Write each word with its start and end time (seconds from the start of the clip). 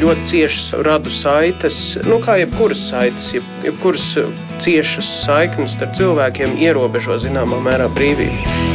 ļoti 0.00 0.26
ciešas 0.30 0.66
radu 0.86 1.12
saites, 1.12 1.78
nu, 2.06 2.18
kā 2.22 2.38
jebkuras 2.42 2.82
saites, 2.90 3.30
jeb, 3.36 3.46
jebkuras 3.64 4.08
ciešas 4.62 5.12
saiknes 5.24 5.76
starp 5.76 5.96
cilvēkiem 5.98 6.58
ierobežo 6.62 7.18
zināmā 7.22 7.60
mērā 7.64 7.88
brīvību. 7.96 8.74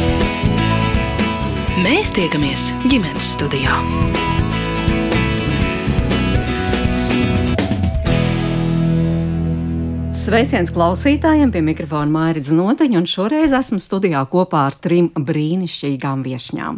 Mēs 1.82 2.12
tiekamies 2.14 2.70
ģimenes 2.86 3.34
studijā. 3.36 3.78
Sveiciens 10.22 10.70
klausītājiem 10.70 11.50
pie 11.50 11.60
mikrofona 11.66 12.06
Mairits 12.14 12.52
Noteņa, 12.54 13.00
un 13.00 13.08
šoreiz 13.10 13.50
esmu 13.58 13.80
studijā 13.82 14.20
kopā 14.30 14.60
ar 14.68 14.76
trim 14.78 15.08
brīnišķīgām 15.18 16.20
viešņām. 16.22 16.76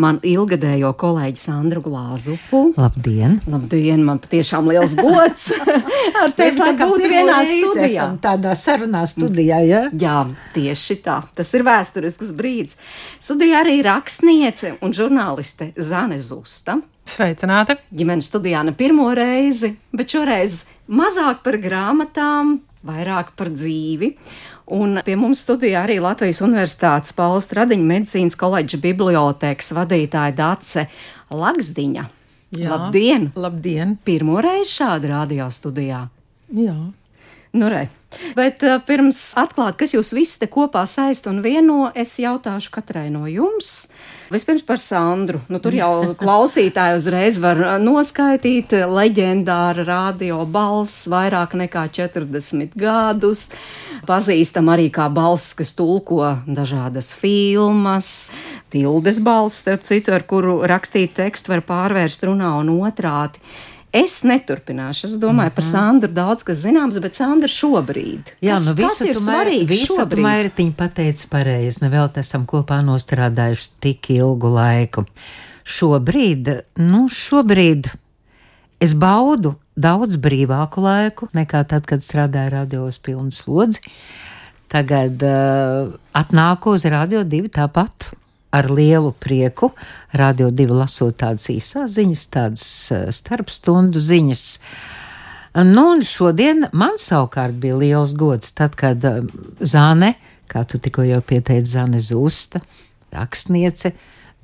Man 0.00 0.20
ilgadējo 0.24 0.94
kolēģi 0.96 1.36
Sandru 1.42 1.82
Glāzupu. 1.84 2.62
Labdien! 2.80 3.42
Labdien, 3.52 4.00
man 4.06 4.22
patiešām 4.24 4.70
liels 4.72 4.94
gods 4.96 5.50
ar 6.22 6.32
tevi 6.38 6.64
būt 6.80 7.04
vienā 7.12 7.42
studijā. 7.50 8.06
Tādā 8.24 8.54
sarunā 8.56 9.04
studijā, 9.12 9.58
ja? 9.68 9.82
Jā, 9.92 10.22
tieši 10.56 10.96
tā. 11.04 11.18
Tas 11.36 11.52
ir 11.58 11.66
vēsturisks 11.68 12.32
brīdis. 12.38 12.78
Studijā 13.20 13.66
arī 13.66 13.82
rakstniece 13.84 14.78
un 14.80 14.96
žurnāliste 14.96 15.74
Zane 15.76 16.16
Zusta. 16.24 16.80
Sveicināti! 17.08 17.76
Ģimenes 17.92 18.32
studijā 18.32 18.64
ne 18.64 18.72
pirmo 18.76 19.10
reizi, 19.16 19.74
bet 19.92 20.16
šoreiz 20.16 20.62
mazāk 20.88 21.44
par 21.44 21.56
grāmatām, 21.60 22.58
vairāk 22.86 23.32
par 23.38 23.50
dzīvi. 23.54 24.12
Un 24.76 25.00
pie 25.04 25.16
mums 25.16 25.42
studijā 25.46 25.82
arī 25.86 25.98
Latvijas 26.02 26.42
Universitātes 26.44 27.14
Pauls 27.16 27.48
Stradiņa 27.48 27.88
medicīnas 27.88 28.36
koledža 28.38 28.80
bibliotēkas 28.82 29.72
vadītāja 29.76 30.36
Dace 30.36 30.86
Lagsdiņa. 31.32 32.06
Jā, 32.56 32.70
labdien! 32.72 33.30
Labdien! 33.36 33.96
Pirmo 34.04 34.38
reizi 34.44 34.78
šādi 34.78 35.10
radio 35.10 35.48
studijā. 35.52 36.06
Jā. 36.56 36.76
Nu, 37.52 37.68
re. 37.68 37.88
Bet 38.36 38.62
uh, 38.64 38.78
pirms 38.84 39.18
atklāt, 39.40 39.76
kas 39.80 39.92
jūs 39.92 40.14
visi 40.16 40.38
te 40.40 40.48
kopā 40.48 40.84
saist 40.88 41.28
un 41.28 41.42
vieno, 41.44 41.90
es 41.96 42.14
jautāšu 42.20 42.72
katrai 42.72 43.08
no 43.12 43.26
jums. 43.28 43.88
Vispirms 44.28 44.62
par 44.62 44.76
Sandru. 44.76 45.40
Nu, 45.48 45.56
tur 45.62 45.72
jau 45.72 45.92
klausītāji 46.22 46.98
uzreiz 46.98 47.38
var 47.40 47.62
noskaitīt 47.80 48.74
leģendāra 48.84 49.86
radio 49.88 50.42
balss 50.44 51.06
vairāk 51.08 51.56
nekā 51.56 51.86
40 51.96 52.76
gadus. 52.76 53.46
Pazīstam 54.08 54.68
arī 54.72 54.90
kā 54.92 55.08
balss, 55.12 55.54
kas 55.56 55.72
tulko 55.78 56.20
dažādas 56.44 57.14
filmas. 57.16 58.28
Tildes 58.68 59.22
balss, 59.24 59.62
starp 59.64 59.88
citu, 59.88 60.12
ar 60.12 60.26
kuru 60.28 60.60
rakstītu 60.68 61.22
tekstu 61.22 61.54
var 61.54 61.64
pārvērst 61.64 62.28
runā 62.28 62.52
un 62.60 62.74
otrādi. 62.76 63.40
Es 63.92 64.20
neturpināšu. 64.22 65.06
Es 65.06 65.12
domāju, 65.16 65.34
mm 65.34 65.40
-hmm. 65.48 65.54
par 65.54 65.64
mhm. 65.64 65.72
Sandru 65.72 66.12
daudz 66.12 66.42
kas 66.42 66.58
zināms, 66.58 67.00
bet 67.00 67.14
Sandra 67.14 67.48
šobrīd. 67.48 68.32
Jā, 68.42 68.54
kas, 68.54 68.64
nu 68.64 68.74
visu 68.74 69.04
ir 69.04 69.16
svarīgi. 69.16 69.66
Visu 69.66 70.06
tu 70.10 70.16
Mairitiņu 70.16 70.72
pateici 70.72 71.28
pareizi. 71.30 71.84
Nevēl 71.84 72.10
esam 72.14 72.46
kopā 72.46 72.82
nostrādājuši 72.84 73.68
tik 73.80 74.10
ilgu 74.10 74.48
laiku. 74.48 75.04
Šobrīd, 75.64 76.62
nu, 76.76 77.08
šobrīd 77.08 77.88
es 78.80 78.94
baudu 78.94 79.54
daudz 79.76 80.16
brīvāku 80.16 80.80
laiku 80.80 81.28
nekā 81.32 81.64
tad, 81.64 81.86
kad 81.86 82.00
strādāju 82.00 82.50
radios 82.50 82.98
pilnu 82.98 83.30
slodzi. 83.30 83.80
Tagad 84.68 85.22
uh, 85.22 85.94
atnāku 86.12 86.74
uz 86.76 86.84
radio 86.84 87.22
divi 87.24 87.48
tāpat 87.48 88.12
ar 88.50 88.70
lielu 88.72 89.12
prieku 89.12 89.70
radio 90.16 90.50
divu 90.50 90.78
lasot 90.78 91.18
tādas 91.20 91.48
īsās 91.52 91.96
ziņas, 91.98 92.26
tādas 92.32 92.66
eh, 92.94 93.06
starpstundu 93.12 94.00
ziņas. 94.00 94.44
Nu, 95.68 95.88
un 95.96 96.04
šodien 96.06 96.68
man 96.76 96.98
savukārt 97.00 97.56
bija 97.58 97.78
liels 97.80 98.14
gods, 98.16 98.52
tad, 98.56 98.76
kad 98.78 99.04
eh, 99.04 99.24
Zāne, 99.60 100.14
kā 100.48 100.64
tu 100.68 100.80
tikko 100.80 101.04
jau 101.08 101.20
pieteici, 101.24 101.74
Zāne 101.76 102.00
Zusta, 102.04 102.62
rakstniece, 103.12 103.92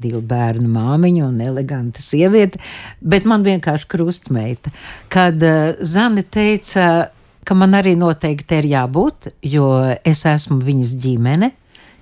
divu 0.01 0.21
bērnu 0.27 0.69
māmiņa 0.75 1.27
un 1.27 1.41
eleganta 1.45 2.03
sieviete, 2.03 2.61
bet 3.01 3.29
man 3.31 3.45
vienkārši 3.47 3.89
krustmeita, 3.91 4.73
kad 5.13 5.39
uh, 5.39 5.77
Zane 5.87 6.25
teica, 6.27 7.11
ka 7.47 7.57
man 7.59 7.77
arī 7.79 7.95
noteikti 7.99 8.59
ir 8.59 8.71
jābūt, 8.73 9.31
jo 9.47 9.69
es 10.03 10.25
esmu 10.27 10.59
viņas 10.65 10.97
ģimene, 11.05 11.53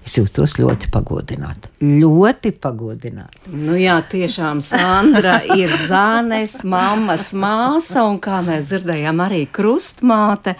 Es 0.03 0.17
jūtos 0.19 0.57
ļoti 0.59 0.91
pagodināta. 0.93 1.71
Ļoti 1.83 2.51
pagodināta. 2.59 3.53
Nu 3.55 3.77
jā, 3.79 4.01
tiešām 4.11 4.63
Sandra 4.65 5.39
ir 5.55 5.71
Zānes, 5.87 6.59
mammas 6.67 7.31
māsa 7.39 8.03
un, 8.09 8.19
kā 8.23 8.41
mēs 8.47 8.67
dzirdējām, 8.71 9.23
arī 9.23 9.45
krustmāte. 9.47 10.57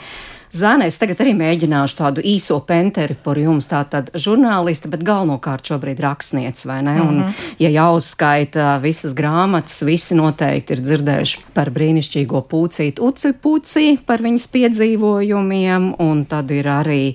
Zānē, 0.53 0.85
es 0.93 0.99
tagad 1.01 1.23
arī 1.25 1.33
mēģināšu 1.33 1.97
tādu 1.97 2.23
īso 2.29 2.59
penteri 2.69 3.17
par 3.17 3.39
jums, 3.41 3.71
tātad 3.71 4.11
žurnāliste, 4.13 4.91
bet 4.93 5.01
galvenokārt 5.09 5.71
šobrīd 5.71 6.03
rakstniece, 6.05 6.67
vai 6.69 6.83
ne? 6.83 6.93
Mm 6.93 7.01
-hmm. 7.01 7.09
Un, 7.09 7.19
mhm. 7.19 7.33
ja 7.59 7.71
jāuzskaita 7.71 8.81
visas 8.83 9.15
grāmatas, 9.15 9.81
visi 9.83 10.15
noteikti 10.15 10.73
ir 10.73 10.81
dzirdējuši 10.81 11.39
par 11.55 11.71
brīnišķīgo 11.71 12.45
pūcītu 12.53 13.01
Uci 13.01 13.33
Puci, 13.33 13.99
par 14.07 14.21
viņas 14.21 14.47
piedzīvojumiem, 14.47 15.95
un 15.99 16.25
tad 16.25 16.51
ir 16.51 16.69
arī 16.69 17.15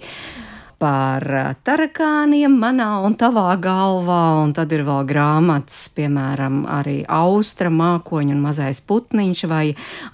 par 0.81 1.23
tarakāniem 1.65 2.53
manā 2.61 2.89
un 3.05 3.15
tavā 3.17 3.55
galvā, 3.61 4.21
un 4.43 4.53
tad 4.57 4.73
ir 4.75 4.83
vēl 4.87 5.07
grāmatas, 5.09 5.87
piemēram, 5.97 6.61
arī 6.69 6.99
Austra 7.09 7.71
mākoņa 7.73 8.35
un 8.35 8.43
mazais 8.45 8.81
putniņš, 8.85 9.43
vai 9.49 9.65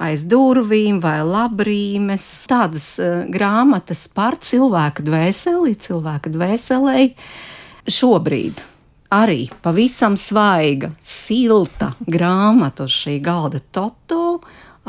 aiz 0.03 0.23
durvīm, 0.31 1.01
vai 1.03 1.19
labrīmes. 1.27 2.27
Tādas 2.51 2.87
uh, 3.03 3.25
grāmatas 3.31 4.05
par 4.15 4.39
cilvēka 4.39 5.03
dvēseli, 5.03 5.75
cilvēka 5.83 6.31
dvēselē 6.33 7.09
šobrīd. 7.91 8.63
Arī 9.13 9.45
pavisam 9.61 10.15
svaiga, 10.17 10.89
silta 11.03 11.91
grāmata 12.09 12.87
uz 12.87 12.95
šī 13.03 13.19
galda 13.21 13.61
Toto 13.61 14.39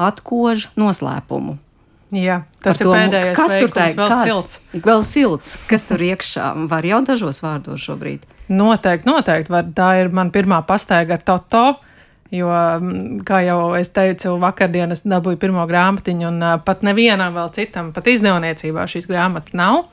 atkož 0.00 0.70
noslēpumu. 0.80 1.58
Jā, 2.12 2.42
tas 2.62 2.80
ir 2.80 2.86
to, 2.86 2.92
pēdējais. 2.92 3.36
Kas 3.38 3.54
tur 3.56 3.72
tā 3.74 3.86
ir? 3.90 3.96
Vēl 3.98 4.12
kāds? 4.12 4.28
silts. 4.28 4.84
Vēl 4.84 5.02
silts. 5.06 5.54
Kas 5.70 5.86
tur 5.88 6.04
iekšā? 6.04 6.50
Var 6.70 6.88
jau 6.90 7.00
dažos 7.06 7.40
vārdos 7.42 7.86
šobrīd. 7.86 8.26
Noteikti, 8.52 9.08
noteikti. 9.08 9.52
Var. 9.54 9.70
Tā 9.76 9.88
ir 10.02 10.12
man 10.14 10.30
pirmā 10.34 10.60
pastaiga 10.68 11.16
ar 11.18 11.24
Toto. 11.24 11.64
Jo, 12.34 12.50
kā 13.28 13.40
jau 13.44 13.58
es 13.78 13.92
teicu, 13.94 14.34
vakardien 14.42 14.90
es 14.90 15.04
dabūju 15.06 15.38
pirmo 15.38 15.62
grāmatiņu, 15.70 16.30
un 16.32 16.44
pat 16.66 16.82
nevienam 16.82 17.36
vēl 17.36 17.52
citam, 17.54 17.92
pat 17.94 18.08
izdevniecībā 18.10 18.88
šīs 18.90 19.06
grāmatas 19.06 19.54
nav. 19.54 19.84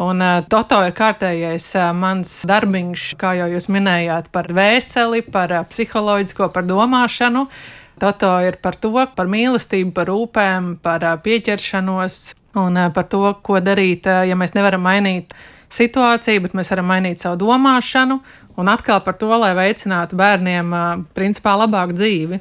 Un 0.00 0.20
uh, 0.24 0.40
Toto 0.48 0.78
ir 0.84 0.92
kārtējais 0.96 1.66
uh, 1.76 1.90
mans 1.96 2.28
darbiņš, 2.48 3.02
kā 3.20 3.34
jau 3.36 3.48
jūs 3.52 3.68
minējāt, 3.72 4.30
par 4.32 4.48
vēseli, 4.56 5.22
par 5.28 5.52
uh, 5.52 5.64
psiholoģisko, 5.68 6.48
par 6.54 6.64
domāšanu. 6.68 7.46
Uh, 7.46 7.79
Toto 8.00 8.32
ir 8.40 8.56
par 8.64 8.78
to, 8.80 8.94
par 9.16 9.28
mīlestību, 9.28 9.92
par 9.96 10.08
rūpēm, 10.08 10.76
par 10.82 11.04
pieķeršanos 11.24 12.20
un 12.60 12.78
par 12.94 13.08
to, 13.12 13.22
ko 13.44 13.60
darīt, 13.62 14.08
ja 14.08 14.36
mēs 14.38 14.56
nevaram 14.56 14.82
mainīt 14.88 15.34
situāciju, 15.70 16.46
bet 16.46 16.56
mēs 16.56 16.72
varam 16.72 16.88
mainīt 16.90 17.22
savu 17.22 17.38
domāšanu 17.44 18.18
un 18.60 18.70
atkal 18.72 19.02
par 19.04 19.18
to, 19.20 19.28
lai 19.42 19.52
veicinātu 19.58 20.18
bērniem 20.18 20.72
principā 21.16 21.54
labāku 21.60 21.96
dzīvi. 22.00 22.40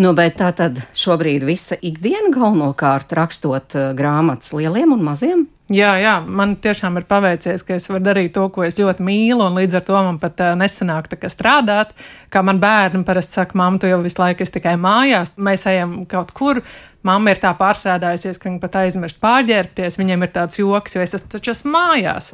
Nu, 0.00 0.14
bet 0.18 0.38
tā 0.40 0.50
tad 0.56 0.82
šobrīd 0.98 1.46
visa 1.46 1.78
ikdiena 1.80 2.32
galvenokārt 2.34 3.12
rakstot 3.16 3.78
grāmatas 3.98 4.54
lieliem 4.56 4.96
un 4.96 5.06
maziem 5.06 5.48
Jā, 5.70 5.92
jā, 6.02 6.16
man 6.26 6.56
tiešām 6.58 6.96
ir 6.98 7.04
paveicies, 7.06 7.62
ka 7.62 7.76
es 7.76 7.84
varu 7.86 8.02
darīt 8.02 8.32
to, 8.34 8.42
ko 8.50 8.64
es 8.66 8.74
ļoti 8.74 9.04
mīlu, 9.06 9.44
un 9.46 9.58
līdz 9.60 9.76
ar 9.78 9.84
to 9.86 10.00
man 10.02 10.16
pat 10.18 10.40
uh, 10.42 10.56
nesanāk 10.58 11.06
strādāt. 11.30 11.92
Kā 12.26 12.42
man 12.42 12.58
bērni 12.58 13.04
parasti 13.06 13.38
saka, 13.38 13.54
mamma, 13.54 13.78
tu 13.78 13.86
jau 13.86 14.00
visu 14.02 14.18
laiku 14.18 14.42
esi 14.42 14.56
tikai 14.56 14.74
mājās, 14.74 15.36
mēs 15.38 15.68
ejam 15.70 16.00
kaut 16.10 16.34
kur. 16.34 16.58
Mamma 17.06 17.30
ir 17.30 17.38
tā 17.38 17.54
pārstrādājusies, 17.54 18.42
ka 18.42 18.50
viņa 18.50 18.58
pat 18.64 18.80
aizmirst 18.82 19.22
pārģērbties, 19.22 20.00
viņiem 20.02 20.26
ir 20.26 20.34
tāds 20.34 20.58
joks, 20.58 20.98
jo 20.98 21.06
es 21.06 21.14
taču 21.30 21.54
esmu 21.54 21.70
mājās. 21.76 22.32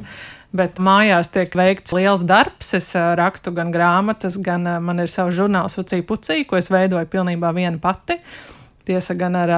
Bet 0.55 0.79
mājās 0.79 1.27
tiek 1.33 1.51
veikts 1.57 1.91
liels 1.91 2.23
darbs. 2.27 2.71
Es 2.77 2.93
rakstu 2.95 3.51
gan 3.55 3.73
grāmatas, 3.73 4.37
gan 4.39 4.63
man 4.83 5.03
ir 5.03 5.11
savs 5.11 5.35
žurnāls 5.35 5.75
Ucija 5.81 6.05
Pucija, 6.07 6.45
ko 6.47 6.57
es 6.59 6.71
veidoju 6.71 7.09
pilnībā 7.11 7.51
viena 7.55 7.77
pati. 7.83 8.21
Tiesa 8.87 9.17
gan 9.19 9.35
ar 9.35 9.53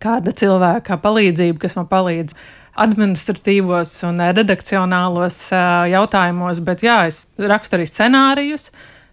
kāda 0.00 0.32
cilvēka 0.36 1.00
palīdzību, 1.02 1.58
kas 1.60 1.76
man 1.76 1.90
palīdz 1.90 2.36
administratīvos 2.80 3.92
un 4.08 4.22
redakcionālos 4.30 5.42
jautājumos, 5.90 6.62
bet 6.64 6.84
jā, 6.86 7.02
es 7.10 7.24
rakstu 7.36 7.76
arī 7.76 7.88
scenārijus. 7.90 8.70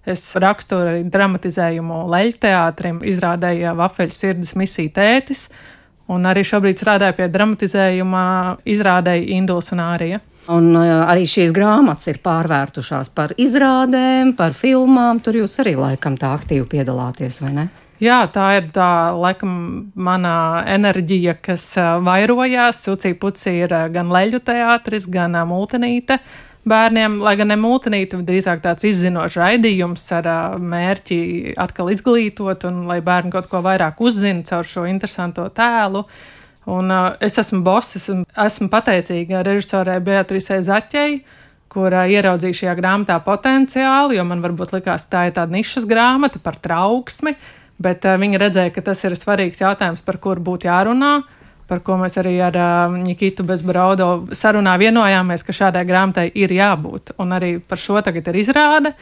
Es 0.08 0.22
rakstu 0.40 0.78
arī 0.80 1.02
dramatizējumu 1.12 2.06
leļteātrim, 2.08 3.02
izrādēju 3.12 3.74
Vafeļu 3.76 4.16
sirds 4.16 4.54
misiju 4.56 4.94
tētis, 4.96 5.50
un 6.08 6.24
arī 6.30 6.46
šobrīd 6.48 6.80
strādāju 6.80 7.18
pie 7.18 7.28
dramatizējuma 7.34 8.24
izrādēju 8.64 9.28
Induls 9.36 9.74
un 9.76 9.84
Ārija. 9.84 10.22
Un 10.54 10.72
arī 10.80 11.26
šīs 11.28 11.52
grāmatas 11.56 12.08
ir 12.08 12.22
pārvērtušās 12.24 13.12
par 13.16 13.34
izrādēm, 13.36 14.32
par 14.38 14.56
filmām. 14.56 15.20
Tur 15.24 15.42
jūs 15.42 15.58
arī 15.64 15.76
laikam 15.76 16.16
tā 16.20 16.32
aktīvi 16.38 16.64
piedalāties, 16.78 17.42
vai 17.44 17.52
ne? 17.58 17.68
Jā, 18.00 18.22
tā 18.30 18.48
ir 18.60 18.68
tā, 18.76 19.12
laikam, 19.18 19.52
mana 19.98 20.64
enerģija, 20.70 21.34
kas 21.42 21.66
vairojās. 22.06 22.84
Sucī 22.86 23.16
puci 23.18 23.56
ir 23.66 23.74
gan 23.92 24.14
leļu 24.14 24.40
teātris, 24.46 25.10
gan 25.12 25.36
multinīte 25.50 26.22
bērniem, 26.68 27.20
lai 27.24 27.36
gan 27.40 27.52
ne 27.52 27.58
mūtenīte, 27.60 28.20
drīzāk 28.28 28.62
tāds 28.64 28.88
izzinošs 28.88 29.38
raidījums 29.40 30.06
ar 30.18 30.30
uh, 30.32 30.58
mērķi 30.60 31.20
atkal 31.60 31.92
izglītot 31.94 32.68
un 32.70 32.86
lai 32.90 33.00
bērni 33.06 33.34
kaut 33.34 33.50
ko 33.52 33.62
vairāk 33.66 34.02
uzzina 34.04 34.46
caur 34.48 34.68
šo 34.68 34.88
interesanto 34.90 35.48
tēlu. 35.56 36.06
Un, 36.68 36.92
uh, 36.92 37.14
es 37.24 37.38
esmu 37.40 37.62
boss, 37.64 37.96
esmu, 37.96 38.26
esmu 38.44 38.68
pateicīga 38.68 39.40
režisorē 39.48 40.02
Beatrisē 40.04 40.58
Zaķei, 40.68 41.22
kur 41.72 41.94
uh, 41.96 42.04
ieraudzīju 42.12 42.58
šajā 42.60 42.74
grāmatā 42.76 43.16
potenciālu, 43.24 44.18
jo 44.18 44.26
man 44.28 44.44
varbūt 44.44 44.74
likās, 44.76 45.06
tā 45.08 45.30
ir 45.30 45.38
tāda 45.38 45.56
nišas 45.56 45.88
grāmata 45.88 46.42
par 46.44 46.60
trauksmi, 46.60 47.38
bet 47.80 48.04
uh, 48.04 48.18
viņa 48.20 48.44
redzēja, 48.44 48.74
ka 48.76 48.84
tas 48.90 49.06
ir 49.08 49.16
svarīgs 49.16 49.64
jautājums, 49.64 50.04
par 50.04 50.20
kuru 50.20 50.44
būtu 50.50 50.68
jārunā. 50.68 51.14
Par 51.68 51.82
ko 51.84 51.98
mēs 52.00 52.20
arī 52.20 52.36
ar 52.44 52.56
uh, 52.56 53.00
Nikitu 53.00 53.48
Bezbraudo 53.48 54.28
sarunā 54.36 54.76
vienojāmies, 54.80 55.48
ka 55.48 55.56
šādai 55.56 55.88
grāmatai 55.88 56.30
ir 56.36 56.52
jābūt. 56.56 57.16
Un 57.24 57.36
arī 57.36 57.58
par 57.64 57.80
šo 57.80 58.00
tagad 58.04 58.28
ir 58.32 58.44
izrāde. 58.44 58.94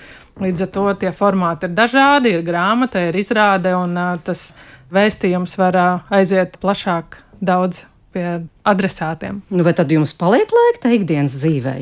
Līdz 0.42 0.66
ar 0.66 0.74
to 0.78 0.88
tie 1.02 1.14
formāti 1.14 1.66
ir 1.70 1.78
dažādi, 1.78 2.34
ir 2.34 2.46
grāmata, 2.46 3.06
ir 3.10 3.22
izrāde, 3.22 3.74
un 3.78 3.94
uh, 3.98 4.16
tas 4.26 4.52
vēstījums 4.94 5.58
var 5.62 5.78
uh, 5.82 6.18
aiziet 6.18 6.58
plašāk 6.62 7.25
daudz 7.42 7.86
pie 8.16 8.48
adresātiem. 8.66 9.42
Nu, 9.52 9.64
vai 9.68 9.74
tad 9.76 9.92
jums 9.92 10.14
paliek 10.16 10.50
laika 10.56 10.92
ikdienas 10.96 11.36
dzīvē? 11.42 11.74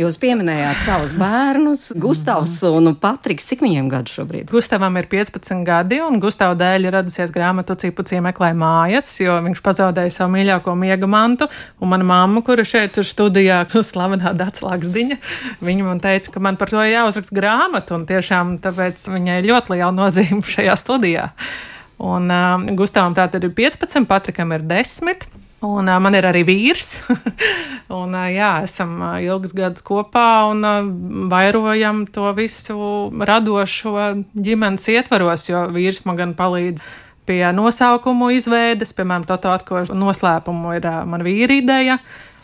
Jūs 0.00 0.18
pieminējāt 0.20 0.82
savus 0.84 1.14
bērnus, 1.16 1.86
Gustavs 2.00 2.58
un 2.68 2.92
Patriks. 3.00 3.48
Cik 3.48 3.64
viņiem 3.64 3.88
gadu 3.92 4.12
šobrīd? 4.12 4.50
Gustavam 4.52 4.98
ir 5.00 5.08
15 5.10 5.64
gadi, 5.66 6.02
un 6.04 6.20
Gustavs 6.22 6.58
dēļ 6.60 6.88
ir 6.88 6.96
radusies 6.98 7.32
grāmatu 7.32 7.78
Cipucija 7.80 8.20
meklē 8.24 8.52
mājas, 8.60 9.14
jo 9.22 9.38
viņš 9.46 9.64
pazaudēja 9.64 10.12
savu 10.18 10.34
mīļāko 10.36 10.76
miega 10.78 11.08
mantu. 11.10 11.48
Un 11.80 11.92
mana 11.94 12.06
mamma, 12.12 12.44
kura 12.44 12.66
šeit 12.68 13.00
ir 13.00 13.08
studijā, 13.08 13.62
slavenā 13.92 14.36
Dācis 14.36 14.92
Diņa, 14.92 15.20
viņa 15.64 15.88
man 15.88 16.04
teica, 16.04 16.36
ka 16.36 16.44
man 16.44 16.60
par 16.60 16.72
to 16.72 16.84
jāuzraksta 16.84 17.36
grāmata, 17.36 17.96
un 17.96 18.06
tiešām 18.08 18.58
tāpēc 18.64 19.08
viņai 19.08 19.42
ļoti 19.48 19.78
liela 19.78 19.92
nozīme 19.96 20.44
šajā 20.44 20.76
studijā. 20.80 21.30
Un 22.00 22.32
uh, 22.32 22.72
Gustavam 22.78 23.14
tā 23.16 23.26
tad 23.28 23.44
ir 23.44 23.52
15, 23.56 24.06
Patrikam 24.08 24.54
ir 24.56 24.64
10. 24.64 25.26
Un, 25.60 25.84
uh, 25.84 25.98
man 26.00 26.16
ir 26.16 26.24
arī 26.24 26.40
vīrs. 26.48 26.94
un, 28.00 28.14
uh, 28.14 28.28
jā, 28.32 28.52
esam 28.64 28.94
uh, 29.02 29.18
ilgus 29.20 29.52
gadus 29.56 29.84
kopā 29.84 30.26
un 30.48 30.64
uh, 30.64 30.78
vairojam 31.28 32.06
to 32.08 32.30
visu 32.38 32.80
radošo 33.12 33.92
ģimenes 34.32 34.88
ietvaros, 34.94 35.44
jo 35.50 35.66
vīrs 35.74 36.00
man 36.08 36.16
gan 36.22 36.34
palīdz 36.38 36.80
pie 37.28 37.44
nosaukumu 37.54 38.32
izveides, 38.34 38.94
piemēram, 38.96 39.28
Toto 39.28 39.52
atkošu 39.52 39.94
noslēpumu 39.98 40.72
ir 40.78 40.88
uh, 40.88 41.02
man 41.04 41.26
vīra 41.26 41.60
ideja, 41.60 41.98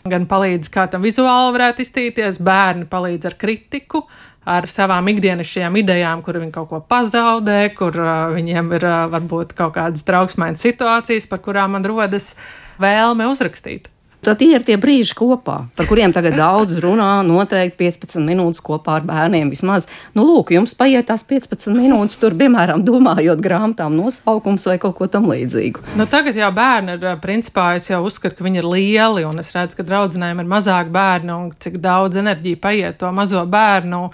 gan 0.07 0.29
palīdz, 0.29 0.69
kā 0.71 0.85
tam 0.91 1.03
vizuāli 1.07 1.57
varētu 1.57 1.83
iztīties, 1.83 2.37
bērni 2.45 2.85
palīdz 2.91 3.31
ar 3.31 3.41
kritiku. 3.41 4.05
Ar 4.47 4.63
savām 4.71 5.09
ikdienišķajām 5.11 5.75
idejām, 5.81 6.21
kur 6.23 6.39
viņi 6.39 6.53
kaut 6.55 6.69
ko 6.71 6.79
pazaudē, 6.79 7.59
kur 7.75 7.97
uh, 7.99 8.29
viņiem 8.31 8.71
ir 8.77 8.87
uh, 8.87 9.01
varbūt 9.11 9.51
kaut 9.57 9.75
kādas 9.75 10.07
trauksmainas 10.07 10.63
situācijas, 10.63 11.27
par 11.27 11.43
kurām 11.43 11.75
man 11.75 11.87
rodas 11.87 12.31
vēlme 12.79 13.27
uzrakstīt. 13.27 13.91
Tad 14.25 14.39
tie 14.41 14.49
ir 14.57 14.63
tie 14.65 14.75
brīži 14.81 15.13
kopā, 15.15 15.55
par 15.77 15.87
kuriem 15.87 16.11
tagad 16.15 16.33
daudz 16.39 16.79
runā. 16.81 17.21
Noteikti 17.27 17.77
15 17.83 18.25
minūtes 18.25 18.63
kopā 18.65 18.97
ar 18.97 19.05
bērniem 19.05 19.51
vismaz. 19.53 19.85
Nu, 20.17 20.25
lūk, 20.25 20.55
jums 20.55 20.73
paiet 20.77 21.07
tās 21.11 21.23
15 21.27 21.77
minūtes, 21.77 22.17
tur, 22.21 22.33
piemēram, 22.39 22.81
domājot 22.87 23.43
grāmatām 23.43 23.93
nosaukums 23.95 24.65
vai 24.67 24.79
kaut 24.81 24.97
ko 24.97 25.09
tam 25.11 25.29
līdzīgu. 25.29 25.93
Nu, 25.99 26.09
tagad 26.09 26.39
jau 26.39 26.49
bērni 26.55 26.97
ir, 26.97 27.05
principā, 27.23 27.69
es 27.77 27.91
jau 27.91 28.01
uzskatu, 28.07 28.39
ka 28.39 28.47
viņi 28.47 28.63
ir 28.63 28.71
lieli, 28.71 29.27
un 29.27 29.37
es 29.43 29.53
redzu, 29.55 29.77
ka 29.79 29.87
draudzenēm 29.87 30.41
ir 30.41 30.49
mazāk 30.49 30.89
bērnu, 30.93 31.37
un 31.37 31.53
cik 31.61 31.77
daudz 31.83 32.17
enerģija 32.17 32.61
paiet 32.65 32.99
to 33.03 33.13
mazo 33.13 33.45
bērnu 33.45 34.07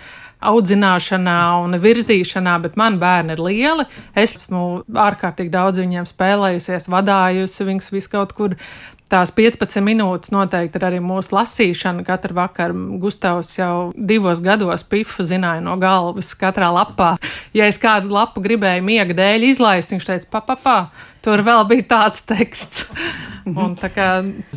audzināšanā 0.43 1.39
un 1.63 1.77
virzīšanā, 1.81 2.57
bet 2.65 2.77
man 2.79 2.99
bērni 3.01 3.35
ir 3.35 3.43
lieli. 3.43 3.85
Es 4.19 4.35
esmu 4.35 4.83
ārkārtīgi 5.05 5.53
daudz 5.53 5.81
viņiem 5.81 6.07
spēlējusies, 6.09 6.89
vadājusi 6.91 7.69
viņus 7.69 7.93
vis 7.95 8.09
kaut 8.11 8.35
kur. 8.37 8.57
Tās 9.13 9.29
15 9.35 9.83
minūtes 9.85 10.33
noteikti 10.33 10.79
ir 10.79 10.87
arī 10.87 10.99
mūsu 11.03 11.35
lasīšana. 11.37 12.01
Katru 12.07 12.33
vakaru 12.39 12.97
Gustavs 13.01 13.53
jau 13.59 13.91
divos 13.93 14.41
gados 14.41 14.81
pifu 14.89 15.25
zināja 15.27 15.61
no 15.61 15.77
galvas 15.81 16.33
katrā 16.39 16.71
lapā. 16.73 17.13
Ja 17.53 17.69
es 17.69 17.77
kādu 17.81 18.09
lapu 18.13 18.41
gribēju 18.41 18.85
miega 18.85 19.13
dēļ 19.17 19.51
izlaist, 19.51 19.93
viņš 19.93 20.09
teica, 20.09 20.31
papapā, 20.33 20.57
pa, 20.57 20.77
pa, 20.89 21.11
Tur 21.23 21.39
vēl 21.39 21.63
bija 21.69 21.85
tāds 21.93 22.23
teksts. 22.29 22.83
Un, 23.47 23.75
tā 23.79 23.89
kā, 23.91 24.07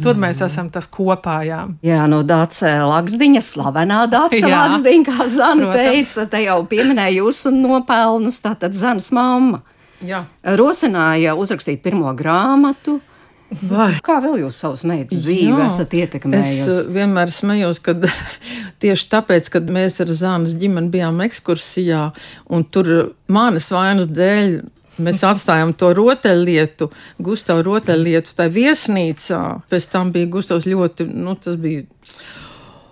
tur 0.02 0.18
mēs 0.18 0.40
esam 0.46 0.68
tas 0.74 0.88
kopā. 0.90 1.38
Jā, 1.46 1.60
jā 1.86 2.02
no 2.10 2.22
Dāca 2.26 2.72
Laksdiņa, 2.90 3.42
slavenā 3.44 4.02
Dāca 4.10 4.42
Laksdiņa, 4.42 5.06
kā 5.06 5.28
Zana 5.30 5.68
Protams. 5.70 5.94
teica, 5.94 6.26
te 6.32 6.42
jau 6.46 6.60
pieminēja 6.70 7.20
jūsu 7.20 7.54
nopelnus, 7.54 8.40
tātad 8.42 8.74
Zanas 8.78 9.12
mamma. 9.14 9.62
Jā. 10.06 10.24
Rosināja 10.58 11.36
uzrakstīt 11.38 11.80
pirmo 11.84 12.10
grāmatu. 12.18 12.98
Vai. 13.46 13.92
Kā 14.02 14.18
vēl 14.24 14.40
jūs 14.42 14.56
savus 14.58 14.82
meitas 14.88 15.20
dzīvi 15.22 15.52
Jā, 15.52 15.66
esat 15.68 15.92
ietekmējusi? 15.94 16.64
Es 16.66 16.88
vienmēr 16.90 17.30
smējos, 17.30 17.78
ka 17.84 17.94
tieši 18.82 19.10
tāpēc, 19.12 19.50
kad 19.54 19.68
mēs 19.72 20.00
ar 20.02 20.10
Zānas 20.10 20.56
ģimeni 20.58 20.90
bijām 20.94 21.22
ekskursijā, 21.28 22.08
un 22.50 22.66
tur 22.66 22.90
manas 23.30 23.70
vainas 23.74 24.10
dēļ 24.10 24.58
Mēs 25.04 25.20
atstājām 25.30 25.74
to 25.76 25.90
rotaļlietu, 25.96 26.90
Gustavu 27.22 27.66
rotaļlietu, 27.66 28.32
tā 28.38 28.48
viesnīcā. 28.52 29.42
Pēc 29.70 29.88
tam 29.92 30.12
bija 30.14 30.30
Gustavs 30.32 30.68
ļoti, 30.68 31.08
nu, 31.12 31.36
tas 31.36 31.58
bija. 31.60 31.84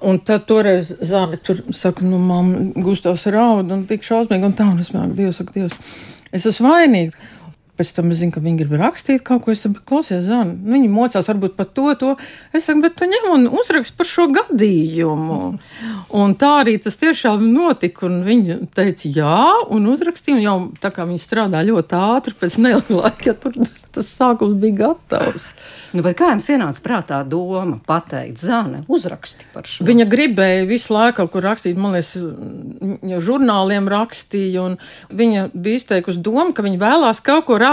Un 0.05 0.19
tad 0.21 0.45
toreiz 0.45 0.91
zāle 1.01 1.39
tur 1.41 1.63
saka, 1.73 2.05
nu, 2.05 2.19
mamma, 2.21 2.67
Gustavs 2.85 3.25
raud 3.33 3.73
un 3.73 3.87
tik 3.89 4.05
šausmīgi, 4.05 4.51
un 4.51 4.57
tā, 4.59 4.67
un 4.69 4.83
es 4.85 4.93
māku, 4.93 5.17
Dievs, 5.17 5.39
saka, 5.41 5.55
Dievs, 5.57 5.95
es 6.29 6.45
esmu 6.51 6.75
vainīga. 6.75 7.17
Pēc 7.75 7.91
tam 7.97 8.13
es 8.15 8.21
zinu, 8.21 8.31
ka 8.31 8.39
viņi 8.39 8.61
grib 8.61 8.77
rakstīt 8.79 9.25
kaut 9.27 9.43
ko. 9.43 9.51
Es 9.51 9.65
saku, 9.65 9.81
klausies, 9.83 10.23
Zana, 10.29 10.53
nu, 10.53 10.77
viņi 10.77 10.91
mocās 10.93 11.27
varbūt 11.27 11.57
par 11.59 11.67
to, 11.75 11.89
to. 11.99 12.13
Es 12.55 12.69
saku, 12.69 12.85
bet 12.85 12.95
tu 13.01 13.09
ņem 13.11 13.27
un 13.33 13.49
uzrakst 13.51 13.97
par 13.99 14.07
šo 14.07 14.29
gadījumu. 14.31 15.39
Un 16.15 16.37
tā 16.39 16.53
arī 16.61 16.77
tas 16.79 16.95
tiešām 17.01 17.43
notika. 17.51 18.07
Un 18.07 18.21
viņi 18.27 18.61
teica, 18.77 19.11
jā, 19.11 19.39
un 19.75 19.89
uzrakstīja. 19.91 20.37
Un 20.39 20.45
jau 20.45 20.55
tā 20.79 20.93
kā 20.95 21.07
viņi 21.09 21.19
strādā 21.19 21.65
ļoti 21.67 21.99
ātri, 21.99 22.37
pēc 22.39 22.59
neilga 22.63 22.99
laika, 23.01 23.35
tur 23.43 23.57
tas, 23.59 23.87
tas 23.97 24.13
sākums 24.21 24.55
bija 24.63 24.79
gatavs. 24.85 25.49
Nu, 25.95 26.05
kā 26.07 26.31
jums 26.31 26.51
ienāca 26.55 26.85
prātā 26.85 27.19
doma 27.27 27.81
pateikt, 27.87 28.39
Zana, 28.45 28.85
uzraksti 28.87 29.49
par 29.55 29.67
šo? 29.67 29.89
Viņa 29.89 30.07
gribēja 30.11 30.69
visu 30.71 30.95
laiku 30.95 31.25
kaut 31.25 31.35
kur 31.35 31.47
rakstīt, 31.49 31.79
man 31.81 31.97
liekas, 31.97 32.15
žurnāliem 33.27 33.91
rakstīja. 33.91 34.69
Viņa 35.11 35.49
bija 35.51 35.83
izteikusi 35.83 36.23
domu, 36.23 36.53
ka 36.55 36.63
viņa 36.63 36.79
vēlās 36.79 37.23
kaut 37.27 37.49
ko 37.49 37.59
rakstīt. 37.59 37.64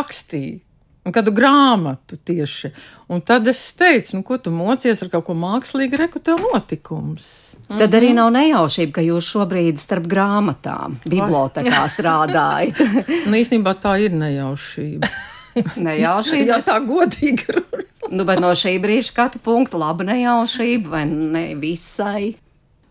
Un 1.02 1.14
kādu 1.16 1.32
grāmatu 1.34 2.14
tieši. 2.30 2.70
Un 3.10 3.24
tad 3.26 3.48
es 3.50 3.60
teicu, 3.74 4.20
nu, 4.20 4.26
ko 4.26 4.38
tu 4.38 4.52
mocies 4.54 5.00
ar 5.02 5.10
kaut 5.10 5.26
ko 5.26 5.34
mākslīgu, 5.34 5.98
reku 5.98 6.20
tev 6.22 6.44
notikums. 6.44 7.58
Tad 7.66 7.74
mm 7.74 7.82
-hmm. 7.82 7.98
arī 7.98 8.12
nav 8.14 8.30
nejaušība, 8.36 8.92
ka 8.92 9.02
jūs 9.02 9.32
šobrīd 9.34 9.82
starp 9.82 10.06
grāmatām, 10.06 11.00
bibliotekā 11.06 11.88
strādājat. 11.90 12.78
nu, 13.30 13.34
īstenībā 13.34 13.74
tā 13.82 13.98
ir 14.06 14.14
nejaušība. 14.14 15.10
nejaušība. 15.88 16.46
Jā, 16.46 16.62
tā 16.66 16.78
godīgi 16.86 17.46
runā. 17.50 17.84
nu, 18.12 18.26
bet 18.26 18.40
no 18.40 18.54
šī 18.54 18.78
brīža 18.82 19.08
skatu 19.08 19.40
punkta 19.40 19.78
laba 19.78 20.04
nejaušība 20.04 20.90
vai 20.90 21.06
ne 21.06 21.56
visai? 21.56 22.36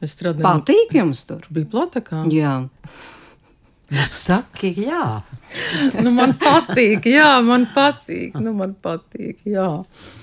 Es 0.00 0.16
strādāju. 0.16 0.42
Patīk 0.42 0.94
jums 0.96 1.24
tur? 1.28 1.46
Bibliotekā? 1.52 2.24
Jā. 2.32 2.66
Nu, 3.90 4.04
saki, 4.06 4.70
jā. 4.86 5.04
nu, 5.98 6.12
man 6.14 6.36
patīk, 6.38 7.08
jā, 7.10 7.30
man 7.42 7.64
patīk. 7.74 8.36
Nu, 8.38 8.52
man 8.54 8.76
patīk, 8.78 9.40
jā. 9.50 9.66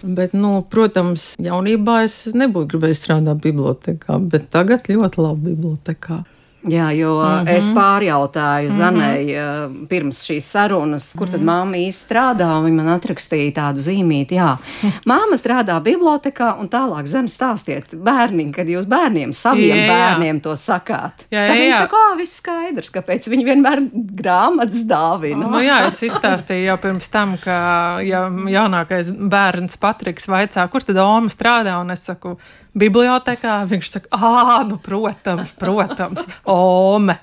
Bet, 0.04 0.36
nu, 0.38 0.62
protams, 0.72 1.34
jaunībā 1.44 1.98
es 2.06 2.16
nebūtu 2.32 2.78
gribējis 2.78 3.04
strādāt 3.04 3.44
bibliotekā, 3.44 4.22
bet 4.32 4.48
tagad 4.56 4.88
ļoti 4.88 5.24
labi 5.24 5.52
bibliotekā. 5.52 6.22
Jā, 6.68 6.92
jo 6.92 7.14
mm 7.16 7.46
-hmm. 7.46 7.50
es 7.58 7.70
pārjautāju 7.72 8.70
Zanai 8.70 9.24
mm 9.24 9.40
-hmm. 9.40 9.88
pirms 9.88 10.24
šīs 10.28 10.42
sarunas, 10.52 11.14
kur 11.18 11.30
tad 11.30 11.42
mamma 11.42 11.78
īsti 11.78 12.08
strādā. 12.08 12.50
Viņa 12.64 12.76
man 12.76 12.88
atrakstīja 12.88 13.54
tādu 13.54 13.80
zīmīti, 13.80 14.36
jā, 14.36 14.58
māma 15.12 15.38
strādā 15.40 15.80
bibliotekā, 15.84 16.60
un 16.60 16.70
tālāk 16.70 17.06
Zana 17.06 17.30
stāstiet 17.30 17.94
bērniņam, 17.94 18.54
kad 18.54 18.68
jūs 18.68 18.86
bērniem, 18.86 19.34
saviem 19.34 19.78
jā, 19.78 19.86
jā. 19.86 19.94
bērniem 19.94 20.42
to 20.42 20.56
sakāt. 20.56 21.26
Jā, 21.32 21.42
jā, 21.42 21.48
Tad 21.48 21.58
viņi 21.58 21.74
saka, 21.74 21.96
kā 21.96 22.18
viss 22.18 22.38
skaidrs, 22.38 22.92
kāpēc 22.92 23.30
viņi 23.30 23.46
vienmēr 23.46 23.84
grāmatas 23.94 24.84
dāvina. 24.88 25.48
Nu, 25.48 25.60
jā, 25.60 25.88
es 25.88 26.04
izstāstīju 26.04 26.66
jau 26.66 26.78
pirms 26.78 27.08
tam, 27.10 27.38
ka 27.38 28.00
ja 28.04 28.28
jaunākais 28.30 29.12
bērns 29.18 29.78
Patriks 29.78 30.28
vaicā, 30.28 30.68
kur 30.70 30.82
tad 30.82 30.98
Oma 30.98 31.30
strādā, 31.30 31.80
un 31.82 31.92
es 31.92 32.04
saku, 32.04 32.38
bibliotekā. 32.80 33.58
Viņš 33.70 33.90
saka, 33.94 34.12
ah, 34.16 34.62
nu, 34.68 34.78
protams, 34.84 35.54
protams, 35.58 36.28
ome. 36.54 37.18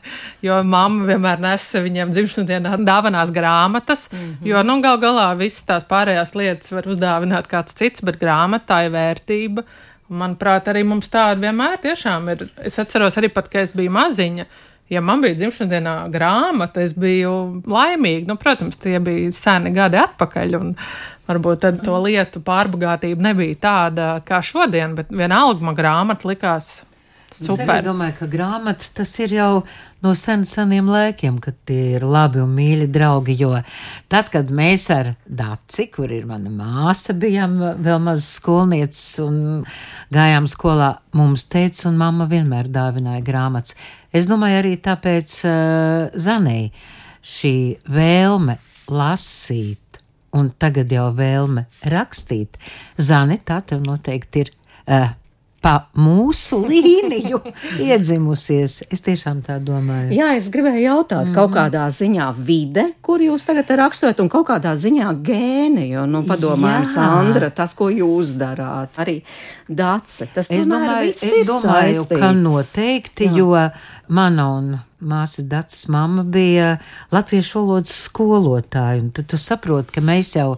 Jo 0.44 0.60
mamma 0.66 1.08
vienmēr 1.12 1.42
nesa 1.42 1.82
viņiem 1.84 2.12
dzimšanas 2.14 2.50
dienā 2.50 2.76
dāvanās 2.84 3.32
grāmatas, 3.34 4.08
mm 4.12 4.18
-hmm. 4.18 4.50
jo, 4.50 4.62
nu, 4.62 4.80
gal 4.84 5.00
galā 5.02 5.30
visas 5.38 5.64
tās 5.68 5.88
pārējās 5.88 6.34
lietas 6.34 6.72
var 6.72 6.90
uzdāvināt 6.90 7.48
kāds 7.50 7.74
cits, 7.74 8.04
bet 8.04 8.20
grāmatā 8.20 8.84
ir 8.86 8.94
vērtība. 8.94 9.64
Manuprāt, 10.08 10.68
arī 10.68 10.84
mums 10.84 11.08
tāda 11.08 11.40
vienmēr 11.40 11.80
tiešām 11.80 12.28
ir. 12.32 12.48
Es 12.60 12.78
atceros 12.78 13.16
arī 13.16 13.32
pat, 13.32 13.48
ka 13.48 13.60
es 13.60 13.72
biju 13.72 13.90
maziņa. 13.90 14.44
Ja 14.92 15.00
man 15.00 15.22
bija 15.24 15.34
dzimšanas 15.34 15.70
dienā 15.70 15.94
grāmata, 16.12 16.82
es 16.84 16.92
biju 16.92 17.62
laimīga. 17.66 18.28
Nu, 18.28 18.36
protams, 18.36 18.76
tie 18.76 18.98
bija 19.00 19.32
seni 19.32 19.72
gadi 19.72 19.96
atpakaļ. 19.96 20.56
Un, 20.58 20.74
Varbūt 21.24 21.62
tad 21.64 21.78
to 21.86 21.96
lietu 22.04 22.42
pārbagātība 22.44 23.30
nebija 23.30 23.60
tāda 23.62 24.08
kā 24.26 24.42
šodien, 24.44 24.96
bet 24.98 25.12
vienalga 25.14 25.64
man 25.64 25.76
grāmata 25.78 26.28
likās 26.28 26.82
super. 27.34 27.78
Es 27.78 27.84
domāju, 27.86 28.14
ka 28.18 28.28
grāmatas 28.30 28.92
tas 28.94 29.10
ir 29.22 29.34
jau 29.34 29.50
no 30.04 30.12
sen 30.18 30.44
seniem 30.48 30.88
laikiem, 30.90 31.38
kad 31.42 31.56
tie 31.68 31.96
ir 31.96 32.06
labi 32.06 32.42
un 32.42 32.52
mīļi 32.54 32.88
draugi. 32.92 33.36
Jo 33.40 33.54
tad, 34.12 34.30
kad 34.34 34.50
mēs 34.54 34.86
ar 34.94 35.14
Daci, 35.24 35.88
kur 35.94 36.12
ir 36.12 36.26
mana 36.28 36.52
māsa, 36.52 37.16
bijām 37.16 37.56
vēl 37.82 38.02
mazas 38.04 38.36
skolnieces 38.38 39.06
un 39.24 39.38
gājām 40.14 40.48
skolā, 40.50 40.94
mums 41.16 41.48
teica, 41.50 41.88
un 41.90 41.98
mamma 42.00 42.28
vienmēr 42.30 42.70
dāvināja 42.72 43.24
grāmatas. 43.26 43.78
Es 44.14 44.28
domāju, 44.30 44.60
arī 44.60 44.76
tāpēc 44.82 45.38
uh, 45.48 46.12
Zanei 46.14 46.68
šī 47.24 47.56
vēlme 47.88 48.60
lasīt 48.92 49.80
un 50.34 50.52
tagad 50.58 50.92
jau 50.92 51.10
vēlme 51.16 51.66
rakstīt, 51.90 52.58
Zani, 52.98 53.40
tā 53.44 53.60
tev 53.66 53.84
noteikti 53.86 54.44
ir 54.44 54.54
uh, 54.86 55.12
pa 55.64 55.74
mūsu 55.96 56.60
līniju 56.70 57.40
iedzimusies. 57.80 58.82
Es 58.92 59.04
tiešām 59.04 59.40
tā 59.46 59.56
domāju. 59.64 60.12
Jā, 60.16 60.34
es 60.38 60.50
gribēju 60.52 60.84
jautāt, 60.84 61.30
mm. 61.30 61.36
kaut 61.36 61.54
kādā 61.56 61.86
ziņā 61.94 62.28
vide, 62.36 62.90
kur 63.04 63.24
jūs 63.24 63.46
tagad 63.48 63.72
rakstojat, 63.80 64.20
un 64.20 64.30
kaut 64.32 64.48
kādā 64.50 64.74
ziņā 64.78 65.14
gēni, 65.24 65.88
jo, 65.94 66.04
nu, 66.10 66.24
padomājam, 66.28 66.88
Sandra, 66.88 67.50
tas, 67.54 67.76
ko 67.78 67.88
jūs 67.92 68.36
darāt, 68.40 68.98
arī 69.00 69.20
Dace, 69.64 70.26
tas 70.34 70.50
es 70.52 70.66
domāju, 70.68 71.14
es 71.14 71.46
domāju 71.48 72.02
saistīts. 72.02 72.20
ka 72.20 72.32
noteikti, 72.36 73.30
Jā. 73.30 73.36
jo 73.38 74.12
mana 74.12 74.50
un 74.58 74.74
māsas 75.08 75.46
Dācis 75.48 75.86
mamma 75.92 76.24
bija 76.24 76.78
latviešu 77.14 77.60
valodas 77.60 77.94
skolotāja, 78.06 79.02
tad 79.16 79.28
tu 79.30 79.38
saproti, 79.40 79.94
ka 79.96 80.02
mēs 80.04 80.34
jau 80.36 80.56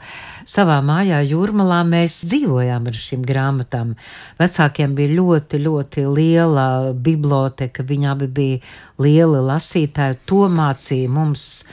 savā 0.48 0.78
mājā 0.84 1.20
jūrmalā 1.26 1.82
dzīvojām 1.86 2.86
ar 2.90 3.00
šīm 3.00 3.26
grāmatām. 3.26 3.94
Vecākiem 4.40 4.94
bija 4.98 5.16
ļoti, 5.18 5.60
ļoti 5.66 6.06
liela 6.06 6.68
biblioteka, 6.94 7.84
viņi 7.86 8.10
abi 8.12 8.30
bija 8.38 8.62
lieli 9.02 9.42
lasītāji, 9.50 10.22
to 10.26 10.46
mācīja 10.48 11.12
mums 11.12 11.66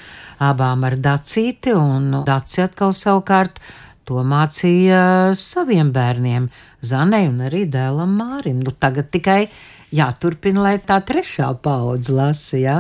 abām 0.44 0.84
ar 0.84 0.98
dacīti, 1.00 1.74
un 1.78 2.24
daci 2.28 2.66
atkal 2.66 2.94
savukārt 2.96 3.62
to 4.04 4.24
mācīja 4.28 5.34
saviem 5.40 5.94
bērniem, 5.96 6.50
Zanai 6.84 7.30
un 7.30 7.38
arī 7.48 7.64
dēlam 7.72 8.18
Mārim. 8.20 8.58
Nu, 8.60 8.74
tagad 8.76 9.08
tikai 9.14 9.46
jāturpina, 9.94 10.66
lai 10.68 10.78
tā 10.82 11.00
trešā 11.06 11.52
paudze 11.64 12.16
lasa. 12.16 12.60
Ja? 12.60 12.78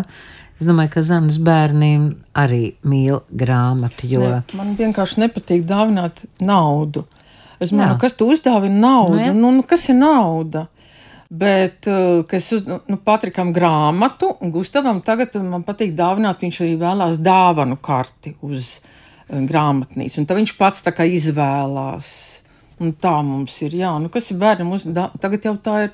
Es 0.60 0.68
domāju, 0.68 0.94
ka 0.96 1.04
Zanas 1.06 1.40
bērniem 1.44 2.10
arī 2.40 2.76
mīl 2.88 3.24
grāmatu. 3.30 4.10
Jo... 4.10 4.24
Ne, 4.26 4.44
man 4.60 4.76
vienkārši 4.80 5.26
nepatīk 5.26 5.66
dāvināt 5.70 6.26
naudu. 6.44 7.06
Es 7.64 7.72
domāju, 7.72 7.98
kas 8.02 8.16
tu 8.20 8.28
uzdāvini 8.32 8.82
naudu? 8.82 9.18
Ne? 9.20 9.32
Nu, 9.36 9.52
nu, 9.56 9.66
kas 9.68 9.88
ir 9.92 9.98
nauda? 10.00 10.68
Bet, 11.34 11.88
uh, 11.90 12.22
kas 12.30 12.52
uz 12.54 12.66
nu, 12.68 12.78
nu, 12.92 13.00
Patrikam 13.02 13.50
grāmatu, 13.56 14.36
un 14.44 14.52
Gustavam 14.54 15.00
tagad 15.02 15.34
man 15.42 15.64
patīk 15.66 15.96
dāvināt, 15.98 16.44
viņš 16.44 16.60
arī 16.62 16.76
vēlās 16.82 17.18
dāvanu 17.26 17.80
karti 17.82 18.36
uz 18.46 18.76
uh, 18.78 19.40
grāmatnīcu, 19.42 20.20
un 20.22 20.28
tad 20.30 20.38
viņš 20.38 20.54
pats 20.60 20.86
tā 20.86 20.94
kā 20.94 21.08
izvēlās. 21.10 22.12
Un 22.84 22.92
tā 23.02 23.16
mums 23.26 23.56
ir, 23.66 23.74
jā, 23.80 23.92
nu 24.02 24.12
kas 24.14 24.30
ir 24.34 24.38
bērnam, 24.42 24.76
uz, 24.76 24.86
da, 24.94 25.08
tagad 25.22 25.46
jau 25.48 25.56
tā 25.64 25.76
ir 25.88 25.92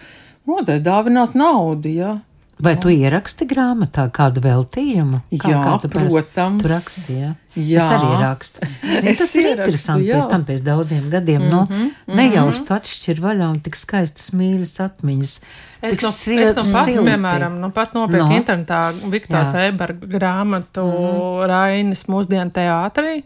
Modē 0.49 0.79
dāvināt 0.81 1.37
naudu, 1.37 1.91
jā. 1.93 2.17
Vai 2.59 2.73
tu 2.75 2.89
ieraksti 2.91 3.45
grāmatā 3.47 4.09
kādu 4.11 4.41
veltījumu? 4.43 5.21
Kā, 5.39 5.47
jā, 5.47 5.59
kā 5.63 5.75
tu 5.79 5.89
protams. 5.93 6.59
Tu 6.59 6.67
raksti, 6.67 7.13
jā. 7.15 7.29
jā. 7.55 7.79
Es 7.79 7.91
arī 7.95 8.09
rakstu. 8.19 8.67
Zin, 8.99 9.15
tas 9.21 9.31
ir 9.39 9.47
interesanti 9.53 10.09
jā. 10.09 10.17
pēc 10.19 10.27
tam, 10.33 10.43
pēc 10.49 10.65
daudziem 10.65 11.05
gadiem. 11.13 11.45
Mm 11.45 11.47
-hmm, 11.47 11.53
nu, 11.55 11.77
mm 11.77 11.91
-hmm. 12.07 12.15
nejauši 12.19 12.65
tu 12.67 12.73
atšķir 12.75 13.21
vaļā 13.23 13.47
un 13.51 13.61
tik 13.63 13.79
skaistas 13.79 14.33
mīļas 14.35 14.75
atmiņas. 14.85 15.39
Es 15.81 16.01
no, 16.03 16.11
sil, 16.19 16.39
es 16.39 16.55
no 16.55 16.63
pat, 16.67 16.85
silti. 16.85 17.05
piemēram, 17.09 17.59
nu 17.61 17.71
pat 17.71 17.93
nopirku 17.93 18.27
no. 18.27 18.35
internetā 18.35 18.81
Viktora 19.11 19.51
Freiberga 19.51 20.07
grāmatu 20.07 20.83
mm 20.83 20.91
-hmm. 20.91 21.47
Rainis 21.47 22.03
mūsdienu 22.07 22.51
teātrī, 22.51 23.23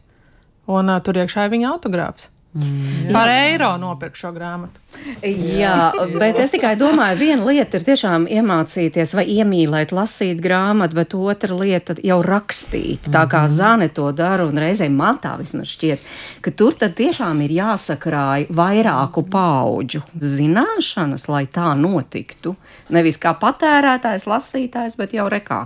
un 0.68 0.90
uh, 0.90 1.02
tur 1.02 1.16
iekšā 1.16 1.46
ir 1.46 1.50
viņa 1.50 1.72
autogrāfs. 1.74 2.30
Mm. 2.54 3.10
Par 3.10 3.30
eiro 3.30 3.72
nopirku 3.82 4.20
šo 4.20 4.30
grāmatu. 4.36 4.78
Jā, 5.26 5.90
bet 6.22 6.38
es 6.38 6.52
tikai 6.54 6.76
domāju, 6.78 7.18
viena 7.18 7.48
lieta 7.48 7.80
ir 7.80 7.86
tiešām 7.88 8.28
iemācīties 8.30 9.16
vai 9.18 9.24
iemīlēt, 9.40 9.90
lasīt 9.96 10.38
grāmatu, 10.44 11.00
bet 11.00 11.16
otra 11.18 11.58
lieta 11.58 11.96
jau 12.06 12.20
rakstīt. 12.22 13.08
Tā 13.10 13.24
kā 13.32 13.42
mhm. 13.48 13.54
Zane 13.56 13.88
to 13.90 14.12
dara, 14.14 14.46
un 14.46 14.62
reizēm 14.62 14.94
man 14.94 15.18
tā 15.24 15.34
vismaz 15.40 15.72
šķiet, 15.74 16.04
ka 16.46 16.54
tur 16.54 16.78
tad 16.78 16.94
tiešām 17.00 17.42
ir 17.48 17.56
jāsakrāj 17.58 18.46
vairāku 18.54 19.26
pauģu 19.34 20.04
zināšanas, 20.22 21.26
lai 21.34 21.48
tā 21.50 21.72
notiktu. 21.80 22.54
Nevis 22.94 23.18
kā 23.18 23.34
patērētājs, 23.42 24.28
lasītājs, 24.30 25.00
bet 25.02 25.18
jau 25.18 25.26
rekā. 25.32 25.64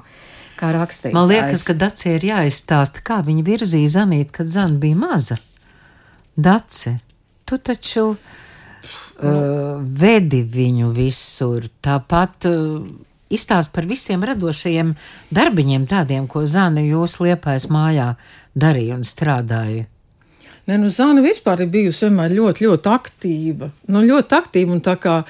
Kā 0.58 0.72
rakstīt. 0.74 1.12
Man 1.14 1.28
liekas, 1.30 1.68
ka 1.68 1.76
Dacija 1.78 2.16
ir 2.18 2.32
jāizstāsta, 2.32 3.04
kā 3.06 3.20
viņa 3.28 3.44
virzīja 3.46 3.92
Zanīt, 4.00 4.32
kad 4.34 4.50
Zana 4.50 4.80
bija 4.82 4.98
maza. 4.98 5.38
Dace, 6.38 7.00
tu 7.50 7.58
taču 7.58 8.12
uh, 8.14 8.20
vedi 9.82 10.44
viņu 10.46 10.92
visur. 10.94 11.66
Tāpat 11.82 12.46
uh, 12.46 12.86
izstāst 13.34 13.74
par 13.74 13.88
visiem 13.90 14.22
radošajiem 14.22 14.94
darbiņiem, 15.34 15.88
tādiem, 15.90 16.28
ko 16.30 16.46
Zana 16.46 16.84
jūs 16.86 17.18
liepais 17.26 17.66
mājā 17.74 18.12
darīja 18.54 19.00
un 19.00 19.08
strādāja. 19.08 19.88
Nē, 20.68 20.78
nu, 20.78 20.92
Zana 20.94 21.24
vispār 21.24 21.64
ir 21.64 21.72
bijusi 21.74 22.06
vienmēr 22.06 22.38
ļoti, 22.38 22.68
ļoti 22.68 22.94
aktīva. 22.94 23.72
Nu, 23.90 24.06
ļoti 24.06 24.38
aktīva 24.38 24.76
un 24.76 24.86
tā 24.86 24.98
kā 25.02 25.22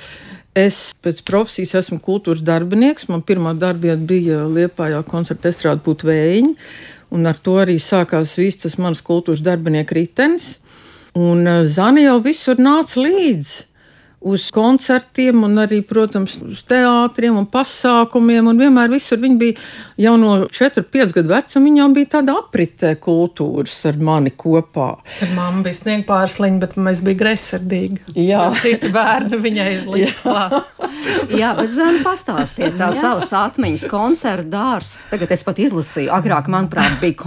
es 0.57 0.89
pēc 1.05 1.23
profesijas 1.23 1.75
esmu 1.83 2.01
kultūras 2.03 2.43
darbinieks, 2.43 3.07
man 3.11 3.23
pirmā 3.23 3.53
darbieta 3.55 4.01
bija 4.01 4.43
Liepājā 4.49 5.03
koncerta 5.07 5.51
estrāde 5.53 5.85
Putvējiņa, 5.85 6.53
un 7.13 7.29
ar 7.29 7.37
to 7.39 7.59
arī 7.61 7.77
sākās 7.79 8.33
viss 8.41 8.65
tas 8.65 8.79
mans 8.81 9.03
kultūras 9.05 9.45
darbinieku 9.45 10.01
ritenis. 10.01 10.57
Un 11.17 11.47
eh, 11.47 11.63
Zana 11.65 12.03
jau 12.05 12.19
visur 12.25 12.61
nāca 12.61 13.01
līdzi 13.01 13.65
uz 14.27 14.47
koncertiem, 14.51 15.43
un 15.45 15.59
arī, 15.61 15.79
protams, 15.85 16.37
uz 16.41 16.63
teātriem 16.67 17.37
un 17.37 17.45
pasākumiem. 17.49 18.49
Un 18.49 18.59
vienmēr 18.59 18.89
visur 18.91 19.21
viņa 19.21 19.37
bija 19.39 19.67
jau 20.07 20.15
no 20.19 20.33
4, 20.51 20.83
5 20.93 21.15
gadu 21.15 21.31
vecuma. 21.31 21.63
Viņām 21.67 21.95
bija 21.95 22.11
tāda 22.17 22.37
apritē 22.41 22.95
kultūras 23.01 23.77
ar 23.89 23.99
mani 24.01 24.33
kopā. 24.33 24.89
Kad 25.19 25.33
mamma 25.37 25.63
bija 25.67 25.79
sniega 25.79 26.07
pārsliņa, 26.09 26.61
bet 26.65 26.77
mēs 26.81 27.03
bijām 27.05 27.21
greizsirdīgi. 27.21 28.17
Jā, 28.27 28.49
citi 28.61 28.91
bērni 28.93 29.41
viņai 29.47 29.71
līdzi. 29.87 30.37
Jā, 31.41 31.53
bet 31.57 31.73
Zana 31.75 32.03
pastāstiet 32.05 32.77
tā 32.79 32.91
savas 32.95 33.31
atmiņas 33.37 33.87
koncertu 33.91 34.49
dārs. 34.53 34.95
Tagad 35.11 35.33
es 35.35 35.45
pat 35.47 35.59
izlasīju, 35.61 36.13
agrāk, 36.17 36.49
manuprāt, 36.51 36.97
bija 37.03 37.19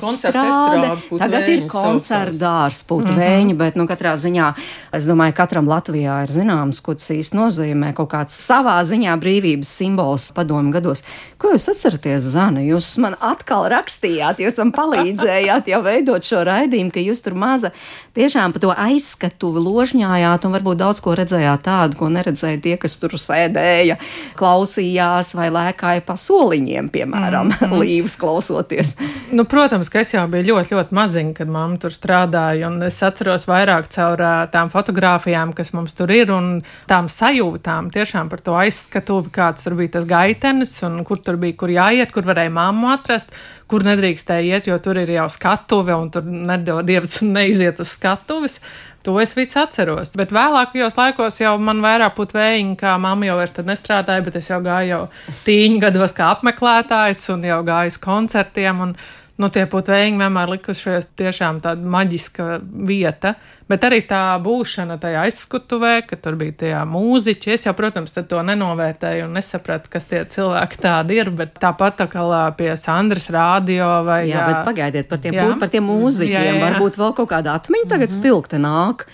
koncerti 0.00 0.42
estrāde. 0.42 0.90
Tagad 1.20 1.48
ir 1.52 1.64
koncertdārs, 1.70 2.82
putvēņi, 2.88 3.52
mm 3.52 3.54
-hmm. 3.54 3.58
bet, 3.58 3.76
nu, 3.76 3.86
katrā 3.90 4.14
ziņā, 4.16 4.52
es 4.92 5.06
domāju, 5.08 5.36
katram 5.36 5.68
Latvijā 5.68 6.22
ir 6.24 6.32
zināms, 6.32 6.80
ko 6.82 6.94
tas 6.94 7.10
īsti 7.10 7.36
nozīmē, 7.36 7.92
kaut 7.94 8.10
kāds 8.12 8.34
savā 8.34 8.78
ziņā 8.84 9.16
brīvības 9.20 9.68
simbols 9.68 10.32
padomu 10.32 10.72
gados. 10.72 11.04
Ko 11.38 11.52
jūs 11.54 11.68
atceraties, 11.70 12.22
Zana? 12.22 12.60
Jūs 12.66 12.96
man 12.98 13.14
atkal 13.20 13.68
rakstījāt, 13.70 14.40
jūs 14.42 14.56
man 14.58 14.72
palīdzējāt 14.72 15.68
jau 15.70 15.82
veidot 15.82 16.24
šo 16.24 16.42
raidījumu, 16.48 16.90
ka 16.90 17.00
jūs 17.00 17.22
tur 17.22 17.34
maza 17.38 17.70
tiešām 18.18 18.52
pa 18.52 18.58
to 18.62 18.72
aizskatuvi 18.74 19.62
ložņājāt 19.62 20.46
un 20.48 20.56
varbūt 20.56 20.80
daudz 20.80 21.02
ko 21.04 21.14
redzējāt 21.18 21.62
tādu, 21.62 21.98
ko 22.00 22.08
neredzēja 22.10 22.60
tie, 22.64 22.74
kas 22.80 22.96
tur 22.98 23.14
sēdēja, 23.20 23.98
klausījās 24.38 25.34
vai 25.38 25.48
lēkāja 25.54 26.02
pa 26.06 26.16
soliņiem, 26.18 26.90
piemēram, 26.94 27.52
mm 27.52 27.58
-hmm. 27.60 27.78
līvas 27.84 28.18
klausoties. 28.18 28.96
Nu, 29.30 29.44
protams, 29.58 29.88
ka 29.90 30.04
es 30.04 30.12
jau 30.14 30.22
biju 30.30 30.52
ļoti, 30.52 30.76
ļoti 30.76 30.94
maziņa, 30.94 31.32
kad 31.34 31.50
mamma 31.50 31.80
tur 31.82 31.90
strādāja. 31.90 32.70
Es 32.86 33.00
atceros 33.02 33.48
vairāk 33.50 33.88
caur 33.90 34.22
tām 34.52 34.70
fotografijām, 34.70 35.50
kas 35.56 35.72
mums 35.74 35.96
tur 35.98 36.12
ir, 36.14 36.30
un 36.30 36.60
tām 36.90 37.10
sajūtām 37.10 37.90
tiešām 37.94 38.30
par 38.30 38.44
to 38.46 38.54
aizskatuvi, 38.60 39.32
kāds 39.34 39.66
tur 39.66 39.74
bija 39.80 39.96
tas 39.98 40.06
gaitenis, 40.06 40.76
un 40.86 41.00
kur 41.08 41.18
tur 41.24 41.40
bija, 41.42 41.58
kur 41.58 41.74
jāiet, 41.74 42.14
kur 42.14 42.28
varēja 42.28 42.54
mammu 42.54 42.92
atrast, 42.94 43.34
kur 43.68 43.82
nedrīkstēja 43.88 44.60
iet, 44.60 44.70
jo 44.70 44.78
tur 44.82 45.02
ir 45.02 45.10
jau 45.16 45.26
skatuve, 45.32 45.96
un 45.96 46.12
tur 46.14 46.28
nedodievs 46.28 47.18
neiziet 47.26 47.82
uz 47.82 47.96
skatuves. 47.98 48.60
To 49.06 49.18
es 49.22 49.30
visu 49.38 49.60
atceros. 49.62 50.10
Bet 50.18 50.32
vēlākajos 50.34 50.96
laikos 50.98 51.38
jau 51.40 51.54
man 51.62 51.78
vairāk 51.82 52.16
būtu 52.18 52.34
vējiņa, 52.36 52.74
kā 52.78 52.96
mamma 53.00 53.26
jau 53.30 53.38
vairs 53.38 53.54
nestrādāja, 53.64 54.24
bet 54.26 54.38
es 54.38 54.50
jau 54.50 54.58
gāju 54.62 54.90
jau 54.90 55.04
tīņu 55.46 55.78
gados 55.86 56.14
kā 56.14 56.32
apmeklētājs 56.34 57.22
un 57.34 57.46
jau 57.46 57.62
gāju 57.66 57.94
uz 57.94 57.98
koncertiem. 58.02 58.82
Un, 58.86 58.98
nu, 59.38 59.48
tie 59.54 59.64
putvēji 59.70 60.16
vienmēr 60.18 60.50
likušies 60.56 61.12
tiešām 61.18 61.60
tāda 61.62 61.86
maģiska 61.94 62.58
vieta. 62.88 63.36
Bet 63.68 63.84
arī 63.84 64.00
tā 64.08 64.22
būšana 64.42 64.96
tajā 65.00 65.26
aizskutuvē, 65.28 65.92
ka 66.08 66.16
tur 66.18 66.38
bija 66.40 66.56
tie 66.62 66.72
mūziķi. 66.88 67.52
Es 67.54 67.66
jau, 67.68 67.74
protams, 67.76 68.16
to 68.16 68.42
nenovērtēju 68.48 69.26
un 69.28 69.36
nesapratu, 69.38 69.92
kas 69.92 70.08
tie 70.10 70.24
cilvēki 70.32 70.80
tādi 70.82 71.20
ir. 71.20 71.30
Bet 71.38 71.58
tāpat 71.62 72.00
tā 72.00 72.08
kā 72.10 72.24
pie 72.58 72.72
Sandras 72.80 73.28
rādio 73.34 73.88
vai. 74.08 74.22
Jā, 74.26 74.40
jā 74.40 74.46
bet 74.48 74.70
pagaidiet 74.70 75.10
par 75.10 75.22
tiem, 75.22 75.36
jā. 75.38 75.48
par 75.60 75.72
tiem 75.72 75.86
mūziķiem. 75.86 76.34
Jā, 76.34 76.46
jā, 76.48 76.54
jā. 76.56 76.62
Varbūt 76.64 76.98
vēl 77.00 77.18
kaut 77.20 77.32
kāda 77.34 77.58
atmiņa 77.60 77.90
tagad 77.92 78.08
mm 78.08 78.14
-hmm. 78.14 78.20
spilgta 78.22 78.62
nāk 78.62 79.06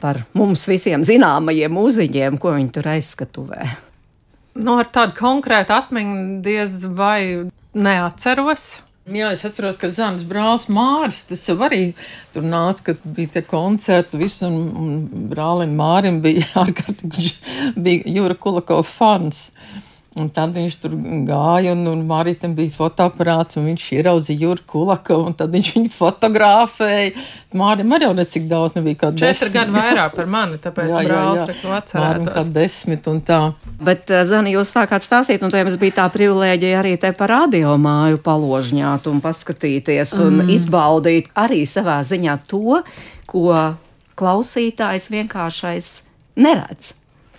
par 0.00 0.20
mums 0.36 0.66
visiem 0.68 1.04
zināmajiem 1.04 1.72
mūziķiem, 1.72 2.38
ko 2.38 2.52
viņi 2.52 2.72
tur 2.72 2.88
aizskatuvē. 2.92 3.68
Nu, 4.54 4.76
ar 4.78 4.90
tādu 4.92 5.16
konkrētu 5.18 5.74
atmiņu 5.74 6.42
diez 6.44 6.84
vai 6.84 7.50
neatceros. 7.74 8.82
Jā, 9.04 9.34
es 9.36 9.42
atceros, 9.44 9.76
ka 9.76 9.90
Zanas 9.92 10.22
brālis 10.24 10.62
Māris, 10.72 11.18
tas 11.28 11.42
arī 11.52 11.90
tur 12.32 12.46
nāca, 12.48 12.86
kad 12.86 13.02
bija 13.04 13.34
tie 13.34 13.42
koncerti, 13.44 14.16
viss, 14.16 14.40
un, 14.46 14.54
un 14.80 15.26
brālim 15.28 15.74
Mārim 15.76 16.22
bija 16.24 16.46
ārkārtīgi, 16.62 17.34
bija 17.76 18.14
Jūra 18.14 18.38
Kulakova 18.40 18.86
fans. 18.88 19.50
Un 20.14 20.28
tad 20.30 20.52
viņš 20.54 20.74
tur 20.78 20.92
gāja, 21.26 21.72
un, 21.74 21.80
un 21.90 22.02
Marītam 22.06 22.52
bija 22.54 22.70
fotoaparāts, 22.70 23.56
un 23.58 23.64
viņš 23.72 23.86
ieraudzīja 23.96 24.44
Jurku 24.44 24.68
Kulaku, 24.76 25.16
un 25.26 25.34
tad 25.34 25.50
viņš 25.50 25.70
viņu 25.74 25.90
fotografēja. 25.90 27.10
Mārim 27.58 27.90
arī 27.96 28.06
jau 28.06 28.12
necik 28.14 28.46
daudz 28.50 28.76
nebija, 28.76 29.00
kā 29.00 29.10
desmit. 29.10 29.40
Četri 29.40 29.50
gadi 29.56 29.74
vairāk 29.74 30.14
par 30.14 30.30
mani, 30.30 30.60
tāpēc 30.62 30.92
jā, 30.94 31.02
jā, 31.08 31.48
jā. 31.58 31.82
Mārim 31.98 32.30
kā 32.30 32.46
desmit 32.60 33.10
un 33.10 33.20
tā. 33.26 33.40
Bet, 33.82 34.06
eh, 34.14 34.22
Zani, 34.30 34.54
jūs 34.54 34.70
sākāt 34.76 35.02
stāstīt, 35.02 35.42
un 35.42 35.50
to 35.50 35.58
jums 35.58 35.80
bija 35.82 35.98
tā 35.98 36.08
privilēģija 36.14 36.80
arī 36.84 36.94
te 37.02 37.10
par 37.18 37.34
radio 37.34 37.74
māju 37.74 38.22
paložņāt 38.22 39.10
un 39.10 39.18
paskatīties 39.24 40.14
un 40.22 40.44
mm. 40.44 40.56
izbaudīt 40.60 41.32
arī 41.34 41.64
savā 41.66 41.98
ziņā 42.06 42.38
to, 42.46 42.84
ko 43.26 43.50
klausītājs 44.14 45.10
vienkāršais 45.10 45.96
neredz. 46.38 46.94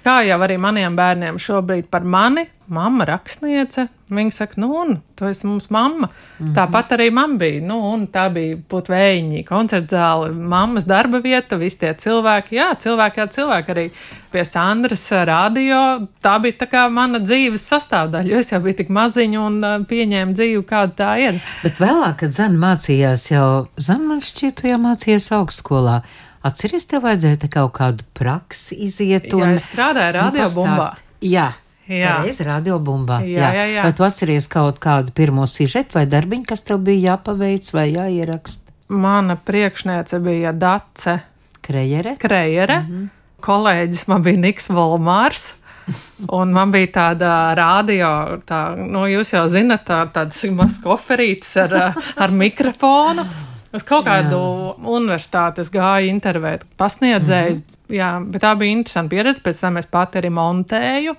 Kā 0.06 0.20
jau 0.22 0.38
arī 0.46 0.60
maniem 0.62 0.94
bērniem 0.94 1.40
šobrīd 1.42 1.88
par 1.90 2.04
mani, 2.06 2.44
mamma 2.70 3.06
rakstniece, 3.10 3.88
viņa 4.14 4.34
saka, 4.34 4.60
nu, 4.62 4.68
un 4.78 4.98
tu 5.18 5.26
esi 5.26 5.48
mums 5.48 5.72
mamma. 5.74 6.08
Mm 6.08 6.46
-hmm. 6.46 6.54
Tāpat 6.56 6.92
arī 6.98 7.12
man 7.12 7.38
bija, 7.38 7.62
nu, 7.62 7.78
un 7.94 8.08
tā 8.08 8.30
bija 8.34 8.58
putvējiņi, 8.70 9.44
koncerta 9.46 9.96
zāle, 9.96 10.32
mammas 10.34 10.86
darba 10.86 11.20
vieta, 11.20 11.56
visi 11.56 11.80
tie 11.80 11.94
cilvēki, 11.94 12.56
jā, 12.56 12.76
cilvēki, 12.84 13.20
jā, 13.20 13.28
cilvēki 13.28 13.72
arī 13.72 13.90
pie 14.32 14.46
Sandras 14.46 15.12
radio. 15.12 16.08
Tā 16.22 16.42
bija 16.42 16.54
tā 16.60 16.68
kā 16.68 16.90
mana 16.90 17.20
dzīves 17.20 17.66
sastāvdaļa, 17.72 18.30
jo 18.30 18.38
es 18.38 18.52
jau 18.52 18.60
biju 18.62 18.74
tik 18.74 18.90
maziņa 18.90 19.40
un 19.40 19.64
uh, 19.64 19.86
pieņēmu 19.86 20.34
dzīvi, 20.34 20.64
kāda 20.64 20.94
tā 20.94 21.18
ir. 21.20 21.42
Bet 21.64 21.80
vēlāk, 21.80 22.16
kad 22.16 22.32
Zana 22.32 22.58
mācījās, 22.68 23.32
jau 23.32 23.68
Zana 23.78 24.08
man 24.08 24.22
šķiet, 24.22 24.64
jau 24.64 24.78
mācījās 24.78 25.32
augstskolā. 25.32 26.02
Atceries, 26.46 26.86
tev 26.90 27.06
vajadzēja 27.08 27.50
kaut 27.50 27.74
kādu 27.80 28.06
praksi 28.18 28.78
iziet. 28.86 29.32
Un, 29.34 29.56
jā, 29.56 29.92
nu, 29.94 30.08
radiobumbā. 30.22 30.90
Jā. 31.26 31.52
Jā, 31.86 32.16
reiz 32.26 32.40
radiobumbā. 32.42 33.20
Jā, 33.30 33.44
jā, 33.46 33.50
jā, 33.54 33.66
jā. 33.76 33.82
Vai 33.86 33.94
tu 33.94 34.06
atceries 34.06 34.48
kaut 34.50 34.80
kādu 34.82 35.14
pirmo 35.14 35.46
sižetu 35.50 36.00
vai 36.00 36.08
darbiņu, 36.10 36.48
kas 36.50 36.66
tev 36.66 36.82
bija 36.86 37.12
jāpaveic 37.12 37.70
vai 37.78 37.92
jāieraksta? 37.92 38.74
Mana 38.90 39.36
priekšniece 39.38 40.18
bija 40.22 40.54
Dace 40.54 41.20
Krejere. 41.66 42.16
Krejere. 42.22 42.80
Mm 42.80 42.90
-hmm. 42.90 43.08
Kolēģis 43.42 44.08
man 44.08 44.24
bija 44.24 44.38
Niks 44.38 44.70
Volmārs. 44.70 45.54
Un 46.40 46.54
man 46.54 46.72
bija 46.72 46.88
tāda 46.88 47.56
rādio, 47.58 48.42
tā, 48.46 48.76
nu, 48.76 49.06
jūs 49.06 49.34
jau 49.34 49.48
zinat, 49.48 49.86
tā, 49.86 50.06
tāds 50.14 50.42
mazs 50.52 50.82
koferītis 50.82 51.58
ar, 51.62 51.94
ar 52.18 52.32
mikrofonu. 52.32 53.26
Uz 53.76 53.84
kaut 53.84 54.06
kādu 54.08 54.40
jā. 54.40 54.74
universitāti 54.98 55.66
gāju 55.74 56.12
intervēt 56.12 56.64
pasniedzējus, 56.80 57.60
mm 57.60 57.66
-hmm. 57.66 57.96
jā, 57.98 58.12
bet 58.32 58.44
tā 58.44 58.54
bija 58.58 58.72
interesanta 58.72 59.10
pieredze. 59.10 59.42
Pēc 59.44 59.62
tam 59.62 59.78
es 59.78 59.86
pati 59.86 60.22
arī 60.22 60.30
montēju. 60.30 61.16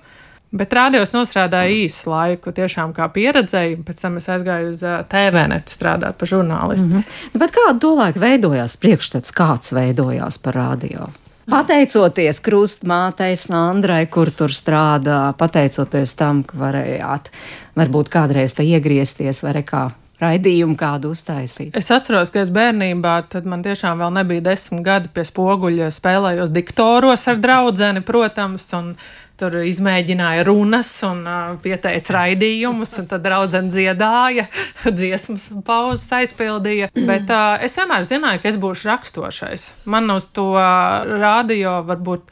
Bet 0.57 0.71
rādījos 0.73 1.11
nostrādāju 1.11 1.83
īsu 1.83 2.07
laiku, 2.09 2.51
tiešām 2.55 2.93
kā 2.95 3.09
pieredzēju, 3.11 3.81
pēc 3.83 4.01
tam 4.01 4.17
es 4.17 4.29
aizgāju 4.31 4.69
uz 4.69 4.83
TV 5.11 5.43
netu 5.51 5.75
strādāt 5.75 6.15
par 6.17 6.27
žurnālistu. 6.27 6.87
Mm 6.87 7.03
-hmm. 7.03 7.39
Bet 7.39 7.51
kādu 7.51 7.79
to 7.79 7.95
laiku 7.95 8.19
veidojās 8.19 8.77
priekšstats, 8.77 9.31
kāds 9.31 9.73
veidojās 9.75 10.37
par 10.37 10.55
radio? 10.55 11.09
Pateicoties 11.47 12.39
krustmātei 12.43 13.35
Sandrai, 13.35 14.05
kur 14.05 14.31
tur 14.31 14.49
strādā, 14.49 15.33
pateicoties 15.33 16.15
tam, 16.15 16.43
ka 16.43 16.57
varējāt 16.57 17.29
varbūt 17.75 18.09
kādreiz 18.09 18.55
te 18.55 18.63
iegriezties 18.63 19.43
vai 19.43 19.63
kā 19.63 19.91
raidījumu 20.21 20.77
kādu 20.79 21.11
uztaisīt. 21.13 21.75
Es 21.77 21.91
atceros, 21.93 22.31
ka 22.33 22.41
es 22.41 22.51
bērnībā, 22.53 23.19
tad 23.31 23.45
man 23.49 23.63
tiešām 23.65 24.01
vēl 24.01 24.15
nebija 24.17 24.45
desmit 24.49 24.83
gadi 24.85 25.11
pie 25.13 25.25
spoguļa, 25.27 25.91
spēlējos 25.93 26.51
diktoros 26.53 27.27
ar 27.29 27.39
draudzeni, 27.43 28.01
protams, 28.05 28.65
un 28.77 28.95
tur 29.37 29.59
izmēģināja 29.61 30.45
runas 30.47 30.89
un 31.05 31.21
uh, 31.29 31.53
pieteica 31.61 32.15
raidījumus, 32.15 32.95
un 33.01 33.09
tad 33.11 33.21
draudzene 33.25 33.69
dziedāja, 33.69 34.47
dziesmas 34.99 35.47
pauzes 35.67 36.09
aizpildīja. 36.17 36.89
Bet 36.97 37.29
uh, 37.29 37.61
es 37.61 37.77
vienmēr 37.77 38.09
zināju, 38.09 38.41
ka 38.41 38.49
es 38.49 38.57
būšu 38.61 38.89
rakstošais. 38.89 39.69
Man 39.85 40.09
uz 40.15 40.29
to 40.33 40.49
uh, 40.55 41.05
radio 41.21 41.79
varbūt 41.85 42.25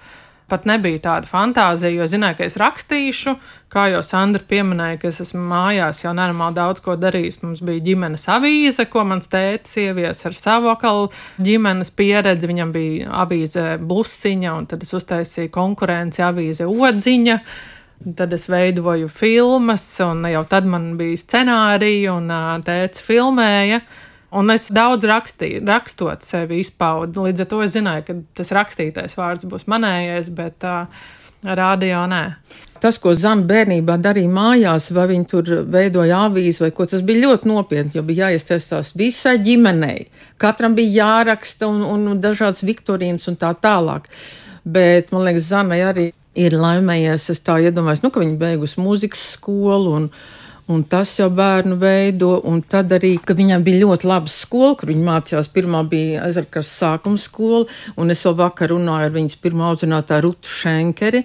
pat 0.51 0.65
nebija 0.69 1.01
tāda 1.03 1.29
fantāzija, 1.29 1.93
jo 1.95 2.07
zināju, 2.09 2.37
ka 2.39 2.47
es 2.47 2.57
rakstīšu. 2.61 3.35
Kā 3.73 3.87
jau 3.91 4.01
Sandra 4.05 4.43
pieminēja, 4.45 4.99
ka 5.01 5.09
es 5.09 5.19
esmu 5.23 5.41
mājās 5.49 6.03
jau 6.03 6.13
nenormāli 6.15 6.55
daudz 6.55 6.83
ko 6.85 6.95
darījis. 6.99 7.41
Mums 7.43 7.63
bija 7.65 7.83
ģimenes 7.89 8.27
avīze, 8.31 8.85
ko 8.91 9.03
mans 9.09 9.27
tēvs 9.31 9.75
ievies 9.81 10.21
ar 10.29 10.37
savu 10.37 10.71
akalu 10.71 11.09
ģimenes 11.43 11.91
pieredzi. 11.97 12.49
Viņam 12.51 12.73
bija 12.75 13.11
avīze 13.25 13.67
blusiņa, 13.81 14.55
un 14.55 14.69
tad 14.71 14.85
es 14.85 14.95
uztaisīju 14.95 15.53
konkurenci 15.55 16.23
avīze 16.25 16.69
odziņa. 16.69 17.39
Tad 18.15 18.33
es 18.35 18.49
veidoju 18.51 19.09
filmas, 19.09 19.85
un 20.03 20.27
jau 20.29 20.43
tad 20.49 20.67
man 20.69 20.93
bija 20.99 21.19
scenārija, 21.19 22.15
un 22.15 22.33
tēvs 22.67 23.01
filmēja. 23.03 23.79
Uh, 23.81 24.01
Un 24.35 24.49
es 24.51 24.69
daudz 24.73 25.05
rakstīju, 25.07 25.61
rakstot 25.67 26.25
sevi 26.25 26.59
izpaudu. 26.63 27.27
Līdz 27.27 27.45
ar 27.45 27.49
to 27.51 27.61
es 27.63 27.75
zināju, 27.75 28.05
ka 28.07 28.15
tas 28.41 28.51
rakstītais 28.55 29.17
vārds 29.19 29.45
būs 29.47 29.67
manējais, 29.71 30.31
bet 30.35 30.65
uh, 30.67 30.87
rādio 31.45 32.05
nē. 32.09 32.23
Tas, 32.83 32.97
ko 33.01 33.13
Zana 33.17 33.45
bērnībā 33.47 33.95
darīja 34.03 34.29
mājās, 34.29 34.89
vai 34.93 35.05
viņa 35.13 35.27
tur 35.31 35.51
veidoja 35.71 36.25
avīzi 36.27 36.65
vai 36.65 36.71
ko, 36.75 36.85
tas 36.89 37.01
bija 37.05 37.23
ļoti 37.23 37.49
nopietni, 37.49 37.95
jo 37.95 38.03
bija 38.05 38.27
jāiesaistās 38.27 38.91
visai 38.99 39.37
ģimenei. 39.45 40.09
Katram 40.41 40.75
bija 40.77 41.05
jāraksta 41.05 41.69
un, 41.71 41.81
un 41.87 42.19
dažādas 42.21 42.65
viktorīnas 42.67 43.29
un 43.31 43.39
tā 43.41 43.53
tālāk. 43.63 44.09
Bet, 44.65 45.13
man 45.13 45.23
liekas, 45.25 45.47
Zanai 45.53 45.79
arī 45.87 46.09
ir 46.35 46.57
laimējies, 46.59 47.29
es 47.31 47.41
tā 47.45 47.57
iedomājos, 47.63 48.03
nu, 48.03 48.11
ka 48.11 48.21
viņa 48.21 48.37
beigusi 48.41 48.81
mūzikas 48.83 49.23
skolu 49.37 49.95
un, 50.01 50.09
Un 50.65 50.81
tas 50.89 51.11
jau 51.19 51.27
bērnu 51.29 51.75
veido, 51.77 52.39
un 52.49 52.63
tad 52.65 52.89
arī, 52.95 53.11
ka 53.21 53.35
viņam 53.37 53.61
bija 53.65 53.83
ļoti 53.83 54.07
laba 54.09 54.31
skola, 54.33 54.71
kur 54.79 54.89
viņa 54.89 55.03
mācījās. 55.05 55.49
Pirmā 55.53 55.83
bija 55.89 56.23
ezerkas 56.25 56.71
sākuma 56.73 57.21
skola, 57.21 57.67
un 58.01 58.09
es 58.09 58.23
vēl 58.25 58.33
vakar 58.39 58.73
runāju 58.73 59.05
ar 59.05 59.13
viņas 59.13 59.37
pirmā 59.43 59.67
audzinātāju 59.69 60.25
Rutu 60.25 60.49
Šenkeri, 60.49 61.21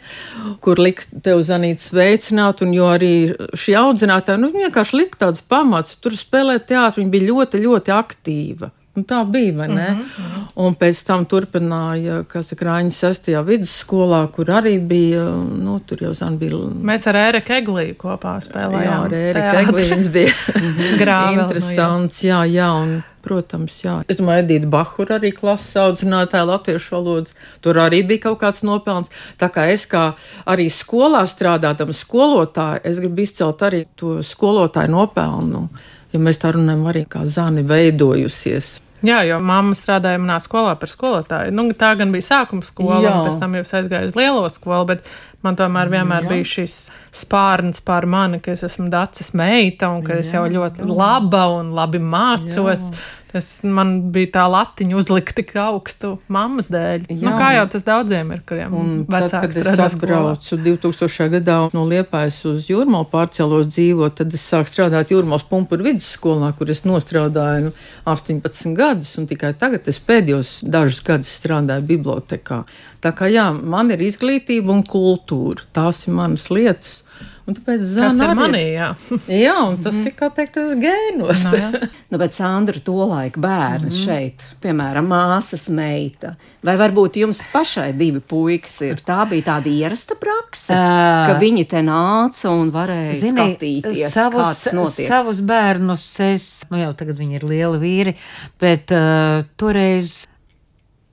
kur 0.60 0.82
likt 0.84 1.14
tev 1.24 1.40
zanīt 1.48 1.80
sveicināt, 1.80 2.60
un 2.66 2.74
jo 2.76 2.90
arī 2.92 3.14
šī 3.56 3.78
audzinātāja, 3.80 4.42
nu, 4.42 4.52
vienkārši 4.52 5.00
likt 5.00 5.22
tāds 5.24 5.40
pamats, 5.40 5.96
tur 6.04 6.18
spēlēt 6.20 6.68
teātri, 6.68 7.00
viņa 7.00 7.14
bija 7.16 7.30
ļoti, 7.30 7.62
ļoti 7.64 7.96
aktīva. 7.96 8.74
Un 9.00 9.06
tā 9.08 9.20
bija, 9.24 9.52
vai 9.56 9.68
ne? 9.68 9.90
Mm 9.90 10.00
-hmm. 10.00 10.46
Un 10.54 10.74
pēc 10.74 11.06
tam 11.06 11.24
turpināja, 11.26 12.24
Krāņa 12.28 12.90
6. 12.90 13.44
vidusskolā, 13.44 14.26
kur 14.32 14.46
arī 14.46 14.78
bija, 14.86 15.24
nu, 15.64 15.80
tur 15.86 16.02
jau 16.02 16.14
zan 16.14 16.38
bija. 16.38 16.56
Mēs 16.82 17.06
ar 17.06 17.14
Ēriku 17.14 17.52
Egliju 17.52 17.94
kopā 17.94 18.40
spēlējām. 18.40 18.84
Jā, 18.84 19.04
ar 19.04 19.10
Ēriku 19.10 19.56
Egliju 19.60 19.94
viņas 19.94 20.10
bija 20.12 20.32
grāvi. 21.02 21.40
Interesants, 21.40 22.24
jā, 22.24 22.44
jā, 22.44 22.68
un, 22.82 23.02
protams, 23.22 23.84
jā. 23.84 24.02
Es 24.08 24.16
domāju, 24.16 24.44
Edīta 24.44 24.66
Bahura 24.66 25.16
arī 25.18 25.32
klases 25.32 25.76
audzinātāja 25.76 26.44
latviešu 26.44 26.90
valodas. 26.90 27.34
Tur 27.60 27.74
arī 27.74 28.06
bija 28.06 28.20
kaut 28.20 28.40
kāds 28.40 28.62
nopelns. 28.62 29.08
Tā 29.38 29.48
kā 29.48 29.64
es 29.72 29.86
kā 29.86 30.12
arī 30.46 30.68
skolā 30.68 31.24
strādādama 31.26 31.92
skolotāja, 31.92 32.80
es 32.84 32.98
gribu 32.98 33.22
izcelt 33.22 33.62
arī 33.62 33.86
to 33.96 34.22
skolotāju 34.22 34.90
nopelnu 34.90 35.68
ja 36.12 36.20
mēs 36.22 36.40
tā 36.42 36.52
runājam, 36.56 36.86
arī 36.90 37.04
kā 37.10 37.24
zāne 37.28 37.64
veidojusies. 37.66 38.80
Jā, 39.06 39.22
jo 39.24 39.38
mamma 39.40 39.76
strādāja 39.76 40.20
manā 40.20 40.36
skolā 40.42 40.74
par 40.80 40.90
skolotāju. 40.92 41.54
Nu, 41.56 41.64
tā 41.76 41.94
gan 41.96 42.12
bija 42.12 42.26
sākuma 42.26 42.66
skola, 42.66 43.00
Jā. 43.04 43.12
un 43.16 43.28
pēc 43.28 43.38
tam 43.40 43.56
jau 43.56 43.64
aizgāja 43.64 44.10
uz 44.10 44.16
lielo 44.18 44.42
skolu, 44.52 44.90
bet 44.92 45.08
man 45.46 45.56
tomēr 45.56 45.92
vienmēr 45.92 46.26
Jā. 46.26 46.32
bija 46.34 46.48
šis 46.50 46.74
spārns 47.22 47.80
pār 47.84 48.06
mani, 48.10 48.42
ka 48.44 48.52
es 48.52 48.64
esmu 48.68 48.90
dacis 48.92 49.32
meita 49.32 49.88
un 49.94 50.04
ka 50.04 50.18
Jā. 50.18 50.24
es 50.24 50.34
jau 50.36 50.44
ļoti 50.52 50.84
laba 50.90 51.46
un 51.56 51.72
labi 51.76 52.02
mācos. 52.02 52.84
Jā. 52.84 53.06
Tas 53.30 53.46
man 53.62 53.92
bija 54.10 54.32
tā 54.34 54.44
latiņa 54.50 54.96
uzlikt 54.98 55.36
tik 55.38 55.52
augstu 55.62 56.16
mammas 56.32 56.66
dēļ. 56.72 57.04
Jā, 57.12 57.18
nu, 57.22 57.34
kā 57.38 57.52
jau 57.54 57.66
tas 57.70 57.84
daudziem 57.86 58.32
ir, 58.34 58.40
kuriem 58.48 58.72
vecāki 59.06 59.30
tad, 59.30 59.44
kad 59.54 59.58
es 59.60 59.82
atbraucu 59.84 60.58
2000. 60.64 61.28
gadā 61.36 61.58
no 61.76 61.84
Liepājas 61.86 62.40
uz 62.50 62.66
Jūrmālu 62.72 63.06
pārcēlos 63.12 63.68
dzīvot, 63.70 64.16
tad 64.18 64.34
es 64.34 64.46
sāku 64.50 64.72
strādāt 64.72 65.14
Jūrmālas 65.14 65.46
pumpuru 65.46 65.86
vidusskolā, 65.86 66.50
kur 66.58 66.72
es 66.74 66.82
nostrādāju 66.88 67.68
nu, 67.68 67.74
18 68.10 68.74
gadus, 68.78 69.12
un 69.20 69.30
tikai 69.30 69.52
tagad 69.60 69.86
es 69.92 70.02
pēdējos 70.02 70.56
dažus 70.66 70.98
gadus 71.06 71.30
strādāju 71.38 71.86
bibliotekā. 71.92 72.64
Tā 73.00 73.14
kā 73.16 73.30
jā, 73.30 73.46
man 73.54 73.94
ir 73.94 74.02
izglītība 74.04 74.74
un 74.74 74.82
kultūra. 74.84 75.70
Tās 75.76 76.02
ir 76.08 76.18
manas 76.18 76.50
lietas. 76.50 77.04
Un 77.48 77.56
tāpēc 77.56 77.80
tas 77.82 78.14
ir 78.14 78.32
manī, 78.38 78.62
jā. 78.76 78.90
jā, 79.46 79.54
un 79.66 79.78
tas 79.82 79.96
mm. 79.96 80.06
ir, 80.06 80.14
kā 80.14 80.28
teikt, 80.34 80.58
uz 80.60 80.76
gēnos. 80.78 81.44
no, 81.48 81.70
nu, 81.72 81.80
nu, 82.12 82.20
bet 82.20 82.34
Sandra 82.36 82.82
to 82.84 82.94
laiku 83.00 83.42
bērni 83.42 83.90
mm. 83.90 83.96
šeit, 83.96 84.44
piemēram, 84.62 85.08
māsas 85.10 85.66
meita. 85.74 86.36
Vai 86.66 86.76
varbūt 86.78 87.18
jums 87.22 87.40
pašai 87.50 87.88
divi 87.98 88.20
puikas 88.20 88.76
ir? 88.86 89.00
Tā 89.06 89.24
bija 89.30 89.48
tāda 89.48 89.72
ierasta 89.72 90.14
praksa, 90.20 90.76
uh, 90.76 91.30
ka 91.30 91.38
viņi 91.40 91.64
te 91.72 91.82
nāca 91.86 92.52
un 92.52 92.70
varēja 92.74 93.16
zini, 93.18 93.32
skatīties, 93.38 94.04
savus, 94.12 94.66
savus 94.94 95.40
bērnus. 95.48 96.06
Es, 96.28 96.50
nu 96.70 96.84
jau 96.84 96.92
tagad 97.00 97.18
viņi 97.18 97.40
ir 97.40 97.48
lieli 97.50 97.82
vīri, 97.82 98.14
bet 98.62 98.94
uh, 98.94 99.40
toreiz 99.58 100.20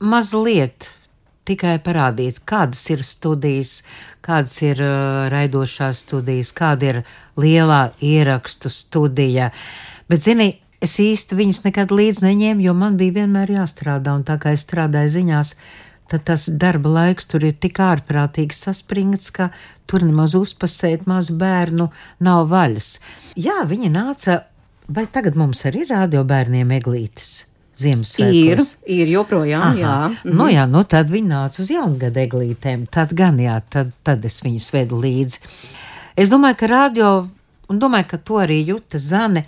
mazliet 0.04 0.92
tikai 1.48 1.78
parādīt, 1.84 2.42
kādas 2.48 2.82
ir 2.92 3.04
studijas, 3.08 3.80
kādas 4.28 4.56
ir 4.66 4.82
uh, 4.84 5.26
raidošās 5.32 6.04
studijas, 6.06 6.54
kāda 6.56 6.92
ir 6.92 7.02
lielā 7.40 7.88
ierakstu 8.04 8.72
studija. 8.74 9.52
Bet, 10.12 10.24
zini, 10.28 10.52
es 10.84 10.98
īsti 11.02 11.38
viņus 11.38 11.64
nekad 11.66 11.94
līdzi 11.96 12.28
neņēmu, 12.28 12.66
jo 12.68 12.76
man 12.78 13.00
bija 13.00 13.22
vienmēr 13.22 13.56
jāstrādā, 13.58 14.18
un 14.20 14.26
tā 14.28 14.38
kā 14.42 14.54
es 14.56 14.66
strādāju 14.68 15.14
ziņās, 15.18 15.56
tad 16.12 16.28
tas 16.30 16.48
darba 16.60 16.92
laiks 17.00 17.28
tur 17.32 17.48
ir 17.48 17.58
tik 17.60 17.82
ārprātīgi 17.84 18.56
saspringts, 18.56 19.32
ka 19.36 19.50
tur 19.88 20.06
nemaz 20.08 20.36
uzpasēt 20.40 21.08
mazu 21.10 21.36
bērnu 21.40 21.90
nav 22.24 22.48
vaļas. 22.52 22.94
Jā, 23.40 23.62
viņi 23.68 23.92
nāca, 23.94 24.42
vai 24.88 25.08
tagad 25.12 25.40
mums 25.40 25.66
arī 25.68 25.86
ir 25.86 25.94
radio 25.96 26.24
bērniem 26.28 26.72
eglītes? 26.80 27.57
Ziemassvētkos. 27.78 28.70
Ir, 28.86 29.02
ir 29.04 29.12
joprojām, 29.14 29.66
Aha. 29.70 29.78
jā. 29.78 29.96
Mhm. 30.10 30.38
Nu 30.38 30.50
jā, 30.52 30.66
nu 30.70 30.84
tad 30.84 31.12
viņi 31.14 31.32
nāca 31.32 31.62
uz 31.64 31.72
jaungada 31.74 32.24
eglītēm, 32.24 32.88
tad 32.92 33.14
gan 33.18 33.40
jā, 33.42 33.60
tad, 33.70 33.92
tad 34.08 34.26
es 34.26 34.40
viņus 34.46 34.72
vedu 34.74 35.02
līdzi. 35.04 35.44
Es 36.18 36.32
domāju, 36.34 36.58
ka 36.64 36.72
radio, 36.72 37.12
un 37.70 37.82
domāju, 37.82 38.10
ka 38.14 38.18
to 38.18 38.40
arī 38.42 38.64
jūta 38.66 38.98
Zane, 38.98 39.46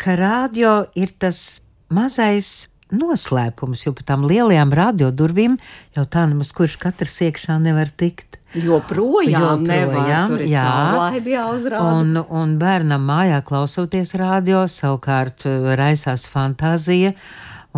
ka 0.00 0.16
radio 0.20 0.82
ir 0.98 1.14
tas 1.16 1.62
mazais 1.88 2.68
noslēpums, 2.90 3.86
jo 3.86 3.94
pa 3.96 4.04
tām 4.12 4.26
lielajām 4.28 4.72
radiodurvīm 4.74 5.56
jau 5.96 6.04
tā 6.10 6.26
nemaz 6.28 6.52
kurš 6.56 6.76
katrs 6.82 7.20
iekšā 7.28 7.60
nevar 7.62 7.88
tikt. 7.88 8.39
Joprojām, 8.50 9.62
nevar, 9.62 10.26
tur 10.26 10.42
ir 10.42 10.56
caurlaidi 10.56 11.36
jāuzrāda. 11.36 11.92
Un, 12.00 12.16
un 12.18 12.56
bērnam 12.58 13.04
mājā 13.06 13.38
klausoties 13.46 14.16
radio, 14.18 14.64
savukārt 14.66 15.46
uh, 15.46 15.70
raisās 15.78 16.26
fantāzija 16.30 17.14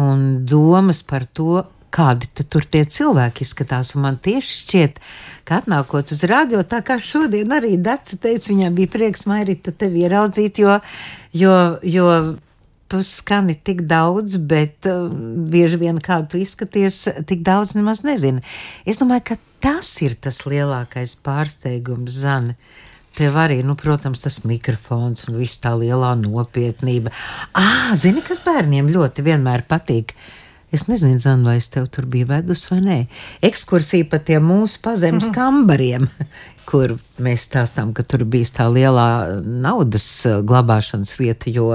un 0.01 0.47
domas 0.49 1.03
par 1.05 1.27
to, 1.29 1.61
kādi 1.93 2.31
tur 2.49 2.65
tie 2.65 2.87
cilvēki 2.89 3.45
izskatās. 3.45 3.93
Un 3.97 4.07
man 4.07 4.17
tieši 4.23 4.55
šķiet, 4.63 5.03
ka 5.49 5.61
atnākot 5.61 6.15
uz 6.15 6.23
radio, 6.31 6.63
tā 6.65 6.81
kā 6.87 6.97
šodien 7.03 7.53
arī 7.53 7.77
Dārsa 7.77 8.17
teica, 8.23 8.49
viņai 8.49 8.71
bija 8.79 8.93
prieks 8.95 9.27
Mairita 9.29 9.75
tevi 9.77 10.07
ieraudzīt, 10.07 10.63
jo, 10.63 10.79
jo, 11.37 11.59
jo 11.85 12.09
tu 12.93 13.01
skani 13.07 13.57
tik 13.57 13.87
daudz, 13.89 14.37
bet 14.49 14.89
uh, 14.91 15.09
bieži 15.53 15.81
vien 15.81 16.01
kā 16.05 16.21
tu 16.29 16.41
izskaties, 16.43 17.07
tik 17.29 17.41
daudz 17.47 17.73
nemaz 17.79 18.05
nezini. 18.05 18.45
Es 18.85 19.01
domāju, 19.01 19.33
ka 19.33 19.41
tas 19.65 19.89
ir 20.05 20.19
tas 20.21 20.43
lielākais 20.45 21.17
pārsteigums, 21.25 22.21
Zane. 22.23 22.59
Tev 23.17 23.35
arī, 23.37 23.59
nu, 23.65 23.75
protams, 23.77 24.23
tas 24.25 24.39
mikrofons 24.49 25.27
un 25.29 25.37
viss 25.41 25.61
tā 25.61 25.75
lielā 25.77 26.15
nopietnība. 26.21 27.13
Ah, 27.53 27.93
zini, 27.99 28.25
kas 28.25 28.41
bērniem 28.45 28.89
ļoti 28.93 29.25
vienmēr 29.27 29.67
patīk? 29.69 30.15
Es 30.73 30.87
nezinu, 30.89 31.21
Zan, 31.21 31.43
vai 31.45 31.59
es 31.61 31.69
tev 31.69 31.91
tur 31.93 32.07
biju 32.09 32.31
vedus 32.31 32.65
vai 32.71 32.79
nē. 32.81 32.99
Ekskursija 33.45 34.09
pa 34.09 34.21
tiem 34.25 34.47
mūsu 34.49 34.81
pazemes 34.85 35.29
kambariem, 35.37 36.09
kur 36.69 36.97
mēs 37.23 37.47
stāstām, 37.49 37.93
ka 37.97 38.05
tur 38.07 38.25
bija 38.29 38.51
tā 38.59 38.69
lielā 38.73 39.09
naudas 39.43 40.07
eh, 40.29 40.39
glabāšanas 40.47 41.17
vieta, 41.19 41.51
jo 41.51 41.73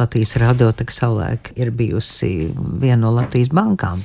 Latvijas 0.00 0.36
radioteka 0.40 0.94
savulaik 0.94 1.52
ir 1.56 1.70
bijusi 1.74 2.50
viena 2.54 3.04
no 3.06 3.14
Latvijas 3.20 3.52
bankām. 3.54 4.04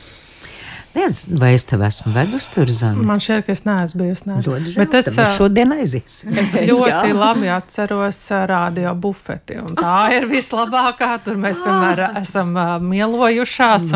Viens, 0.95 1.25
vai 1.27 1.49
es 1.57 1.65
tev 1.67 1.81
esmu 1.83 2.13
vedusi 2.15 2.51
tur 2.53 2.69
zemi? 2.71 3.03
Man 3.03 3.19
šķiet, 3.19 3.43
ka 3.43 3.51
es 3.51 3.65
neesmu 3.67 3.99
bijusi. 3.99 4.27
Ne. 4.29 4.37
Žēl, 4.45 4.69
bet 4.79 4.93
es 5.01 5.17
šodien 5.35 5.73
aiziesim. 5.75 6.37
Es 6.39 6.53
ļoti 6.69 7.11
labi 7.17 7.51
atceros 7.51 8.21
radio 8.47 8.93
bufeti, 8.95 9.59
tā 9.75 9.97
ir 10.15 10.29
vislabākā. 10.31 11.11
Tur 11.25 11.39
mēs 11.41 11.59
vienmēr 11.65 12.05
esam 12.21 12.55
uh, 12.55 12.77
mielojušās, 12.79 13.91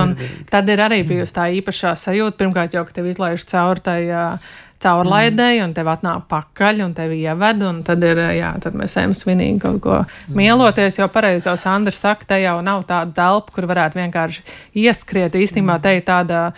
tad 0.51 0.73
ir 0.75 0.83
arī 0.89 1.05
bijusi 1.07 1.37
tā 1.39 1.47
īpašā 1.61 1.95
sajūta. 2.03 2.35
Pirmkārt, 2.41 2.75
jau, 2.75 2.83
ka 2.83 2.99
tev 2.99 3.07
izlaiž 3.13 3.47
caur 3.47 3.79
tai. 3.85 4.01
Uh, 4.09 4.57
caurlaidēji, 4.83 5.61
un 5.65 5.75
tev 5.75 5.91
atnāk 5.91 6.25
pakaļ, 6.31 6.83
un 6.85 6.95
tevi 6.97 7.21
ieved, 7.25 7.63
un 7.67 7.83
tad, 7.87 8.03
ir, 8.05 8.21
jā, 8.37 8.53
tad 8.63 8.77
mēs 8.79 8.97
ejam 8.99 9.15
svinīgi 9.17 9.59
kaut 9.63 9.79
ko 9.83 10.01
mieloties, 10.35 11.01
jo 11.01 11.09
pareizi 11.11 11.49
jau 11.49 11.57
Sandrs 11.59 12.01
saka, 12.01 12.31
te 12.33 12.41
jau 12.43 12.57
nav 12.65 12.85
tāda 12.89 13.15
telpa, 13.21 13.55
kur 13.55 13.69
varētu 13.69 13.99
vienkārši 13.99 14.45
ieskriet. 14.85 15.35
Īstenībā 15.39 15.79
te 15.83 15.97
ir 15.99 16.05
tāda 16.07 16.49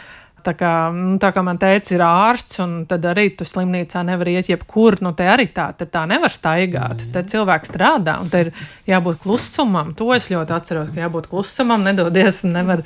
Tā 0.41 0.53
kā, 0.57 0.71
nu, 0.93 1.17
tā 1.21 1.29
kā 1.35 1.43
man 1.45 1.59
teica, 1.61 1.93
ir 1.93 2.01
ārsts, 2.01 2.57
un 2.63 2.73
tad 2.89 3.03
arī 3.05 3.27
tu 3.37 3.45
slimnīcā 3.45 4.01
nevar 4.07 4.29
iet 4.31 4.49
jebkur. 4.49 4.97
Nu, 5.05 5.13
te 5.17 5.27
arī 5.29 5.47
tā, 5.53 5.67
te 5.77 5.85
tā 5.89 6.07
nevar 6.09 6.33
staigāt. 6.33 7.03
Te 7.13 7.23
cilvēks 7.33 7.69
strādā, 7.69 8.17
un 8.23 8.31
te 8.31 8.47
ir 8.47 8.51
jābūt 8.89 9.21
klusumam. 9.21 9.93
To 9.99 10.09
es 10.15 10.31
ļoti 10.33 10.55
atceros, 10.57 10.89
ka 10.93 11.03
jābūt 11.03 11.29
klusumam, 11.29 11.85
nedodies, 11.85 12.41
un 12.47 12.57
nevar 12.57 12.81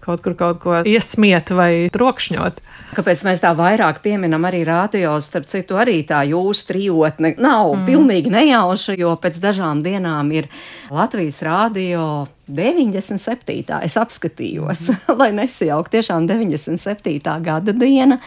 kaut 0.00 0.22
kur 0.24 0.34
kaut 0.38 0.60
ko 0.62 0.80
iesmiet 0.88 1.52
vai 1.54 1.72
trokšņot. 1.92 2.60
Kāpēc 2.96 3.24
mēs 3.26 3.42
tā 3.42 3.52
vairāk 3.56 4.00
pieminam 4.04 4.44
arī 4.48 4.62
rādījos, 4.66 5.28
starp 5.30 5.48
citu, 5.50 5.78
arī 5.78 6.00
tā 6.08 6.22
jūsu 6.26 6.66
trijotne 6.72 7.34
nav 7.38 7.74
mm. 7.74 7.84
pilnīgi 7.86 8.32
nejauša, 8.34 8.96
jo 9.00 9.14
pēc 9.20 9.38
dažām 9.42 9.84
dienām 9.84 10.32
ir 10.34 10.48
Latvijas 10.90 11.40
rādio 11.46 12.06
97. 12.50 13.78
es 13.84 13.98
apskatījos, 14.00 14.86
mm. 14.88 15.12
lai 15.20 15.30
nesijaukt 15.36 15.92
tiešām 15.94 16.26
97. 16.30 17.20
gada 17.44 17.76
diena, 17.76 18.18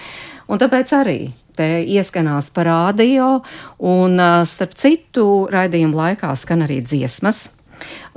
un 0.47 0.62
tāpēc 0.62 0.93
arī 1.01 1.19
te 1.57 1.67
ieskanās 1.86 2.47
par 2.53 2.69
rādio, 2.69 3.33
un 3.83 4.17
starp 4.49 4.77
citu 4.79 5.27
raidījumu 5.53 5.99
laikā 5.99 6.31
skan 6.39 6.65
arī 6.65 6.79
dziesmas 6.86 7.49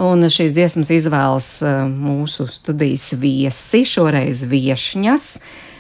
Un 0.03 0.27
šīs 0.33 0.57
dziesmas 0.57 0.91
izvēlas 0.95 1.51
eh, 1.65 1.85
mūsu 1.91 2.49
studijas 2.53 3.11
viesi, 3.21 3.85
šoreiz 3.89 4.45
viešņas. 4.51 5.29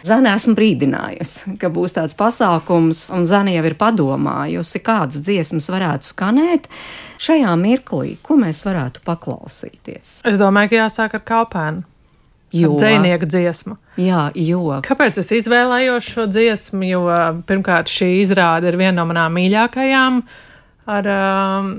Zana 0.06 0.36
esmu 0.38 0.54
brīdinājusi, 0.54 1.56
ka 1.58 1.70
būs 1.72 1.96
tāds 1.96 2.14
pasākums, 2.14 3.08
un 3.14 3.26
Zana 3.26 3.56
jau 3.56 3.64
ir 3.66 3.74
padomājusi, 3.80 4.82
kādas 4.86 5.24
dziesmas 5.26 5.66
varētu 5.72 6.06
skanēt 6.06 6.68
šajā 7.22 7.56
mirklī, 7.58 8.14
ko 8.22 8.38
mēs 8.38 8.62
varētu 8.68 9.02
paklausīties. 9.06 10.20
Es 10.28 10.38
domāju, 10.38 10.70
ka 10.70 10.82
jāsāk 10.84 11.18
ar 11.18 11.26
kalpēnu. 11.26 11.86
Jo 12.54 12.76
dzīsnieku 12.78 13.26
dziesmu. 13.26 13.74
Jā, 13.98 14.28
jo. 14.38 14.78
Kāpēc 14.86 15.18
es 15.20 15.32
izvēlējos 15.40 16.06
šo 16.14 16.26
dziesmu? 16.30 16.86
Jo 16.86 17.02
pirmkārt, 17.48 17.90
šī 17.90 18.20
izrāde 18.20 18.70
ir 18.70 18.78
viena 18.78 19.00
no 19.00 19.08
manām 19.10 19.34
mīļākajām. 19.36 20.20
Ar, 20.86 21.08
um, 21.10 21.72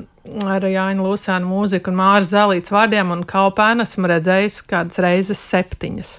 ar 0.47 0.65
Jāņa 0.67 1.03
Lūsēnu 1.03 1.49
mūziku 1.49 1.91
un 1.91 1.99
Māras 1.99 2.31
Zelītas 2.31 2.73
vārdiem 2.73 3.11
un 3.15 3.25
kaupēnu 3.27 3.85
esmu 3.87 4.09
redzējis 4.11 4.61
kādas 4.69 4.99
reizes 5.03 5.43
septiņas. 5.51 6.13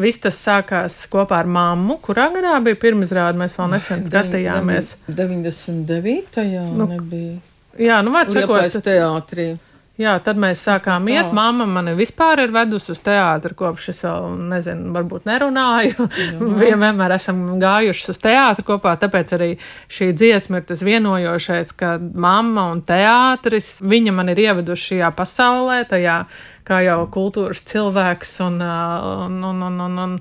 Viss 0.00 0.22
tas 0.22 0.36
sākās 0.40 0.96
kopā 1.12 1.42
ar 1.42 1.48
mammu, 1.50 1.98
kurā 2.04 2.28
gadā 2.32 2.54
bija 2.64 2.78
pirmizrāde. 2.80 3.40
Mēs 3.40 3.58
vēl 3.58 3.72
nesen 3.74 4.04
skatījāmies. 4.06 4.94
99. 5.10 6.44
Jā, 6.54 6.62
nu. 6.78 6.86
Jā, 7.80 7.98
nu 8.04 8.14
var 8.14 8.30
sakot, 8.32 8.78
teātrī. 8.86 9.50
Jā, 10.00 10.14
tad 10.24 10.38
mēs 10.40 10.62
sākām 10.64 11.08
iet. 11.12 11.26
Tā. 11.28 11.34
Mama 11.36 11.66
mani 11.68 11.92
vispār 11.98 12.40
ir 12.46 12.54
vedusi 12.54 12.94
uz 12.94 13.02
teātri, 13.04 13.52
kopš 13.58 13.90
es 13.92 13.98
vēl, 14.06 14.30
nezinu, 14.48 14.94
varbūt 14.96 15.26
nerunāju. 15.28 16.06
Vienmēr 16.62 17.16
esam 17.18 17.42
gājuši 17.60 18.06
uz 18.14 18.20
teātri 18.22 18.64
kopā, 18.70 18.94
tāpēc 19.02 19.34
arī 19.36 19.50
šī 19.92 20.12
dziesma 20.16 20.62
ir 20.62 20.68
tas 20.70 20.84
vienojošais, 20.86 21.74
ka 21.76 21.98
mamma 22.00 22.70
un 22.72 22.80
teātris, 22.88 23.76
viņa 23.84 24.16
man 24.16 24.32
ir 24.32 24.40
ieveduši 24.46 24.94
šajā 24.94 25.12
pasaulē, 25.18 25.82
tajā 25.90 26.22
kā 26.70 26.80
jau 26.86 27.02
kultūras 27.12 27.60
cilvēks 27.68 28.38
un, 28.46 28.60
un, 28.62 29.36
un, 29.50 29.62
un, 29.68 29.80
un, 29.84 30.00
un 30.06 30.16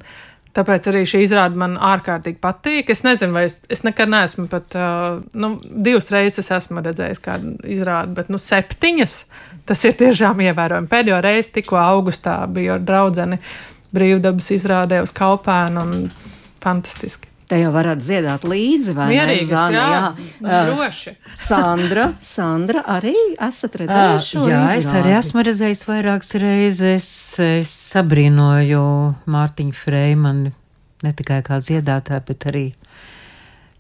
Tāpēc 0.60 0.90
arī 0.92 1.06
šī 1.08 1.22
izrāde 1.24 1.56
man 1.56 1.78
ārkārtīgi 1.80 2.42
patīk. 2.44 2.90
Es 2.92 3.06
nezinu, 3.06 3.32
vai 3.38 3.46
es, 3.48 3.62
es 3.72 3.86
nekad 3.88 4.12
neesmu 4.12 4.50
pat 4.52 4.76
uh, 4.76 5.22
nu, 5.40 5.54
divas 5.64 6.10
reizes 6.12 6.52
esmu 6.52 6.84
redzējis 6.84 7.24
kādu 7.24 7.54
izrādi, 7.64 8.18
bet 8.18 8.32
nu, 8.34 8.42
septiņas 8.44 9.16
tas 9.70 9.86
ir 9.88 9.96
tiešām 10.02 10.42
ievērojami. 10.50 10.92
Pēdējo 10.92 11.22
reizi 11.24 11.56
tikko 11.62 11.80
augustā 11.80 12.42
biju 12.52 12.76
ar 12.76 12.84
draugu 12.84 13.40
brīvdabas 13.96 14.52
izrādē 14.54 15.00
uz 15.06 15.14
Kalpēnu 15.16 15.82
un 15.86 16.10
fantastiski. 16.62 17.30
Te 17.50 17.58
jau 17.58 17.72
varat 17.74 17.98
dziedāt 17.98 18.44
līdzi, 18.46 18.94
vai 18.94 19.08
Mierīgas, 19.10 19.50
ne? 19.50 19.50
Zana, 19.50 19.86
jā, 19.90 20.28
jā. 20.46 20.58
droši. 20.68 21.14
Sandra, 21.40 22.04
Sandra, 22.22 22.84
arī 22.98 23.16
esat 23.42 23.80
redzējuši 23.82 24.36
šo 24.36 24.44
Jā, 24.52 24.60
izrādi. 24.78 24.84
es 24.84 24.90
arī 25.00 25.16
esmu 25.18 25.46
redzējis 25.48 25.82
vairākas 25.90 26.36
reizes. 26.44 27.08
Es 27.42 27.74
sabrīnoju 27.90 28.84
Mārtiņu 29.34 29.78
Freimanu 29.80 30.54
ne 31.02 31.14
tikai 31.16 31.40
kā 31.48 31.58
dziedātāju, 31.64 32.26
bet 32.28 32.46
arī 32.52 32.66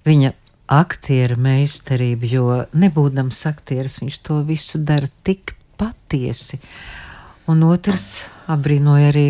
viņa 0.07 0.33
aktieru 0.69 1.37
meistarību, 1.41 2.29
jo 2.29 2.47
nebūdams 2.73 3.43
aktieris, 3.49 3.99
viņš 4.01 4.17
to 4.25 4.39
visu 4.47 4.81
dara 4.85 5.09
tik 5.25 5.53
patiesi. 5.77 6.57
Un 7.49 7.63
otrs 7.69 8.25
apbrīnoja 8.49 9.13
arī 9.13 9.27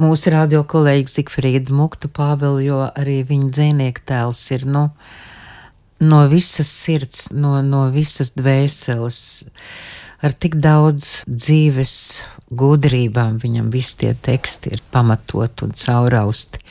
mūsu 0.00 0.32
radio 0.32 0.62
kolēģi 0.68 1.10
Zikfrīdu 1.10 1.74
Muktu 1.76 2.08
Pāvelu, 2.12 2.62
jo 2.64 2.78
arī 2.88 3.20
viņa 3.28 3.50
dzīvnieku 3.52 4.04
tēls 4.08 4.42
ir 4.56 4.66
nu, 4.68 4.86
no 6.02 6.22
visas 6.30 6.70
sirds, 6.72 7.28
no, 7.34 7.58
no 7.66 7.86
visas 7.94 8.32
dvēseles, 8.38 9.20
ar 10.22 10.36
tik 10.38 10.56
daudz 10.62 11.22
dzīves 11.28 11.96
gudrībām. 12.52 13.38
Viņam 13.42 13.70
visi 13.74 14.02
tie 14.04 14.14
teksti 14.14 14.76
ir 14.76 14.84
pamatot 14.94 15.66
un 15.66 15.74
caurausti. 15.76 16.62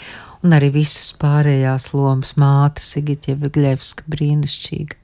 Un 0.41 0.55
arī 0.57 0.71
visas 0.73 1.11
pārējās 1.21 1.91
lomas 1.93 2.33
māte 2.41 2.81
Sigitja 2.81 3.35
Vigļevska 3.37 4.07
brīnišķīga. 4.09 5.00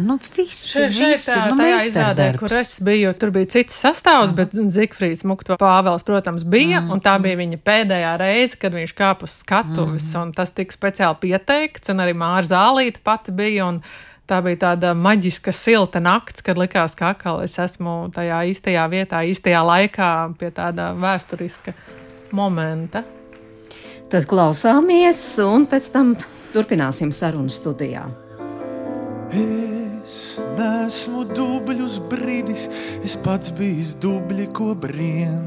Nu, 0.00 0.16
visi, 0.36 0.68
šeit, 0.70 0.94
šeit 0.96 1.10
visi, 1.12 1.28
tā, 1.28 1.40
nu, 1.50 1.56
tajā 1.60 1.80
izrādē, 1.90 2.26
kur 2.40 2.52
es 2.56 2.70
biju, 2.84 3.10
tur 3.20 3.32
bija 3.34 3.50
cits 3.52 3.76
sastāvs, 3.82 4.30
mm. 4.32 4.38
bet 4.38 4.72
Zikfrīds 4.72 5.24
Mukto 5.28 5.58
Pāvels, 5.60 6.04
protams, 6.06 6.46
bija, 6.48 6.80
mm. 6.80 6.94
un 6.94 7.02
tā 7.04 7.18
bija 7.20 7.36
viņa 7.36 7.58
pēdējā 7.60 8.12
reize, 8.22 8.56
kad 8.60 8.72
viņš 8.72 8.94
kāpa 8.96 9.28
uz 9.28 9.34
skatuves, 9.42 10.06
mm. 10.14 10.22
un 10.22 10.32
tas 10.36 10.54
tika 10.56 10.72
speciāli 10.72 11.20
pieteikts, 11.26 11.92
un 11.92 12.00
arī 12.04 12.16
Māra 12.16 12.46
Zālīta 12.48 13.04
pati 13.04 13.36
bija, 13.36 13.68
un 13.68 13.82
tā 14.30 14.40
bija 14.46 14.62
tāda 14.64 14.94
maģiska 14.96 15.52
silta 15.52 16.00
nakts, 16.00 16.44
kad 16.46 16.60
likās, 16.60 16.96
ka 16.96 17.12
atkal 17.12 17.42
es 17.44 17.58
esmu 17.60 18.06
tajā 18.16 18.40
īstajā 18.48 18.88
vietā, 18.92 19.20
īstajā 19.28 19.60
laikā 19.68 20.10
pie 20.40 20.52
tāda 20.56 20.94
vēsturiska 20.96 21.76
momenta. 22.32 23.04
Tad 24.12 24.24
klausāmies, 24.28 25.20
un 25.44 25.68
pēc 25.68 25.92
tam 25.92 26.16
turpināsim 26.56 27.12
sarunu 27.16 27.52
studijā. 27.52 28.08
Es 30.02 30.36
nesmu 30.58 31.22
dubļus 31.30 32.00
brīdis, 32.10 32.66
es 33.06 33.14
pats 33.22 33.52
biju 33.54 33.84
dubļi, 34.02 34.48
ko 34.56 34.72
brien. 34.74 35.44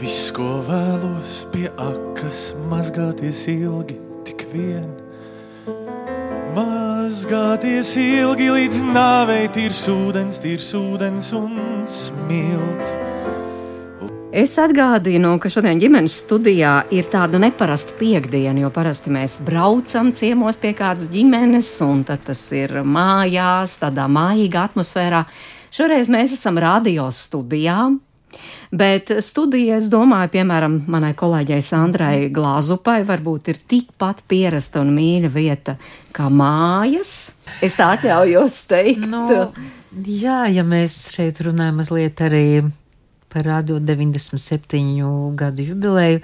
Viss, 0.00 0.30
ko 0.32 0.62
vēlos 0.64 1.42
pie 1.52 1.66
akas, 1.76 2.54
mazgāties 2.70 3.44
ilgi, 3.52 3.98
tik 4.24 4.46
vien. 4.54 4.88
Mazgāties 6.56 7.92
ilgi 8.00 8.48
līdz 8.56 8.80
nāvei, 8.96 9.44
tīrs 9.52 9.84
ūdens, 9.92 10.40
tīrs 10.40 10.72
ūdens 10.80 11.34
un 11.36 11.84
smilts. 11.84 13.09
Es 14.30 14.52
atgādinu, 14.62 15.32
ka 15.42 15.50
šodien 15.50 15.80
ģimenes 15.82 16.20
studijā 16.22 16.84
ir 16.94 17.08
tāda 17.10 17.40
neparasta 17.42 17.96
piekdiena, 17.98 18.60
jo 18.62 18.68
parasti 18.70 19.10
mēs 19.10 19.40
braucam 19.42 20.12
ciemos 20.14 20.54
pie 20.60 20.70
kādas 20.78 21.08
ģimenes, 21.10 21.66
un 21.82 22.04
tas 22.06 22.44
ir 22.54 22.76
mājās, 22.86 23.74
tādā 23.82 24.06
mājīgā 24.06 24.68
atmosfērā. 24.70 25.24
Šoreiz 25.74 26.12
mēs 26.14 26.36
esam 26.38 26.62
radio 26.62 27.08
studijā. 27.10 27.88
Bet 28.70 29.10
studija, 29.18 29.80
es 29.82 29.90
domāju, 29.90 30.30
piemēram, 30.36 30.84
manai 30.86 31.10
kolēģei 31.18 31.58
Sandrai 31.66 32.16
Glāzupai, 32.30 33.00
varbūt 33.08 33.50
ir 33.50 33.58
tikpat 33.66 34.22
pierasta 34.30 34.84
un 34.84 34.94
mīļa 34.94 35.34
vieta 35.34 35.74
kā 36.14 36.30
mājas. 36.30 37.32
Es 37.58 37.74
tā 37.74 37.96
atļaujos 37.96 38.62
teikt. 38.70 39.10
Nu, 39.10 39.26
jā, 40.06 40.44
ja 40.54 40.62
mēs 40.62 41.08
šeit 41.16 41.42
runājam 41.42 41.82
mazliet 41.82 42.22
arī 42.22 42.44
par 43.32 43.46
radio 43.46 43.78
97 43.78 45.34
gadu 45.38 45.62
jubileju, 45.62 46.20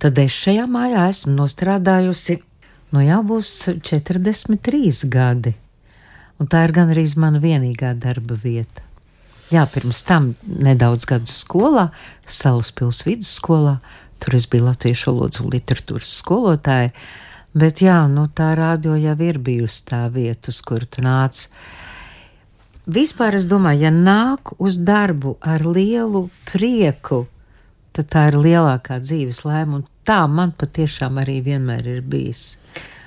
tad 0.00 0.18
es 0.18 0.32
šajā 0.32 0.66
mājā 0.70 1.06
esmu 1.12 1.34
nostrādājusi, 1.36 2.38
nu 2.96 3.02
jau 3.04 3.20
būs 3.26 3.50
43 3.84 5.02
gadi. 5.12 5.54
Un 6.40 6.48
tā 6.48 6.64
ir 6.64 6.72
gan 6.72 6.92
arī 6.92 7.04
mana 7.20 7.40
vienīgā 7.42 7.92
darba 8.00 8.38
vieta. 8.40 8.86
Jā, 9.50 9.66
pirms 9.66 10.04
tam 10.06 10.30
nedaudz 10.46 11.04
gadus 11.10 11.34
skolā, 11.42 11.88
Salaspils 12.24 13.02
vidusskolā, 13.04 13.80
tur 14.22 14.36
es 14.38 14.46
biju 14.48 14.68
latviešu 14.68 15.10
valodas 15.10 15.42
un 15.42 15.50
literatūras 15.52 16.12
skolotāja, 16.20 16.92
bet 17.52 17.82
jā, 17.82 17.98
nu 18.08 18.28
tā 18.32 18.52
rādio 18.56 18.94
jau 18.94 19.16
ir 19.26 19.40
bijusi 19.42 19.84
tā 19.90 20.04
vieta, 20.14 20.54
uz 20.54 20.60
kur 20.62 20.86
tu 20.86 21.02
nāc 21.04 21.48
vispār 22.94 23.36
es 23.38 23.46
domāju, 23.50 23.86
ja 23.86 23.90
nāk 23.94 24.54
uz 24.58 24.78
darbu 24.86 25.36
ar 25.40 25.64
lielu 25.66 26.26
prieku, 26.50 27.24
tad 27.96 28.10
tā 28.12 28.28
ir 28.30 28.38
lielākā 28.40 29.00
dzīves 29.02 29.44
laime, 29.46 29.80
un 29.80 29.84
tā 30.06 30.22
man 30.30 30.54
patiešām 30.58 31.20
arī 31.22 31.40
vienmēr 31.46 31.86
ir 31.96 32.00
bijis. 32.06 32.58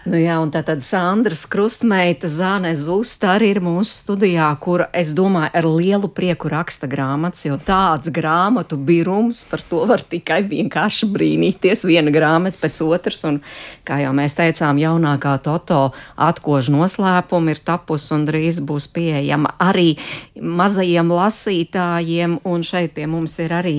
Nu 0.04 0.20
jā, 0.20 0.34
un 0.44 0.50
tā 0.52 0.60
tad 0.68 0.82
Sandras 0.84 1.46
Krustmeita 1.48 2.28
Zāne 2.28 2.74
Zusta 2.76 3.30
arī 3.38 3.54
ir 3.54 3.62
mūsu 3.64 4.02
studijā, 4.02 4.50
kur, 4.60 4.82
es 4.92 5.14
domāju, 5.16 5.54
ar 5.56 5.68
lielu 5.70 6.10
prieku 6.12 6.50
raksta 6.52 6.90
grāmatas, 6.92 7.46
jo 7.48 7.56
tāds 7.56 8.12
grāmatu 8.12 8.76
birums 8.76 9.46
par 9.48 9.64
to 9.64 9.86
var 9.88 10.04
tikai 10.04 10.42
vienkārši 10.50 11.08
brīnīties, 11.08 11.86
viena 11.88 12.12
grāmata 12.12 12.60
pēc 12.60 12.82
otras, 12.84 13.24
un, 13.30 13.40
kā 13.88 14.02
jau 14.04 14.12
mēs 14.18 14.36
teicām, 14.36 14.82
jaunākā 14.84 15.38
Toto 15.46 15.94
atkož 16.20 16.68
noslēpumi 16.76 17.56
ir 17.56 17.64
tapus 17.64 18.10
un 18.12 18.28
drīz 18.28 18.60
būs 18.60 18.90
pieejama 18.92 19.56
arī 19.64 19.94
mazajiem 20.36 21.16
lasītājiem, 21.16 22.42
un 22.44 22.68
šeit 22.68 22.92
pie 23.00 23.08
mums 23.08 23.40
ir 23.40 23.56
arī 23.56 23.78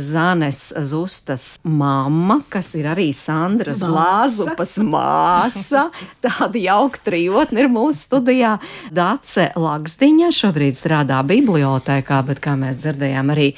Zānes 0.00 0.72
Zustas 0.86 1.58
mamma, 1.62 2.40
kas 2.50 2.72
ir 2.78 2.88
arī 2.90 3.08
Sandras 3.14 3.82
Glāzupas 3.82 4.76
māsa. 4.82 5.88
Tāda 6.24 6.60
jauka 6.60 7.02
trijotne 7.06 7.64
ir 7.64 7.70
mūsu 7.72 8.08
studijā. 8.08 8.56
Dace 8.94 9.50
Lagsdiņa 9.58 10.30
šobrīd 10.34 10.78
strādā 10.78 11.20
bibliotēkā, 11.28 12.22
bet 12.26 12.42
kā 12.44 12.56
mēs 12.58 12.82
dzirdējām 12.82 13.34
arī 13.34 13.52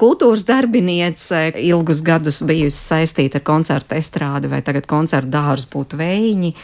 kultūras 0.00 0.44
darbiniece, 0.48 1.50
ilgus 1.60 2.04
gadus 2.04 2.42
bijusi 2.46 2.78
saistīta 2.80 3.40
ar 3.40 3.46
koncertu 3.46 3.96
estrādi 3.98 4.50
vai 4.52 4.62
tagad 4.66 4.88
koncertu 4.90 5.32
dārzu 5.32 5.68
būtu 5.72 6.00
vējiņi. 6.00 6.54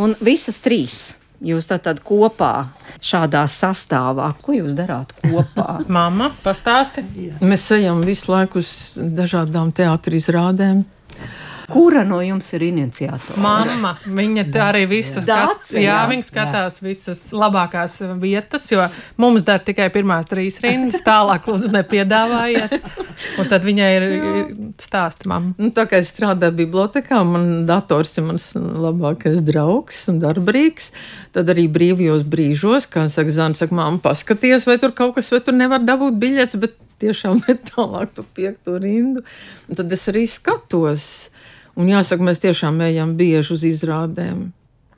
Un 0.00 0.12
visas 0.20 0.60
trīs 0.64 0.98
Jūs 1.44 1.68
tātad 1.68 2.00
kopā 2.04 2.68
šādā 3.04 3.42
sastāvā, 3.50 4.30
ko 4.40 4.54
jūs 4.56 4.76
darāt 4.78 5.12
kopā? 5.20 5.82
Māma, 5.96 6.30
pastāsti. 6.44 7.04
Mēs 7.44 7.68
ejam 7.76 8.00
visu 8.06 8.32
laiku 8.32 8.62
uz 8.64 8.70
dažādām 8.96 9.74
teātris 9.76 10.30
rādēm. 10.32 10.84
Kura 11.72 12.04
no 12.06 12.20
jums 12.22 12.48
ir 12.54 12.62
iniciatore? 12.68 13.40
Mamma. 13.42 13.94
Viņa 14.06 14.44
arī 14.62 14.84
visu 14.90 15.22
skatās. 15.24 15.72
Jā, 15.74 15.82
jā, 15.82 15.96
viņa 16.10 16.26
skatās 16.28 16.78
jā. 16.80 16.86
visas 16.86 17.22
labākās 17.34 17.98
vietas, 18.22 18.68
jo 18.70 18.84
mums 19.20 19.42
dar 19.46 19.64
tikai 19.66 19.88
pirmās 19.94 20.28
trīs 20.30 20.60
rindas, 20.62 21.02
tālāk 21.06 21.48
lūdzu 21.50 21.72
nepiedāvājiet. 21.74 22.76
Un 23.40 23.50
tad 23.50 23.66
viņai 23.66 23.90
ir, 23.96 24.06
ir 24.06 24.54
stāsts 24.82 25.26
mamma. 25.28 25.54
Nu, 25.58 25.72
tā 25.74 25.88
kā 25.90 26.00
es 26.02 26.12
strādāju 26.14 26.54
bibliotekā, 26.62 27.20
man 27.26 27.64
dators 27.68 28.14
ir 28.20 28.28
mans 28.30 28.48
labākais 28.56 29.42
draugs 29.46 30.04
un 30.12 30.20
darbrīgs. 30.22 30.92
Tad 31.36 31.50
arī 31.52 31.66
brīvajos 31.72 32.26
brīžos, 32.30 32.88
kā 32.92 33.08
saka 33.12 33.34
Zana, 33.34 33.58
saka, 33.58 33.74
mamma, 33.76 34.00
paskaties, 34.04 34.68
vai 34.68 34.78
tur 34.82 34.94
kaut 34.96 35.16
kas, 35.18 35.32
vai 35.34 35.42
tur 35.44 35.56
nevar 35.56 35.82
dabūt 35.84 36.20
biļetes, 36.22 36.60
bet 36.62 36.78
tiešām 37.02 37.40
ne 37.46 37.56
tālāk 37.72 38.14
pa 38.16 38.26
piekto 38.36 38.78
rindu. 38.82 39.24
Un 39.68 39.80
tad 39.80 39.92
es 39.92 40.06
arī 40.12 40.26
skatos. 40.30 41.30
Un 41.76 41.90
jāsaka, 41.92 42.24
mēs 42.24 42.40
tiešām 42.42 42.80
ejam 42.86 43.14
bieži 43.18 43.52
uz 43.56 43.66
izrādēm. 43.68 44.48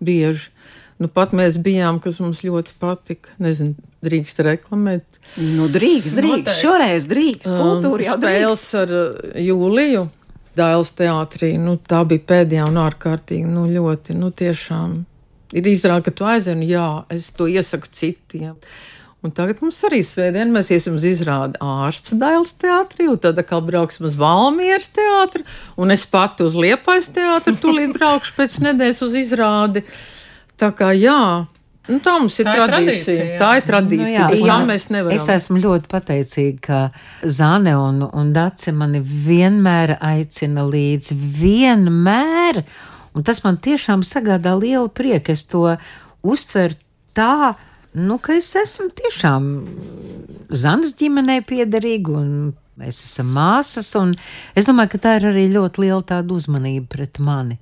Bieži. 0.04 0.52
Nu, 0.98 1.06
pat 1.10 1.34
mēs 1.36 1.58
bijām, 1.62 2.00
kas 2.02 2.18
mums 2.22 2.42
ļoti 2.42 2.74
patika. 2.82 3.30
Nezinu, 3.42 3.76
drīkst 4.02 4.42
reklamēt. 4.46 5.20
Nu, 5.38 5.68
drīkst, 5.70 6.14
drīkst. 6.18 6.46
Noteikti. 6.46 6.56
Šoreiz 6.58 7.06
drīkst. 7.10 7.50
Kultūra 7.50 8.06
jau 8.06 8.16
spēles 8.18 8.64
drīkst. 8.64 8.78
ar 8.82 8.94
uh, 8.98 9.42
Jūliju. 9.42 10.08
Dāles 10.58 10.90
teātrī, 10.98 11.52
nu, 11.62 11.76
tā 11.78 12.00
bija 12.08 12.24
pēdējā 12.32 12.64
un 12.66 12.80
ārkārtīgi, 12.82 13.46
nu, 13.46 13.68
ļoti, 13.70 14.16
nu, 14.18 14.32
tiešām 14.34 14.96
ir 15.54 15.68
izrāda, 15.70 16.08
ka 16.08 16.14
tu 16.18 16.26
aizvien, 16.26 16.64
jā, 16.66 16.86
es 17.14 17.28
to 17.36 17.46
iesaku 17.46 17.90
citiem. 17.94 18.56
Un 19.26 19.32
tagad 19.34 19.58
mums 19.64 19.80
arī 19.82 19.98
svētdien 20.06 20.52
mēs 20.54 20.68
iesim 20.70 20.94
uz 20.94 21.02
izrādi 21.08 21.58
ārsts 21.58 22.14
Dailas 22.20 22.52
teātrī, 22.54 23.08
un 23.10 23.18
tad 23.18 23.40
atkal 23.42 23.64
brauksim 23.66 24.06
uz 24.06 24.14
Valmieras 24.18 24.92
teātri, 24.94 25.42
un 25.74 25.90
es 25.90 26.04
pati 26.06 26.46
uz 26.46 26.54
Liepais 26.54 27.10
teātri 27.16 27.56
tūlīt 27.58 27.96
braukšu 27.96 28.36
pēc 28.36 28.60
nedēļas 28.68 29.02
uz 29.08 29.16
izrādi. 29.18 29.82
Tā 30.58 30.70
kā 30.74 30.92
jā, 30.94 31.48
Nu, 31.88 32.02
tā 32.04 32.18
mums 32.20 32.34
ir 32.36 32.44
tā 32.44 32.66
tradīcija. 32.68 32.68
Ir 32.68 32.98
tradīcija. 33.00 33.36
Tā 33.40 33.50
ir 33.56 33.64
tradīcija. 33.64 34.24
Nu, 34.28 34.36
jā, 34.36 34.48
jā, 34.50 34.56
mēs 34.68 34.86
nevaram. 34.92 35.16
Es 35.16 35.28
esmu 35.32 35.60
ļoti 35.64 35.88
pateicīga, 35.88 36.58
ka 36.66 37.28
Zane 37.38 37.72
un, 37.80 38.02
un 38.04 38.32
Dace 38.36 38.74
mani 38.76 39.00
vienmēr 39.00 39.94
aicina 39.96 40.66
līdzi. 40.68 41.16
Vienmēr! 41.38 42.60
Un 43.16 43.24
tas 43.24 43.40
man 43.46 43.56
tiešām 43.64 44.04
sagādā 44.04 44.52
lielu 44.60 44.92
prieku. 44.92 45.32
Es 45.32 45.46
to 45.48 45.64
uztveru 46.28 46.76
tā, 47.16 47.54
nu, 47.98 48.18
ka 48.22 48.38
es 48.38 48.54
esmu 48.58 48.90
tiešām 48.98 49.52
Zanas 50.48 50.94
ģimenei 50.96 51.42
piederīga 51.44 52.14
un 52.16 52.32
mēs 52.78 53.02
esam 53.04 53.30
māsas, 53.34 53.90
un 53.98 54.14
es 54.56 54.68
domāju, 54.68 54.94
ka 54.94 55.02
tā 55.04 55.16
ir 55.18 55.30
arī 55.32 55.48
ļoti 55.52 55.82
liela 55.84 56.04
tāda 56.06 56.36
uzmanība 56.36 56.88
pret 56.94 57.20
mani. 57.20 57.58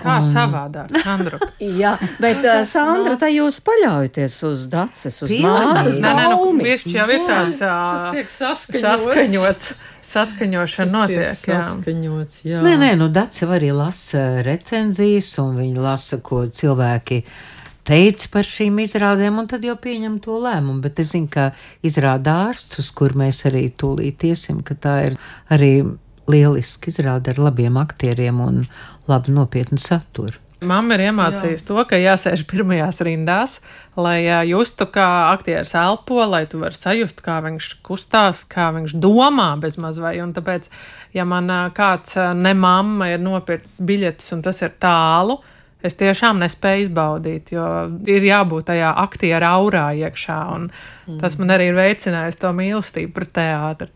Kā 0.00 0.16
un... 0.22 0.30
savādāk, 0.32 0.94
Sandra? 1.04 1.38
Jā, 1.82 1.92
bet 2.22 2.40
uh, 2.46 2.62
Sandra, 2.68 3.18
tā 3.20 3.28
jūs 3.34 3.60
paļaujaties 3.66 4.36
uz 4.48 4.66
daces, 4.72 5.20
uz 5.26 5.34
māsas. 5.44 6.00
Nē, 6.00 6.14
nē, 6.16 6.26
nu, 6.32 6.52
viešķi 6.56 6.94
jau 6.96 7.08
ir 7.12 7.24
tāds 7.28 7.64
uh, 7.66 8.20
saskaņots. 8.38 9.72
Saskaņošana 10.10 10.90
notiek. 10.90 11.36
Saskaņots, 11.38 12.40
jā. 12.42 12.56
jā. 12.56 12.64
Nē, 12.64 12.74
nē, 12.80 12.94
nu 12.98 13.06
Dace 13.14 13.46
arī 13.46 13.70
lasa 13.76 14.40
recenzijas, 14.46 15.30
un 15.42 15.60
viņi 15.60 15.84
lasa, 15.84 16.18
ko 16.24 16.42
cilvēki 16.50 17.20
teica 17.88 18.28
par 18.34 18.48
šīm 18.48 18.82
izrādēm, 18.84 19.40
un 19.42 19.48
tad 19.50 19.64
jau 19.66 19.76
pieņem 19.80 20.18
to 20.24 20.38
lēmumu. 20.42 20.80
Bet 20.84 21.00
es 21.02 21.14
zinu, 21.14 21.30
ka 21.32 21.50
izrāda 21.86 22.36
ārsts, 22.48 22.80
uz 22.82 22.92
kur 22.96 23.16
mēs 23.18 23.44
arī 23.50 23.68
tūlīt 23.70 24.26
iesim, 24.30 24.62
ka 24.66 24.76
tā 24.76 24.96
ir 25.08 25.18
arī 25.52 25.72
lieliski 26.30 26.92
izrāda 26.92 27.34
ar 27.34 27.42
labiem 27.48 27.80
aktieriem 27.80 28.40
un 28.44 28.62
labu 29.10 29.34
nopietnu 29.34 29.80
saturu. 29.80 30.38
Mamma 30.60 30.98
ir 30.98 31.06
iemācījusi 31.06 31.64
to, 31.64 31.78
ka 31.88 31.96
jāsēž 31.96 32.42
pirmajās 32.48 32.98
rindās, 33.06 33.54
lai 33.96 34.18
justu, 34.44 34.84
kā 34.92 35.06
aktieris 35.30 35.72
elpo, 35.78 36.18
lai 36.28 36.42
tu 36.50 36.60
vari 36.60 36.76
sajust, 36.76 37.22
kā 37.24 37.38
viņš 37.46 37.70
kustās, 37.86 38.42
kā 38.44 38.68
viņš 38.76 38.92
domā 39.00 39.54
bezmaz 39.60 39.96
vai. 40.02 40.18
Un 40.20 40.34
tāpēc, 40.36 40.68
ja 41.16 41.24
man 41.24 41.48
kāds 41.76 42.18
ne 42.36 42.52
mamma 42.52 43.08
ir 43.14 43.24
nopircis 43.24 43.80
biļetes 43.88 44.34
un 44.36 44.44
tas 44.44 44.60
ir 44.60 44.76
tālu, 44.82 45.38
es 45.86 45.96
tiešām 46.00 46.40
nespēju 46.42 46.86
izbaudīt, 46.86 47.52
jo 47.54 47.66
ir 48.08 48.26
jābūt 48.26 48.70
tajā 48.70 48.92
aktiera 49.02 49.54
aurā 49.58 49.90
iekšā. 50.06 50.40
Mm. 50.56 51.18
Tas 51.20 51.36
man 51.40 51.54
arī 51.56 51.70
ir 51.70 51.78
veicinājis 51.78 52.38
to 52.40 52.52
mīlestību 52.56 53.14
pret 53.16 53.32
teātri. 53.38 53.90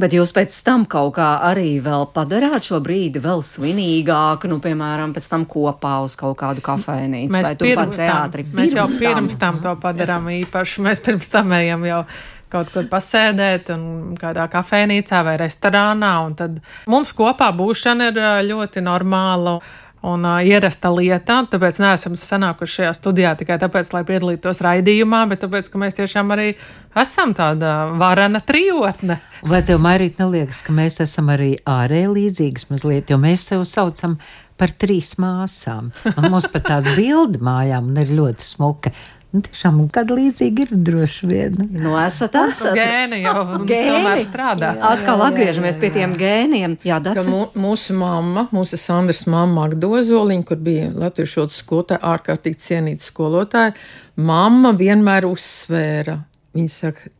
Bet 0.00 0.14
jūs 0.14 0.32
pēc 0.34 0.54
tam 0.66 0.84
kaut 0.90 1.14
kā 1.18 1.28
arī 1.46 1.78
vēl 1.82 2.08
padarāt 2.14 2.70
šo 2.70 2.80
brīdi 2.84 3.22
vēl 3.22 3.42
svinīgāku, 3.46 4.50
nu, 4.50 4.58
piemēram, 4.62 5.14
pēc 5.16 5.30
tam 5.30 5.46
kopā 5.50 6.00
uz 6.06 6.16
kaut 6.20 6.38
kādu 6.42 6.64
kafejnīcu 6.66 7.34
mēs 7.36 7.48
vai 7.48 7.54
pirms 7.60 8.02
teātri. 8.02 8.46
Tam, 8.48 8.58
mēs 8.60 8.76
jau 8.78 8.88
pirms 8.98 9.38
tam 9.40 9.62
to 9.64 9.74
padarām 9.82 10.28
īpaši. 10.40 10.84
Mēs 10.86 11.02
pirms 11.06 11.30
tam 11.32 11.54
ejam 11.58 11.86
jau 11.88 12.04
kaut 12.50 12.72
kur 12.74 12.86
pasēdēt, 12.90 13.70
un 13.74 14.16
kādā 14.18 14.46
kafejnīcā 14.50 15.22
vai 15.26 15.36
restorānā. 15.40 16.14
Tad 16.38 16.58
mums 16.90 17.14
kopā 17.16 17.52
būšana 17.56 18.10
ir 18.10 18.20
ļoti 18.48 18.82
normāla 18.82 19.60
un 20.02 20.24
uh, 20.24 20.40
ierasta 20.46 20.90
lieta. 20.94 21.40
Tāpēc 21.50 21.80
neesam 21.82 22.16
sanākuši 22.18 22.80
šajā 22.80 22.92
studijā 22.96 23.34
tikai 23.40 23.58
tāpēc, 23.60 23.92
lai 23.94 24.02
piedalītos 24.08 24.62
raidījumā, 24.64 25.24
bet 25.30 25.44
tāpēc, 25.44 25.70
ka 25.72 25.80
mēs 25.82 25.98
tiešām 25.98 26.32
arī 26.36 26.52
esam 26.98 27.34
tāda 27.36 27.74
varena 28.00 28.40
trijotne. 28.44 29.20
Vai 29.50 29.62
tev, 29.66 29.80
Mairīt, 29.84 30.20
neliekas, 30.20 30.62
ka 30.66 30.74
mēs 30.76 31.00
esam 31.04 31.32
arī 31.32 31.54
ārēji 31.68 32.14
līdzīgas 32.16 32.70
mazliet, 32.72 33.12
jo 33.12 33.20
mēs 33.20 33.46
sev 33.52 33.64
saucam 33.68 34.18
par 34.60 34.72
trīs 34.76 35.14
māsām. 35.20 35.88
Un 36.16 36.28
mums 36.28 36.48
pat 36.52 36.68
tāds 36.68 36.92
bildi 36.96 37.40
mājām 37.44 37.94
ir 38.00 38.12
ļoti 38.18 38.44
smuka. 38.44 38.92
Nu, 39.30 39.38
tiešām 39.46 39.84
kāda 39.94 40.16
līdzīga 40.18 40.64
ir 40.64 40.70
droši 40.88 41.28
vien. 41.30 41.58
Nu, 41.70 41.92
esat, 42.02 42.34
esat. 42.40 42.74
Gēni 42.74 43.20
jau 43.22 43.44
gēni. 43.70 44.24
strādā. 44.26 44.72
Jā, 44.74 44.88
Atkal 44.96 45.22
jā, 45.22 45.28
atgriežamies 45.28 45.76
jā, 45.76 45.78
jā. 45.78 45.82
pie 45.84 45.90
tiem 45.94 46.16
gēniem. 46.18 46.74
Jā, 46.88 46.98
mū, 47.28 47.44
mūsu 47.54 47.94
mamma, 48.00 48.48
mūsu 48.54 48.80
Sandras 48.80 49.22
mamma 49.30 49.68
Agdozoliņa, 49.68 50.46
kur 50.48 50.58
bija 50.66 50.90
latviešu 51.04 51.46
skolotāja, 51.54 52.02
ārkārtīgi 52.10 52.58
cienīta 52.66 53.06
skolotāja, 53.06 53.78
mamma 54.18 54.74
vienmēr 54.74 55.30
uzsvēra. 55.30 56.18
Viņa 56.58 56.74
saka, 56.74 57.14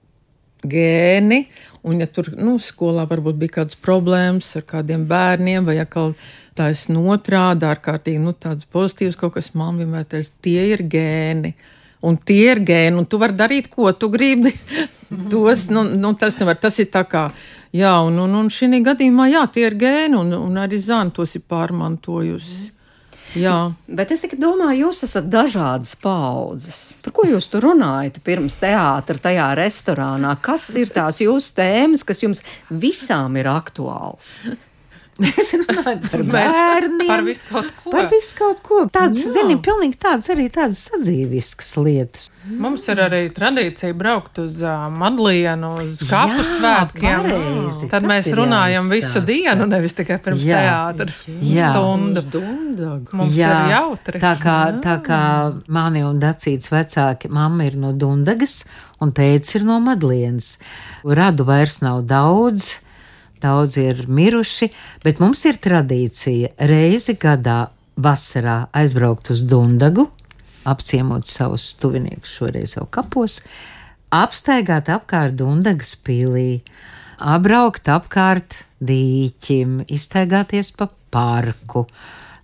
gēni, 0.66 1.44
un 1.86 2.02
ja 2.02 2.10
tur, 2.10 2.34
nu, 2.36 2.58
skolā 2.60 3.06
varbūt 3.08 3.38
bija 3.40 3.60
kādas 3.60 3.78
problēmas 3.80 4.50
ar 4.58 4.66
kādiem 4.68 5.06
bērniem 5.08 5.64
vai 5.64 5.78
atkal 5.80 6.16
tā 6.58 6.72
es 6.74 6.88
notrāda 6.90 7.70
ārkārtīgi, 7.72 8.20
nu, 8.20 8.34
tāds 8.36 8.66
pozitīvs 8.68 9.18
kaut 9.20 9.38
kas 9.38 9.54
man 9.54 9.78
vienmēr 9.80 10.08
teica, 10.10 10.34
tie 10.44 10.72
ir 10.74 10.84
gēni 10.90 11.54
un 12.06 12.16
tie 12.16 12.54
ir 12.54 12.62
gēni, 12.66 12.96
un 13.00 13.06
tu 13.08 13.20
vari 13.20 13.36
darīt, 13.36 13.70
ko 13.72 13.92
tu 13.92 14.10
gribi. 14.12 14.52
Tos, 15.30 15.66
nu, 15.74 15.82
nu, 15.98 16.12
tas, 16.14 16.36
nevar, 16.38 16.58
tas 16.62 16.76
ir 16.78 16.86
tā 16.94 17.02
kā, 17.08 17.24
jā, 17.74 17.96
un, 18.06 18.18
un, 18.22 18.36
un 18.42 18.50
šī 18.52 18.68
gadījumā, 18.86 19.26
jā, 19.32 19.46
tie 19.50 19.64
ir 19.66 19.78
gēni, 19.80 20.14
un, 20.18 20.30
un 20.36 20.60
arī 20.62 20.78
zāna 20.78 21.10
tos 21.14 21.34
ir 21.34 21.42
pārmantojusi. 21.50 22.70
Jā. 23.38 23.70
Bet 23.86 24.10
es 24.10 24.24
domāju, 24.38 24.88
jūs 24.88 25.04
esat 25.06 25.28
dažādas 25.30 25.92
paudzes. 26.02 26.96
Par 27.04 27.14
ko 27.14 27.26
jūs 27.28 27.46
tur 27.50 27.68
runājat 27.68 28.18
pirms 28.26 28.58
teātra, 28.58 29.22
tajā 29.22 29.52
restorānā? 29.58 30.34
Kas 30.42 30.66
ir 30.78 30.90
tās 30.94 31.20
jūsu 31.22 31.54
tēmas, 31.58 32.02
kas 32.06 32.24
jums 32.24 32.42
visām 32.70 33.38
ir 33.38 33.50
aktuāls? 33.52 34.32
Mēs 35.20 35.52
runājam 35.60 36.00
par 36.06 36.22
bērniem, 36.32 37.08
par 37.10 37.22
visu 37.26 37.46
kaut 37.50 37.70
ko. 37.76 37.92
Par 37.92 38.08
visu 38.10 38.36
kaut 38.38 38.62
ko. 38.64 38.80
Tāds, 38.92 39.20
zini, 39.34 39.56
pilnīgi 39.60 39.98
tāds 40.00 40.30
arī 40.32 40.46
tādas 40.52 40.82
sadzīviskas 40.88 41.72
lietas. 41.80 42.28
Mums 42.60 42.86
ir 42.88 43.02
arī 43.04 43.20
tradīcija 43.36 43.94
braukt 43.96 44.40
uz 44.40 44.60
uh, 44.64 44.86
Madlienu, 44.92 45.74
uz 45.84 46.00
kapu 46.08 46.44
svētkiem. 46.46 47.26
Pareizi, 47.26 47.90
Tad 47.92 48.08
mēs 48.08 48.30
runājam 48.36 48.88
visu 48.90 49.22
dienu, 49.28 49.68
nevis 49.70 49.96
tikai 49.98 50.16
pirms 50.24 50.44
jā, 50.48 50.62
teātra 50.64 51.12
stundu. 51.20 52.34
Mums 53.12 53.36
jā, 53.36 53.50
ir 53.50 53.74
jautri. 53.76 54.22
Tā 54.22 54.34
kā, 54.40 54.58
tā 54.80 54.96
kā 55.04 55.22
mani 55.68 56.04
un 56.06 56.20
Dacīts 56.22 56.72
vecāki, 56.72 57.30
mamma 57.32 57.68
ir 57.68 57.76
no 57.80 57.92
Dundagas 57.92 58.62
un 59.04 59.12
tēcis 59.16 59.60
ir 59.60 59.68
no 59.68 59.80
Madlienas. 59.84 60.54
Radu 61.04 61.44
vairs 61.48 61.80
nav 61.84 62.06
daudz 62.08 62.78
daudzi 63.42 63.86
ir 63.90 64.04
miruši, 64.08 64.70
bet 65.04 65.20
mums 65.22 65.44
ir 65.48 65.58
tradīcija 65.62 66.54
reizi 66.70 67.16
gadā 67.20 67.70
vasarā 68.00 68.62
aizbraukt 68.76 69.32
uz 69.34 69.42
Dundagu, 69.48 70.06
apciemot 70.68 71.28
savus 71.28 71.72
tuviniekus, 71.80 72.32
šoreiz 72.38 72.76
jau 72.76 72.86
kapos, 72.92 73.40
apstaigāt 74.14 74.90
apkārt 74.92 75.36
Dundagas 75.38 75.94
pilī, 76.04 76.62
apbraukt 77.20 77.88
apkārt 77.92 78.62
dīķim, 78.80 79.84
iztaigāties 79.92 80.72
pa 80.76 80.88
parku. 81.12 81.86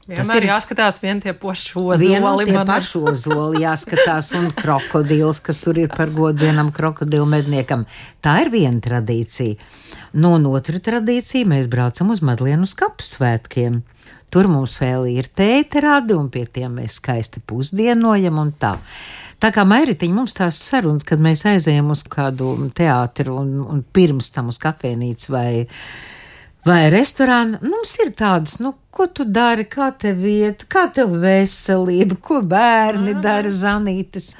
Vienmēr 0.07 0.23
tas 0.23 0.39
ir 0.39 0.45
jāskatās 0.47 1.01
vien 1.03 1.19
tie 1.19 1.33
paši 1.35 1.73
ozoli. 1.81 2.47
Tie 2.47 2.61
paši 2.69 3.01
ozoli 3.11 3.65
jāskatās 3.65 4.29
un 4.39 4.53
krokodils, 4.61 5.41
kas 5.43 5.59
tur 5.59 5.81
ir 5.83 5.91
par 5.91 6.13
godu 6.15 6.47
vienam 6.47 6.71
krokodilu 6.75 7.27
medniekam. 7.27 7.83
Tā 8.23 8.37
ir 8.45 8.53
viena 8.55 8.79
tradīcija. 8.85 9.59
No 10.15 10.37
nu, 10.39 10.55
otra 10.55 10.79
tradīcija 10.79 11.49
mēs 11.51 11.67
braucam 11.73 12.15
uz 12.15 12.23
Madlienu 12.23 12.69
skapu 12.71 13.03
svētkiem. 13.03 13.83
Tur 14.31 14.47
mums 14.51 14.79
vēl 14.79 15.11
ir 15.11 15.27
tēterādi, 15.27 16.15
un 16.15 16.31
pie 16.31 16.47
tiem 16.47 16.79
mēs 16.79 17.01
skaisti 17.01 17.43
pusdienojam 17.43 18.39
un 18.43 18.55
tā. 18.55 18.77
Tā 19.43 19.51
kā 19.53 19.67
Mairitiņa 19.69 20.17
mums 20.17 20.39
tās 20.39 20.59
sarunas, 20.63 21.05
kad 21.07 21.21
mēs 21.23 21.43
aizējam 21.51 21.91
uz 21.93 22.07
kādu 22.09 22.55
teātru 22.79 23.41
un, 23.43 23.57
un 23.75 23.83
pirms 23.83 24.31
tam 24.33 24.55
uz 24.55 24.59
kafejnīcu 24.63 25.35
vai, 25.35 25.67
vai 26.67 26.87
restorānu, 26.93 27.61
mums 27.65 27.97
ir 28.03 28.13
tādas, 28.19 28.59
nu, 28.63 28.75
ko 28.91 29.09
tu 29.13 29.27
dari, 29.29 29.67
kā 29.71 29.91
tev 29.99 30.25
iet, 30.27 30.67
kā 30.73 30.87
tev 30.95 31.17
veselība, 31.23 32.19
ko 32.23 32.41
bērni 32.43 33.17
dara, 33.23 33.53
zanītes, 33.53 34.33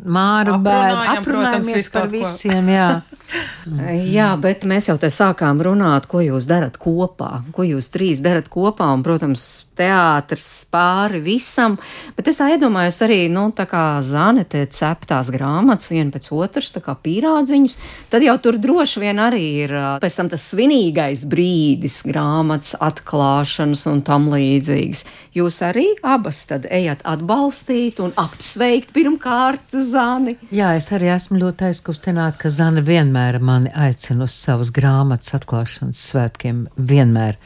māra 0.00 0.56
bērni, 0.60 1.16
aprunājamies 1.18 1.88
par 1.92 2.10
visiem, 2.12 2.70
jā. 2.74 2.90
Jā, 4.16 4.32
bet 4.42 4.64
mēs 4.66 4.88
jau 4.88 4.96
te 4.98 5.06
sākām 5.14 5.60
runāt, 5.62 6.08
ko 6.10 6.18
jūs 6.24 6.48
darat 6.50 6.74
kopā, 6.82 7.44
ko 7.54 7.62
jūs 7.62 7.86
trīs 7.94 8.18
darat 8.24 8.48
kopā, 8.50 8.88
un, 8.90 9.04
protams, 9.06 9.44
teātris 9.80 10.48
pāri 10.70 11.22
visam, 11.24 11.78
bet 12.16 12.28
es 12.30 12.38
tā 12.40 12.50
iedomājos 12.54 13.00
arī, 13.06 13.22
nu, 13.32 13.48
tā 13.56 13.66
kā 13.70 13.84
Zane 14.04 14.44
te 14.48 14.62
cep 14.70 15.06
tās 15.08 15.32
grāmatas 15.32 15.90
viena 15.90 16.12
pēc 16.14 16.30
otras, 16.36 16.72
tā 16.74 16.82
kā 16.84 16.94
pīrādziņus, 17.00 17.76
tad 18.12 18.24
jau 18.26 18.36
tur 18.42 18.60
droši 18.60 19.04
vien 19.04 19.22
arī 19.22 19.44
ir 19.64 19.74
pēc 20.02 20.18
tam 20.20 20.30
tas 20.32 20.44
svinīgais 20.52 21.24
brīdis 21.30 22.00
grāmatas 22.06 22.76
atklāšanas 22.80 23.86
un 23.90 24.04
tam 24.06 24.28
līdzīgas. 24.32 25.04
Jūs 25.36 25.60
arī 25.62 25.86
abas 26.02 26.42
tad 26.50 26.66
ejat 26.70 27.04
atbalstīt 27.06 28.00
un 28.02 28.12
apsveikt 28.18 28.90
pirmkārt 28.96 29.76
Zani. 29.90 30.36
Jā, 30.54 30.74
es 30.78 30.90
arī 30.94 31.12
esmu 31.14 31.38
ļoti 31.40 31.70
aizkustināta, 31.70 32.40
ka 32.42 32.52
Zana 32.52 32.82
vienmēr 32.84 33.38
mani 33.38 33.70
aicina 33.70 34.26
uz 34.26 34.34
savas 34.36 34.72
grāmatas 34.74 35.36
atklāšanas 35.38 36.02
svētkiem. 36.10 36.64
Vienmēr. 36.76 37.38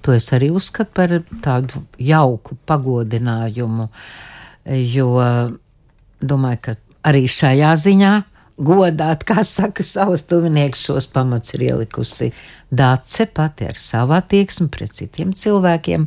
To 0.00 0.14
es 0.16 0.30
arī 0.32 0.48
uzskatu 0.54 0.94
par 0.96 1.12
tādu 1.44 1.82
jauku 2.00 2.56
pagodinājumu, 2.68 3.88
jo 4.64 5.10
domāju, 6.20 6.60
ka 6.64 6.76
arī 7.10 7.26
šajā 7.28 7.74
ziņā 7.84 8.12
godāt, 8.60 9.24
kā 9.28 9.44
saka, 9.46 9.84
savus 9.86 10.24
tuviniekus 10.28 10.84
šos 10.88 11.08
pamats 11.12 11.56
ir 11.56 11.70
ielikusi 11.70 12.30
Dāce 12.70 13.24
pati 13.34 13.66
ar 13.66 13.78
savu 13.80 14.14
attieksmi 14.14 14.68
pret 14.70 14.92
citiem 14.94 15.32
cilvēkiem, 15.34 16.04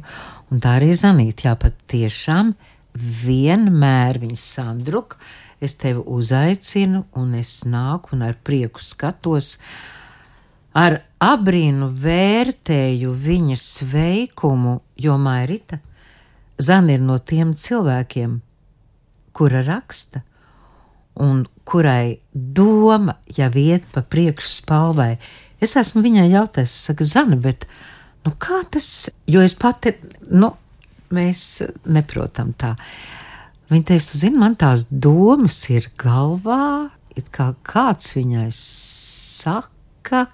un 0.48 0.62
tā 0.64 0.78
arī 0.78 0.94
Zanīt, 0.96 1.44
jā, 1.44 1.58
pat 1.60 1.76
tiešām 1.92 2.54
vienmēr 2.96 4.22
viņas 4.22 4.46
Sandruk, 4.56 5.18
es 5.64 5.76
tevi 5.82 6.00
uzaicinu, 6.00 7.04
un 7.20 7.34
es 7.40 7.64
nāku 7.68 8.16
un 8.16 8.24
ar 8.30 8.38
prieku 8.48 8.84
skatos, 8.84 9.58
ar 10.74 11.00
abrīnu 11.24 11.90
vērtēju 12.04 13.14
viņas 13.14 13.68
veikumu, 13.94 14.80
jo 14.98 15.18
Mairita 15.22 15.80
Zana 16.62 16.94
ir 16.94 17.02
no 17.02 17.18
tiem 17.18 17.56
cilvēkiem, 17.58 18.36
kura 19.34 19.64
raksta, 19.66 20.22
un 21.18 21.48
kurai 21.66 22.20
doma 22.34 23.18
jau 23.34 23.50
iet 23.58 23.88
pa 23.94 24.04
priekšu 24.06 24.52
spalvai, 24.62 25.16
Es 25.64 25.78
esmu 25.80 26.02
viņai 26.04 26.28
jautājis, 26.28 26.74
saka, 26.90 27.06
Zana, 27.08 27.38
bet 27.40 27.64
nu, 28.26 28.34
kā 28.42 28.64
tas, 28.72 28.88
jo 29.30 29.44
es 29.44 29.56
pati, 29.56 29.94
nu, 30.34 30.50
mēs 31.14 31.44
neprotam 31.88 32.52
tā. 32.60 32.74
Viņa 33.72 33.88
teica, 33.88 34.10
tu 34.10 34.20
zini, 34.20 34.42
man 34.42 34.58
tās 34.60 34.88
domas 34.90 35.62
ir 35.72 35.88
galvā, 36.00 36.90
it 37.16 37.30
kā 37.34 37.54
kāds 37.64 38.12
viņai 38.18 38.50
saka, 38.58 40.26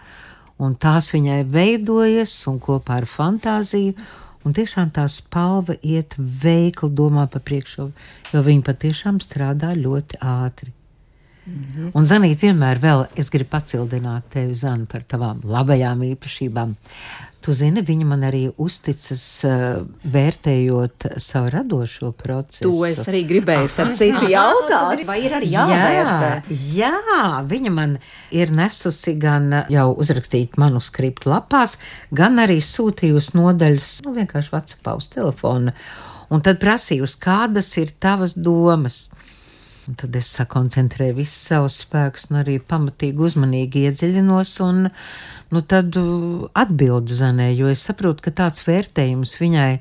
un 0.60 0.76
tās 0.76 1.12
viņai 1.16 1.44
veidojas, 1.50 2.34
un 2.52 2.60
kopā 2.64 3.00
ar 3.02 3.08
fantāziju, 3.10 3.96
un 4.46 4.56
tiešām 4.56 4.92
tā 4.96 5.06
spalva 5.12 5.76
iet 5.82 6.16
veikli 6.18 6.92
domā 6.96 7.28
pa 7.32 7.42
priekšu, 7.44 7.92
jo 8.34 8.44
viņa 8.46 8.68
patiešām 8.68 9.24
strādā 9.24 9.74
ļoti 9.78 10.22
ātri. 10.24 10.74
-hmm. 11.50 11.92
Un 11.94 12.06
Zanīt 12.06 12.42
vienmēr 12.42 12.80
vēl, 12.80 13.08
es 13.16 13.30
gribu 13.30 13.50
pacildināt 13.58 14.30
tevi, 14.34 14.54
Zana, 14.54 14.86
par 14.86 15.04
tavām 15.04 15.42
labajām 15.44 16.04
īpašībām. 16.14 16.76
Tu 17.40 17.54
zini, 17.56 17.80
viņa 17.80 18.06
man 18.06 18.26
arī 18.28 18.42
uzticas, 18.60 19.22
uh, 19.48 19.86
vērtējot 20.04 21.06
savu 21.24 21.54
radošo 21.54 22.12
procesu. 22.12 22.68
To 22.68 22.84
es 22.84 23.00
arī 23.08 23.22
gribēju, 23.30 23.70
starp 23.72 23.96
citu, 23.96 24.28
jautāt, 24.36 25.06
vai 25.08 25.22
ir 25.24 25.38
arī 25.38 25.54
jāvērtē? 25.54 26.58
Jā, 26.76 26.92
jā, 26.92 27.22
viņa 27.48 27.72
man 27.72 27.96
ir 28.36 28.52
nesusi 28.52 29.16
gan 29.16 29.54
jau 29.72 29.88
uzrakstīt 29.96 30.60
manuskriptu 30.60 31.32
lapās, 31.32 31.78
gan 32.12 32.44
arī 32.44 32.60
sūtījusi 32.60 33.38
nodaļas, 33.40 33.90
nu, 34.04 34.18
vienkārši 34.20 34.54
Whatsappā 34.58 34.98
uz 35.00 35.08
telefona. 35.16 35.78
Un 36.30 36.44
tad 36.46 36.60
prasījusi, 36.62 37.18
kādas 37.24 37.72
ir 37.80 37.96
tavas 38.04 38.36
domas. 38.36 39.08
Tad 39.98 40.16
es 40.20 40.30
sakoncentrēju 40.38 41.18
visus 41.18 41.40
savus 41.50 41.80
spēkus 41.84 42.28
un 42.30 42.42
arī 42.44 42.60
pamatīgi 42.62 43.26
uzmanīgi 43.26 43.86
iedziļinos 43.88 44.54
un, 44.66 44.86
nu, 45.54 45.62
tad 45.62 45.98
atbildu 45.98 47.18
Zanē, 47.22 47.50
jo 47.58 47.72
es 47.72 47.86
saprotu, 47.88 48.28
ka 48.28 48.36
tāds 48.44 48.66
vērtējums 48.68 49.38
viņai, 49.42 49.72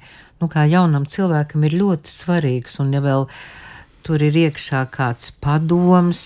nu, 0.41 0.49
kā 0.49 0.65
jaunam 0.71 1.05
cilvēkam 1.09 1.67
ir 1.69 1.77
ļoti 1.83 2.15
svarīgs 2.15 2.81
un 2.85 2.95
ja 2.97 3.03
vēl 3.05 3.29
tur 4.07 4.25
ir 4.25 4.39
iekšā 4.47 4.87
kāds 4.95 5.33
padoms, 5.43 6.23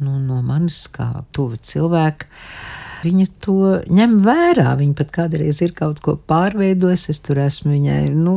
nu, 0.00 0.16
no 0.22 0.40
manis 0.46 0.86
kā 0.92 1.10
tuva 1.36 1.58
cilvēka. 1.60 2.30
Viņa 3.00 3.26
to 3.40 3.58
ņem 3.88 4.18
vērā. 4.24 4.74
Viņa 4.76 4.96
pat 4.98 5.12
kādreiz 5.14 5.62
ir 5.64 5.72
kaut 5.76 6.02
ko 6.04 6.18
pārveidojusi. 6.28 7.12
Es 7.14 7.22
tur 7.24 7.40
esmu 7.40 7.72
viņai, 7.72 8.02
nu, 8.12 8.34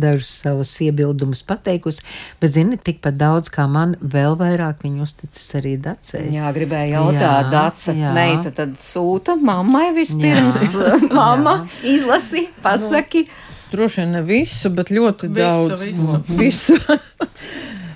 dažus 0.00 0.30
savus 0.42 0.72
iebildumus 0.84 1.42
pateikusi, 1.46 2.04
bet, 2.40 2.52
zini, 2.54 2.78
tikpat 2.80 3.18
daudz 3.20 3.52
kā 3.54 3.66
man, 3.70 3.96
vēl 4.00 4.36
vairāk 4.40 4.84
viņa 4.86 5.04
uzticas 5.04 5.48
arī 5.58 5.76
Dacei. 5.82 6.24
Jā, 6.34 6.52
gribēju 6.54 6.94
jautāt, 6.96 7.50
Dace, 7.52 7.94
meita 8.16 8.54
tad 8.54 8.78
sūta 8.82 9.36
mammai 9.36 9.90
vispirms, 9.96 10.62
mamma, 11.18 11.60
izlasi, 11.82 12.48
pasaki. 12.64 13.26
Nu, 13.28 13.44
droši 13.72 14.04
vien 14.04 14.14
ne 14.16 14.24
visu, 14.24 14.72
bet 14.74 14.92
ļoti 14.94 15.28
visu, 15.28 15.38
daudz. 15.38 15.84
Visu. 15.84 16.22
visu. 16.38 16.78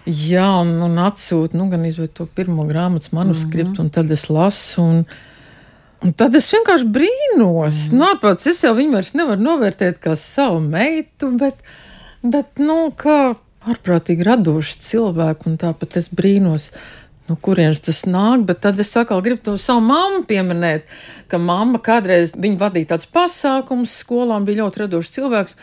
Jā, 0.03 0.48
un, 0.59 0.74
un 0.82 0.96
atsūta 0.98 1.55
nu, 1.55 1.68
gan 1.70 1.84
izvērt 1.86 2.16
to 2.18 2.26
pirmo 2.26 2.66
grāmatas 2.66 3.12
manuskriptu, 3.14 3.70
mm 3.70 3.76
-hmm. 3.76 3.84
un 3.86 3.90
tad 3.94 4.11
es 4.11 4.28
lasu. 4.30 4.82
Un, 4.82 5.05
Un 6.03 6.11
tad 6.18 6.34
es 6.34 6.48
vienkārši 6.50 6.88
brīnos. 6.90 7.92
Mm. 7.92 7.98
Nu, 7.98 8.07
ārpēc 8.11 8.48
es 8.50 8.64
jau 8.64 8.74
viņu 8.74 8.96
vairs 8.96 9.12
nevaru 9.14 9.44
novērtēt 9.46 10.00
kā 10.03 10.16
savu 10.18 10.59
meitu, 10.64 11.30
bet 11.38 11.55
Bet, 12.22 12.58
nu, 12.62 12.92
kā 12.94 13.34
ārprātīgi 13.66 14.26
radoši 14.26 14.78
cilvēki, 14.82 15.48
un 15.50 15.56
tāpat 15.58 15.96
es 15.98 16.08
brīnos, 16.14 16.70
no 17.28 17.36
kurienes 17.38 17.82
tas 17.82 18.04
nāk. 18.06 18.46
Bet 18.48 18.62
tad 18.66 18.80
es 18.82 18.94
atkal 18.98 19.22
gribu 19.24 19.42
to 19.46 19.56
savu 19.60 19.82
mammu 19.86 20.22
pieminēt, 20.30 20.90
ka 21.30 21.40
mamma 21.42 21.82
kādreiz 21.82 22.36
viņa 22.36 22.60
vadīja 22.60 22.92
tāds 22.94 23.08
pasākums, 23.10 23.98
skolām 24.04 24.46
bija 24.46 24.62
ļoti 24.62 24.84
radošs 24.84 25.14
cilvēks. 25.18 25.58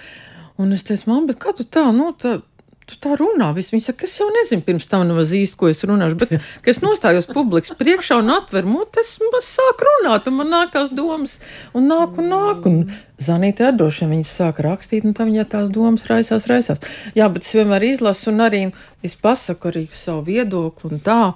Un 0.60 0.76
es 0.76 0.84
teicu, 0.84 1.08
mamma, 1.14 1.36
kā 1.40 1.56
tu 1.56 1.64
tā, 1.64 1.86
nu, 1.96 2.12
tā, 2.20 2.42
tu 2.90 2.98
tā 3.02 3.16
runā. 3.20 3.52
Viss. 3.56 3.74
Viņa 3.74 3.90
saka, 3.90 4.08
es 4.10 4.18
jau 4.20 4.30
nezinu, 4.34 4.66
pirms 4.66 4.90
tam 4.90 5.06
nemaz 5.10 5.34
īsti, 5.38 5.58
ko 5.60 5.70
es 5.72 5.84
runāšu, 5.86 6.18
bet, 6.20 6.34
kad 6.64 6.72
es 6.74 6.82
nostājos 6.84 7.30
publikas 7.32 7.78
priekšā 7.80 8.20
un 8.24 8.34
atveru 8.36 8.74
muti, 8.74 9.04
es, 9.04 9.16
es 9.22 9.52
sāku 9.60 9.88
runāt, 9.88 10.30
un 10.30 10.40
man 10.40 10.52
nāk 10.56 10.74
tās 10.76 10.94
domas, 10.96 11.40
un 11.78 11.88
nāk 11.92 12.18
un 12.20 12.34
nāk. 12.34 12.68
Un 12.70 12.82
Zanīte 13.20 13.68
vien 13.76 14.12
viņas 14.14 14.30
sāka 14.32 14.64
rakstīt, 14.64 15.04
un 15.04 15.14
tam 15.14 15.28
viņa 15.28 15.44
tās 15.52 15.68
domas 15.76 16.06
raisās, 16.08 16.48
raisās. 16.48 16.80
Jā, 17.18 17.28
bet 17.28 17.44
es 17.44 17.52
vienmēr 17.58 17.84
izlasu 17.90 18.32
un 18.32 18.40
arī 18.46 18.62
es 19.04 19.16
pasaku 19.20 19.68
arī 19.68 19.88
savu 19.92 20.24
viedokli 20.30 20.94
un 20.94 21.02
tā. 21.04 21.34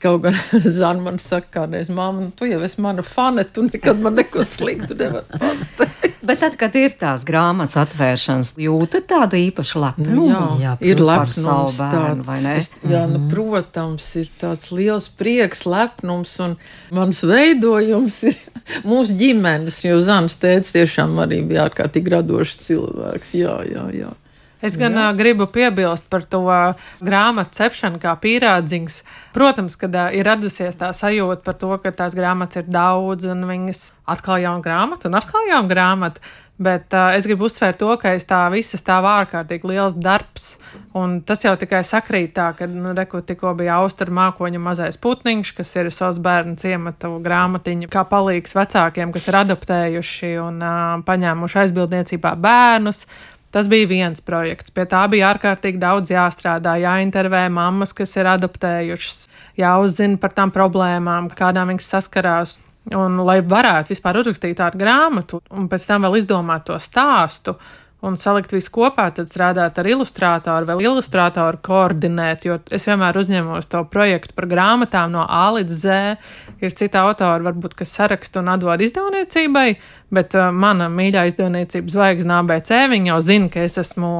Kaut 0.00 0.22
gan 0.24 0.36
Zana 0.78 1.02
man 1.04 1.18
saka, 1.20 1.50
kādreiz, 1.58 1.90
māma, 1.92 2.24
nu, 2.24 2.30
tu 2.36 2.48
jau 2.48 2.60
esi 2.64 2.80
mana 2.80 3.04
fane, 3.04 3.44
tu 3.44 3.66
nekad 3.66 4.00
man 4.00 4.16
neko 4.16 4.44
sliktu 4.48 4.96
nevari 4.96 5.40
pateikt. 5.76 6.22
Bet 6.24 6.40
tad, 6.40 6.54
kad 6.60 6.74
ir 6.76 6.94
tās 7.00 7.24
grāmatas 7.28 7.78
atvēršanas, 7.80 8.54
jūtat 8.60 9.06
tādu 9.10 9.38
īpašu 9.40 9.80
lepnumu? 9.82 10.26
Jā, 10.28 10.42
jā 10.62 10.72
ir 10.92 11.02
lepnums 11.04 11.78
tāds, 11.80 12.22
vai 12.28 12.38
ne? 12.44 12.54
Es, 12.60 12.70
jā, 12.80 13.02
nu, 13.10 13.22
mhm. 13.22 13.28
protams, 13.32 14.08
ir 14.20 14.30
tāds 14.40 14.72
liels 14.72 15.10
prieks, 15.20 15.64
lepnums, 15.68 16.32
un 16.44 16.56
mans 16.96 17.20
veidojums 17.24 18.22
ir 18.30 18.40
mūsu 18.90 19.16
ģimenes, 19.20 19.82
jo 19.84 20.00
Zanas 20.04 20.36
tēvs 20.40 20.76
tiešām 20.76 21.16
arī 21.24 21.42
bija 21.48 21.68
ārkārtīgi 21.68 22.16
radošs 22.16 22.60
cilvēks. 22.68 23.36
Jā, 23.40 23.56
jā, 23.68 23.86
jā. 23.96 24.12
Es 24.60 24.76
gan 24.76 24.96
uh, 24.98 25.08
gribu 25.16 25.46
piebilst 25.48 26.10
par 26.12 26.26
to 26.28 26.42
grāmatu 27.00 27.56
cepšanu 27.56 28.00
kā 28.02 28.12
pīrādziņš. 28.20 29.00
Protams, 29.32 29.78
kad 29.80 29.96
ir 30.16 30.26
radusies 30.26 30.76
tā 30.76 30.90
sajūta 30.96 31.44
par 31.46 31.56
to, 31.56 31.72
ka 31.80 31.94
tās 31.96 32.16
grāmatas 32.18 32.60
ir 32.60 32.68
daudz 32.68 33.28
un 33.30 33.46
viņas 33.48 33.90
atkal 34.10 34.42
jauna 34.42 34.64
grāmata 34.64 35.08
un 35.08 35.16
atkal 35.16 35.48
jauna 35.48 35.70
grāmata. 35.70 36.20
Bet 36.60 36.92
uh, 36.92 37.14
es 37.16 37.24
gribu 37.24 37.46
uzsvērt 37.48 37.78
to, 37.80 37.88
ka 37.96 38.10
aiz 38.12 38.26
tā 38.28 38.42
visa 38.52 38.76
stāv 38.76 39.06
ārkārtīgi 39.08 39.70
liels 39.70 39.94
darbs. 39.96 40.58
Un 40.92 41.16
tas 41.24 41.40
jau 41.40 41.54
tikai 41.56 41.80
sakrīt 41.88 42.34
tā, 42.36 42.50
ka, 42.58 42.68
nu, 42.68 42.92
reku, 42.94 43.22
tikko 43.24 43.54
bija 43.56 43.78
austra 43.80 44.12
mākoņa 44.12 44.60
mazais 44.60 45.00
putniņš, 45.00 45.54
kas 45.56 45.72
ir 45.80 45.88
savs 45.94 46.20
bērnu 46.20 46.60
ciemata 46.60 47.08
grāmatiņa, 47.24 47.88
kā 47.90 48.04
palīgs 48.10 48.52
vecākiem, 48.58 49.14
kas 49.16 49.30
ir 49.32 49.40
adaptējuši 49.40 50.34
un 50.44 50.60
uh, 50.60 50.78
paņēmuši 51.08 51.62
aizbildniecībā 51.64 52.36
bērnus. 52.44 53.06
Tas 53.50 53.66
bija 53.66 53.88
viens 53.90 54.22
projekts. 54.22 54.70
Pie 54.70 54.84
tā 54.86 55.02
bija 55.10 55.32
ārkārtīgi 55.32 55.80
daudz 55.82 56.12
jāstrādā, 56.12 56.76
jāintervē 56.78 57.48
mammas, 57.50 57.92
kas 57.96 58.14
ir 58.14 58.28
adoptējušas, 58.30 59.24
jāuzzina 59.58 60.20
par 60.22 60.34
tām 60.36 60.52
problēmām, 60.54 61.32
kādām 61.34 61.72
viņas 61.72 61.88
saskarās. 61.96 62.58
Un, 62.96 63.18
lai 63.26 63.40
varētu 63.44 63.92
vispār 63.92 64.16
uzrakstīt 64.22 64.56
tādu 64.58 64.78
grāmatu, 64.80 65.42
un 65.52 65.66
pēc 65.70 65.84
tam 65.86 66.06
vēl 66.06 66.16
izdomāt 66.22 66.64
to 66.70 66.78
stāstu, 66.80 67.58
un 68.06 68.16
salikt 68.16 68.54
visu 68.54 68.72
kopā, 68.72 69.08
tad 69.14 69.28
strādāt 69.28 69.78
ar 69.80 69.88
ilustrātoru, 69.88 70.68
vēl 70.68 70.84
ilustrātoru 70.86 71.60
koordinēt, 71.64 72.46
jo 72.48 72.56
es 72.72 72.86
vienmēr 72.88 73.18
uzņemos 73.20 73.68
to 73.70 73.82
projektu 73.92 74.36
par 74.36 74.48
grāmatām 74.50 75.12
no 75.12 75.26
A 75.28 75.50
līdz 75.56 75.80
Z. 75.82 75.98
Ir 76.64 76.72
citi 76.76 77.00
autori, 77.00 77.44
varbūt, 77.44 77.76
kas 77.76 77.92
saraksta 77.96 78.40
un 78.40 78.48
atdod 78.52 78.80
izdevniecībai, 78.84 79.66
bet 80.16 80.36
uh, 80.38 80.48
mana 80.52 80.88
mīļā 80.92 81.26
izdevniecības 81.30 81.96
zvaigzne 81.96 82.40
ABC, 82.40 82.72
viņa 82.92 83.12
jau 83.12 83.20
zina, 83.28 83.52
ka 83.52 83.66
es 83.68 83.76
esmu 83.80 84.14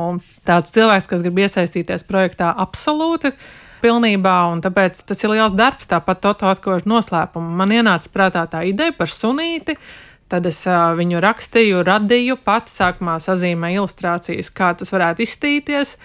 tāds 0.49 0.77
cilvēks, 0.77 1.09
kas 1.11 1.25
grib 1.25 1.41
iesaistīties 1.47 2.07
projektā 2.09 2.53
absolūti. 2.57 3.35
Pilnībā, 3.81 4.35
un 4.53 4.59
tāpēc 4.61 4.99
tas 5.09 5.25
ir 5.25 5.33
liels 5.33 5.55
darbs, 5.57 5.89
tāpat 5.89 6.19
Toto 6.21 6.51
atkožu 6.51 6.85
noslēpumu. 6.91 7.55
Man 7.63 7.73
ienāca 7.73 8.11
prātā 8.13 8.43
tā 8.53 8.61
ideja 8.69 8.93
par 8.93 9.09
sunīti, 9.09 9.73
uh, 9.73 10.10
Tad 10.31 10.47
es 10.47 10.61
uh, 10.71 10.93
viņu 10.95 11.21
rakstīju, 11.25 11.83
radīju, 11.87 12.37
pati 12.47 12.71
sākumā 12.71 13.17
sazīmēju 13.23 13.83
ilustrācijas, 13.83 14.53
kā 14.55 14.73
tas 14.79 14.93
varētu 14.95 15.25
izstīties. 15.27 15.97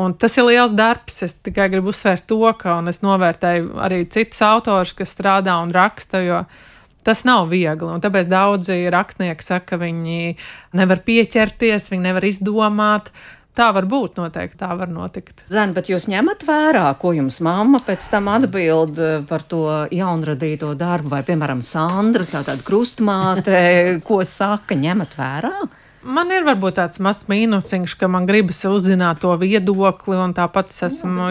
Un 0.00 0.14
tas 0.18 0.36
ir 0.38 0.46
liels 0.46 0.74
darbs. 0.74 1.20
Es 1.26 1.36
tikai 1.38 1.68
gribu 1.70 1.90
uzsvērt 1.94 2.26
to, 2.30 2.42
ka 2.58 2.78
es 2.90 3.00
novērtēju 3.02 3.78
arī 3.82 4.04
citus 4.10 4.42
autors, 4.46 4.94
kas 4.98 5.14
strādā 5.14 5.56
un 5.62 5.70
raksta, 5.74 6.22
jo 6.22 6.44
tas 7.06 7.22
nav 7.26 7.48
viegli. 7.50 7.88
Un 7.88 8.02
tāpēc 8.02 8.28
daudzi 8.30 8.82
rakstnieki 8.92 9.46
saka, 9.46 9.72
ka 9.72 9.80
viņi 9.82 10.34
nevar 10.78 11.02
pieķerties, 11.06 11.90
viņi 11.94 12.06
nevar 12.10 12.26
izdomāt. 12.26 13.10
Tā 13.58 13.72
var 13.74 13.86
būt, 13.90 14.14
noteikti 14.20 14.60
tā 14.60 14.68
var 14.78 14.90
notikt. 14.92 15.42
Zini, 15.50 15.74
bet 15.74 15.90
jūs 15.90 16.06
ņemat 16.10 16.44
vērā, 16.46 16.84
ko 17.00 17.10
jums 17.16 17.40
mamma 17.42 17.80
pēc 17.82 18.06
tam 18.12 18.30
atbild 18.30 19.00
eh, 19.02 19.16
par 19.26 19.42
to 19.50 19.64
jaunradīto 19.90 20.70
darbu, 20.78 21.10
vai, 21.16 21.24
piemēram, 21.26 21.62
Sandra, 21.66 22.28
tā 22.30 22.44
tāda 22.46 22.62
krustmāte, 22.66 23.58
ko 24.08 24.22
saka, 24.26 24.78
ņemat 24.78 25.18
vērā? 25.18 25.54
Man 26.00 26.30
ir 26.32 26.46
varbūt 26.46 26.78
tāds 26.78 27.00
mazs 27.04 27.26
mīnusiņš, 27.28 27.94
ka 28.00 28.08
man 28.08 28.24
gribas 28.24 28.62
uzzināt 28.64 29.18
to 29.20 29.34
viedokli, 29.36 30.16
un 30.16 30.32
tāpat 30.32 30.70
es 30.72 30.78
esmu 30.86 31.26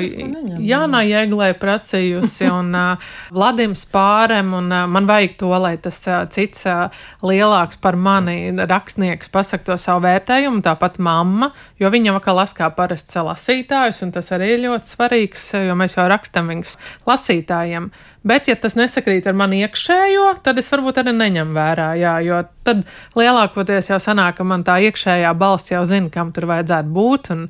Jānā 0.62 1.00
Jēglē 1.08 1.48
prasījusi, 1.58 2.46
un 2.60 2.70
uh, 2.78 3.08
Vladims 3.34 3.88
pārem, 3.90 4.52
un 4.54 4.70
uh, 4.70 4.84
man 4.86 5.10
vajag 5.10 5.40
to, 5.42 5.50
lai 5.58 5.74
tas 5.82 5.98
uh, 6.06 6.22
cits 6.30 6.68
uh, 6.70 7.02
lielāks 7.26 7.82
par 7.82 7.98
mani 7.98 8.54
rakstnieks 8.60 9.34
pasaka 9.34 9.72
to 9.72 9.80
savu 9.82 10.06
vērtējumu, 10.06 10.62
tāpat 10.66 11.02
mamma, 11.02 11.50
jo 11.82 11.90
viņa 11.90 12.14
vakar 12.20 12.38
las 12.38 12.54
kā 12.54 12.70
parasts 12.78 13.18
lasītājus, 13.18 14.04
un 14.06 14.14
tas 14.14 14.30
arī 14.38 14.54
ir 14.54 14.64
ļoti 14.68 14.94
svarīgs, 14.94 15.50
jo 15.66 15.82
mēs 15.82 15.98
jau 15.98 16.06
rakstam 16.14 16.54
viņus 16.54 16.78
lasītājiem. 17.10 17.90
Bet, 18.28 18.50
ja 18.52 18.58
tas 18.60 18.76
nesakrīt 18.76 19.28
ar 19.30 19.36
mani 19.40 19.62
iekšējo, 19.64 20.26
tad 20.44 20.60
es 20.60 20.68
varbūt 20.74 21.00
arī 21.00 21.14
neņemu 21.16 21.56
vērā. 21.56 21.90
Jā, 22.02 22.18
jo 22.26 22.42
tad 22.68 22.84
lielākoties 23.16 23.94
jau 23.94 24.00
sanāk, 24.04 24.36
ka 24.40 24.48
man 24.48 24.66
tā 24.68 24.76
iekšējā 24.90 25.32
balss 25.40 25.72
jau 25.72 25.86
zina, 25.88 26.12
kam 26.12 26.34
tur 26.36 26.50
vajadzētu 26.52 26.92
būt 26.96 27.32
un 27.36 27.46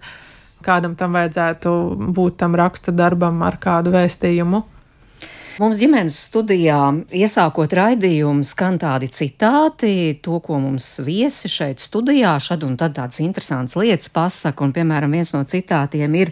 kādam 0.66 0.94
tam 1.00 1.18
vajadzētu 1.18 1.74
būt 2.14 2.38
tam 2.44 2.58
raksta 2.60 2.94
darbam 2.94 3.42
ar 3.48 3.58
kādu 3.62 3.96
vēstījumu. 3.96 4.62
Mums 5.60 5.76
ģimenes 5.76 6.16
studijā, 6.30 6.78
iesākot 7.12 7.74
raidījumu, 7.76 8.46
skan 8.48 8.78
tādi 8.80 9.10
citāti, 9.12 9.92
to, 10.24 10.38
ko 10.40 10.56
mums 10.62 10.86
viesi 11.04 11.52
šeit 11.52 11.84
studijā, 11.84 12.38
šad 12.40 12.64
un 12.64 12.78
tad 12.80 12.96
tādas 12.96 13.20
interesantas 13.20 13.76
lietas 13.76 14.14
pasaka, 14.14 14.64
un, 14.64 14.72
piemēram, 14.78 15.12
viens 15.18 15.34
no 15.36 15.42
citātiem 15.44 16.16
ir, 16.22 16.32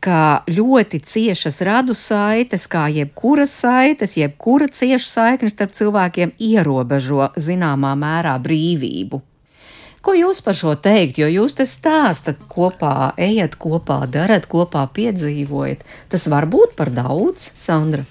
ka 0.00 0.42
ļoti 0.48 1.00
ciešas 1.04 1.60
radu 1.66 1.94
saites, 1.96 2.64
kā 2.70 2.86
jebkuras 2.92 3.52
saites, 3.52 4.16
jebkura 4.16 4.70
cieša 4.72 5.08
saikne 5.08 5.50
starp 5.52 5.74
cilvēkiem 5.76 6.32
ierobežo 6.40 7.30
zināmā 7.36 7.92
mērā 8.00 8.38
brīvību. 8.40 9.20
Ko 10.00 10.14
jūs 10.16 10.40
par 10.40 10.56
šo 10.56 10.72
teikt? 10.80 11.18
Jo 11.20 11.28
jūs 11.28 11.58
te 11.58 11.66
stāstat 11.68 12.40
kopā, 12.48 13.12
ejat 13.20 13.58
kopā, 13.60 14.00
darat 14.08 14.48
kopā, 14.48 14.86
piedzīvojat. 14.96 15.84
Tas 16.08 16.24
var 16.32 16.48
būt 16.48 16.72
par 16.78 16.88
daudz, 16.96 17.44
Sandra? 17.60 18.06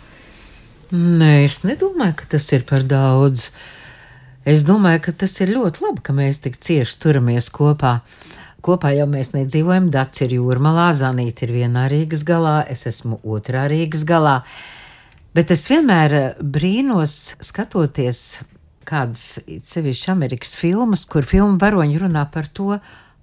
Nē, 0.94 1.46
es 1.48 1.64
nedomāju, 1.66 2.20
ka 2.22 2.30
tas 2.36 2.46
ir 2.54 2.66
par 2.70 2.86
daudz. 2.86 3.50
Es 4.46 4.62
domāju, 4.66 5.02
ka 5.08 5.16
tas 5.26 5.34
ir 5.42 5.56
ļoti 5.56 5.84
labi, 5.86 6.04
ka 6.06 6.14
mēs 6.18 6.44
tik 6.46 6.62
cieši 6.62 7.02
turamies 7.02 7.50
kopā. 7.54 8.00
Kopā 8.66 8.92
jau 8.98 9.08
mēs 9.08 9.32
nedzīvojam, 9.36 9.88
Dats 9.94 10.26
ir 10.26 10.36
jūrmalā, 10.36 10.90
Zanīta 10.98 11.46
ir 11.48 11.56
vienā 11.62 11.86
Rīgas 11.92 12.26
galā, 12.28 12.60
es 12.68 12.84
esmu 12.90 13.22
otrā 13.24 13.68
Rīgas 13.72 14.04
galā. 14.08 14.42
Bet 15.36 15.54
es 15.56 15.68
vienmēr 15.72 16.16
eh, 16.18 16.30
brīnos, 16.42 17.36
skatoties 17.46 18.24
kādas 18.90 19.40
sevišķi 19.46 20.10
Amerikas 20.12 20.56
filmas, 20.60 21.06
kur 21.08 21.28
filmu 21.28 21.60
varoņi 21.62 22.02
runā 22.02 22.26
par 22.34 22.50
to, 22.52 22.80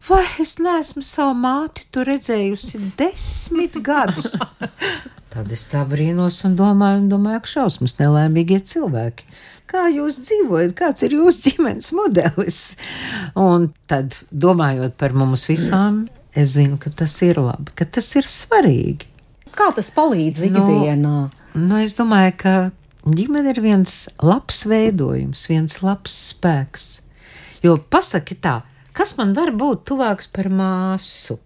vai 0.09 0.23
es 0.43 0.57
neesmu 0.63 1.03
savu 1.05 1.35
māti 1.41 1.87
tur 1.93 2.09
redzējusi 2.09 2.81
desmit 2.99 3.77
gadus. 3.85 4.37
Tad 5.35 5.53
es 5.53 5.67
tā 5.69 5.83
brīnos 5.89 6.39
un 6.49 6.55
domāju, 6.57 7.09
domāju, 7.11 7.43
ka 7.45 7.53
šausmas 7.59 7.99
nelaimīgie 7.99 8.63
cilvēki 8.73 9.27
kā 9.71 9.87
jūs 9.93 10.21
dzīvojat, 10.25 10.75
kāds 10.79 11.05
ir 11.07 11.17
jūsu 11.19 11.51
ģimenes 11.51 11.93
modelis. 11.97 12.61
Un 13.39 13.71
tad, 13.91 14.19
domājot 14.31 14.97
par 15.01 15.17
mums 15.17 15.47
visām, 15.51 16.05
es 16.37 16.55
zinu, 16.57 16.79
ka 16.83 16.93
tas 16.95 17.15
ir 17.27 17.41
labi, 17.43 17.75
ka 17.79 17.89
tas 17.99 18.09
ir 18.19 18.29
svarīgi. 18.29 19.11
Kā 19.57 19.71
tas 19.77 19.89
palīdz 19.95 20.45
nu, 20.45 20.51
ikdienā? 20.53 20.97
No, 21.01 21.17
nu, 21.57 21.81
es 21.81 21.97
domāju, 21.97 22.35
ka 22.43 22.55
ģimene 23.07 23.55
ir 23.55 23.63
viens 23.65 23.99
labs 24.21 24.65
veidojums, 24.69 25.47
viens 25.51 25.81
labs 25.85 26.17
spēks. 26.33 26.89
Jo 27.65 27.79
pasaki 27.81 28.37
tā, 28.43 28.61
kas 28.97 29.17
man 29.19 29.33
var 29.37 29.55
būt 29.57 29.87
tuvāks 29.89 30.29
par 30.33 30.51
māsu? 30.53 31.39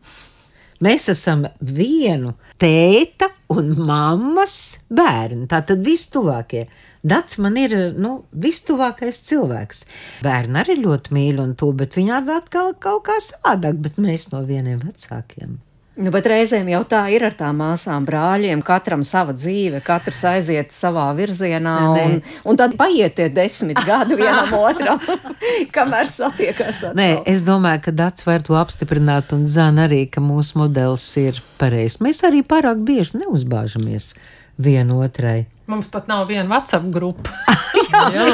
Mēs 0.80 1.10
esam 1.12 1.44
vienu 1.60 2.32
tēta 2.60 3.28
un 3.52 3.74
mammas 3.76 4.54
bērni, 4.88 5.44
tātad 5.50 5.82
vistuvākie. 5.84 6.64
Dats 7.03 7.38
man 7.40 7.57
ir 7.57 7.72
nu, 7.96 8.20
vistuvākais 8.36 9.22
cilvēks. 9.30 9.86
Bērni 10.24 10.61
arī 10.61 10.76
ļoti 10.82 11.16
mīl 11.16 11.40
un 11.40 11.57
to, 11.57 11.70
bet 11.72 11.96
viņi 11.96 12.12
atkal 12.36 12.74
kaut 12.76 13.07
kā 13.09 13.16
savādāk, 13.24 13.80
bet 13.80 13.96
mēs 14.03 14.28
no 14.34 14.44
vieniem 14.44 14.82
vecākiem. 14.84 15.59
Nu, 16.01 16.09
bet 16.14 16.24
reizēm 16.30 16.68
jau 16.70 16.80
tā 16.88 17.01
ir 17.12 17.24
ar 17.26 17.34
tām 17.36 17.59
māsām, 17.61 18.07
brāļiem. 18.09 18.62
Katram 18.64 19.03
sava 19.05 19.34
dzīve, 19.36 19.82
katrs 19.84 20.22
aiziet 20.30 20.70
savā 20.72 21.09
virzienā, 21.18 21.74
nē. 21.92 22.05
Un, 22.05 22.14
un 22.53 22.61
tad 22.61 22.76
paiet 22.78 23.18
tie 23.18 23.26
desmit 23.32 23.80
gadi 23.84 24.16
vienam 24.20 24.55
otram, 24.61 25.03
kamēr 25.76 26.09
satiekas. 26.09 26.78
Atkal. 26.78 26.96
Nē, 26.96 27.09
es 27.28 27.44
domāju, 27.44 27.82
ka 27.88 27.96
Dārts 27.96 28.24
var 28.24 28.44
to 28.46 28.57
apstiprināt, 28.61 29.34
un 29.36 29.44
Zana 29.51 29.88
arī, 29.90 30.07
ka 30.09 30.24
mūsu 30.24 30.62
modelis 30.62 31.09
ir 31.20 31.42
pareizs. 31.61 32.01
Mēs 32.01 32.22
arī 32.28 32.40
pārāk 32.46 32.80
bieži 32.86 33.20
neuzbāžamies 33.20 34.14
vienotrai. 34.62 35.44
Mums 35.70 35.86
pat 35.90 36.08
nav 36.11 36.26
viena 36.26 36.48
WhatsApp 36.50 36.88
grupa. 36.90 37.30
jā, 37.92 38.00
jā, 38.14 38.24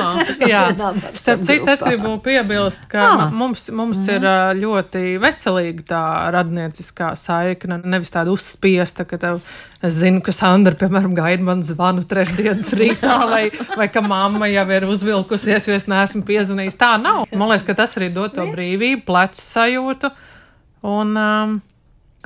jā. 0.48 0.62
starp 1.16 1.42
citu, 1.44 1.68
es 1.68 1.82
gribu 1.84 2.14
piebilst, 2.24 2.86
ka 2.90 3.02
ah. 3.04 3.24
mums, 3.34 3.66
mums 3.74 4.00
mm. 4.00 4.14
ir 4.14 4.56
ļoti 4.62 5.02
veselīga 5.20 5.84
tā 5.90 6.02
radnieciskā 6.34 7.12
saikne, 7.20 7.78
nevis 7.84 8.12
tāda 8.14 8.32
uzspiesta, 8.32 9.04
ka 9.08 9.20
tev, 9.20 9.42
es 9.84 10.00
zinu, 10.00 10.22
ka 10.24 10.32
Sandra, 10.34 10.76
piemēram, 10.80 11.14
gaida 11.16 11.44
man 11.44 11.64
zvanu 11.66 12.06
trešdienas 12.08 12.72
rītā, 12.78 13.18
vai, 13.34 13.44
vai 13.76 13.90
ka 13.92 14.04
mamma 14.04 14.48
jau 14.52 14.66
ir 14.78 14.88
uzvilkusies, 14.88 15.68
jo 15.68 15.76
es 15.76 15.88
neesmu 15.92 16.24
piezvanījis. 16.28 16.80
Tā 16.80 16.94
nav. 17.02 17.26
Man 17.32 17.52
liekas, 17.52 17.68
ka 17.68 17.78
tas 17.84 17.96
arī 18.00 18.10
dod 18.16 18.36
to 18.38 18.48
brīvību, 18.48 19.04
plecu 19.08 19.44
sajūtu. 19.44 20.12
Un, 20.86 21.16
um, 21.20 21.58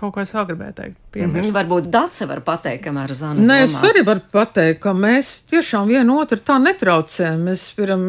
Kaut 0.00 0.14
ko 0.14 0.22
es 0.22 0.30
vēl 0.32 0.46
gribēju 0.48 0.72
teikt. 0.78 0.96
Piemērs. 1.12 1.34
Mm 1.34 1.50
-hmm. 1.50 1.56
Varbūt 1.58 1.90
Dārsa 1.92 2.26
var 2.28 2.40
pateikt, 2.40 2.86
kamēr 2.86 3.12
Zana. 3.12 3.42
Nē, 3.50 3.64
es 3.66 3.74
arī 3.84 4.04
varu 4.06 4.22
pateikt, 4.32 4.80
ka 4.80 4.94
mēs 4.96 5.42
tiešām 5.50 5.92
vienu 5.92 6.16
otru 6.22 6.38
tā 6.38 6.56
netraucējam. 6.62 7.48
Es, 7.52 7.72
piram, 7.76 8.00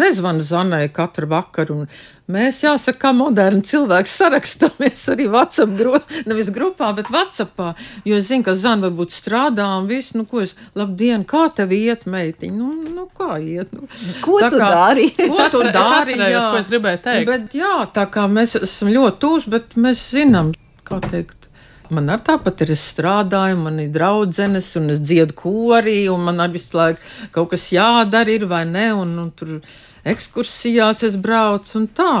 nezvanu 0.00 0.40
Zanai 0.42 0.88
katru 0.88 1.28
vakaru. 1.30 1.86
Mēs, 2.26 2.64
jāsaka, 2.64 2.98
kā 2.98 3.12
moderni 3.14 3.62
cilvēki 3.62 4.10
sarakstāmies 4.10 5.04
arī 5.12 5.28
WhatsApp, 5.30 5.76
gru, 5.78 6.00
nevis 6.26 6.50
grupā, 6.50 6.90
bet 6.96 7.06
WhatsAppā. 7.14 7.74
Jo 8.04 8.16
es 8.16 8.26
zinu, 8.26 8.42
ka 8.42 8.54
Zana 8.58 8.88
varbūt 8.88 9.14
strādā 9.14 9.68
un 9.78 9.86
viss, 9.86 10.14
nu, 10.18 10.24
ko 10.26 10.42
es, 10.42 10.56
labdien, 10.74 11.22
kā 11.22 11.46
tev 11.54 11.70
iet, 11.70 12.06
meitiņ? 12.10 12.50
Nu, 12.58 12.72
nu 12.90 13.06
kā 13.14 13.38
iet? 13.38 13.70
Nu, 13.70 13.86
ko 14.20 14.40
tā 14.42 14.50
tu 14.50 14.58
kā, 14.58 14.74
dari? 14.74 15.10
Ko 15.14 15.48
tu 15.54 15.62
dari? 15.62 16.18
Jā, 16.18 16.50
ko 16.50 16.58
es 16.58 16.66
gribēju 16.66 17.02
teikt. 17.06 17.26
Bet, 17.30 17.54
jā, 17.54 17.86
tā 17.94 18.10
kā 18.10 18.26
mēs 18.26 18.58
esam 18.58 18.90
ļoti 18.90 19.22
tūs, 19.22 19.46
bet 19.46 19.78
mēs 19.78 20.08
zinām 20.10 20.50
kā 20.86 21.00
teikt. 21.04 21.50
Man 21.94 22.10
arī 22.10 22.24
tāpat 22.26 22.64
ir, 22.64 22.72
es 22.74 22.82
strādāju, 22.90 23.60
man 23.62 23.78
ir 23.78 23.92
draudzenes, 23.94 24.72
un 24.80 24.90
es 24.94 24.98
dziedu 25.02 25.36
korī, 25.38 25.98
un 26.10 26.24
man 26.26 26.42
arī 26.42 26.58
visu 26.58 26.78
laiku 26.78 27.02
kaut 27.34 27.52
kas 27.52 27.68
jādara, 27.74 28.32
ir 28.32 28.48
vai 28.50 28.64
ne, 28.66 28.88
un, 28.96 29.12
un 29.22 29.30
tur 29.30 29.60
ekskursijās 30.06 31.04
es 31.06 31.14
braucu, 31.22 31.76
un 31.78 31.86
tā. 31.94 32.16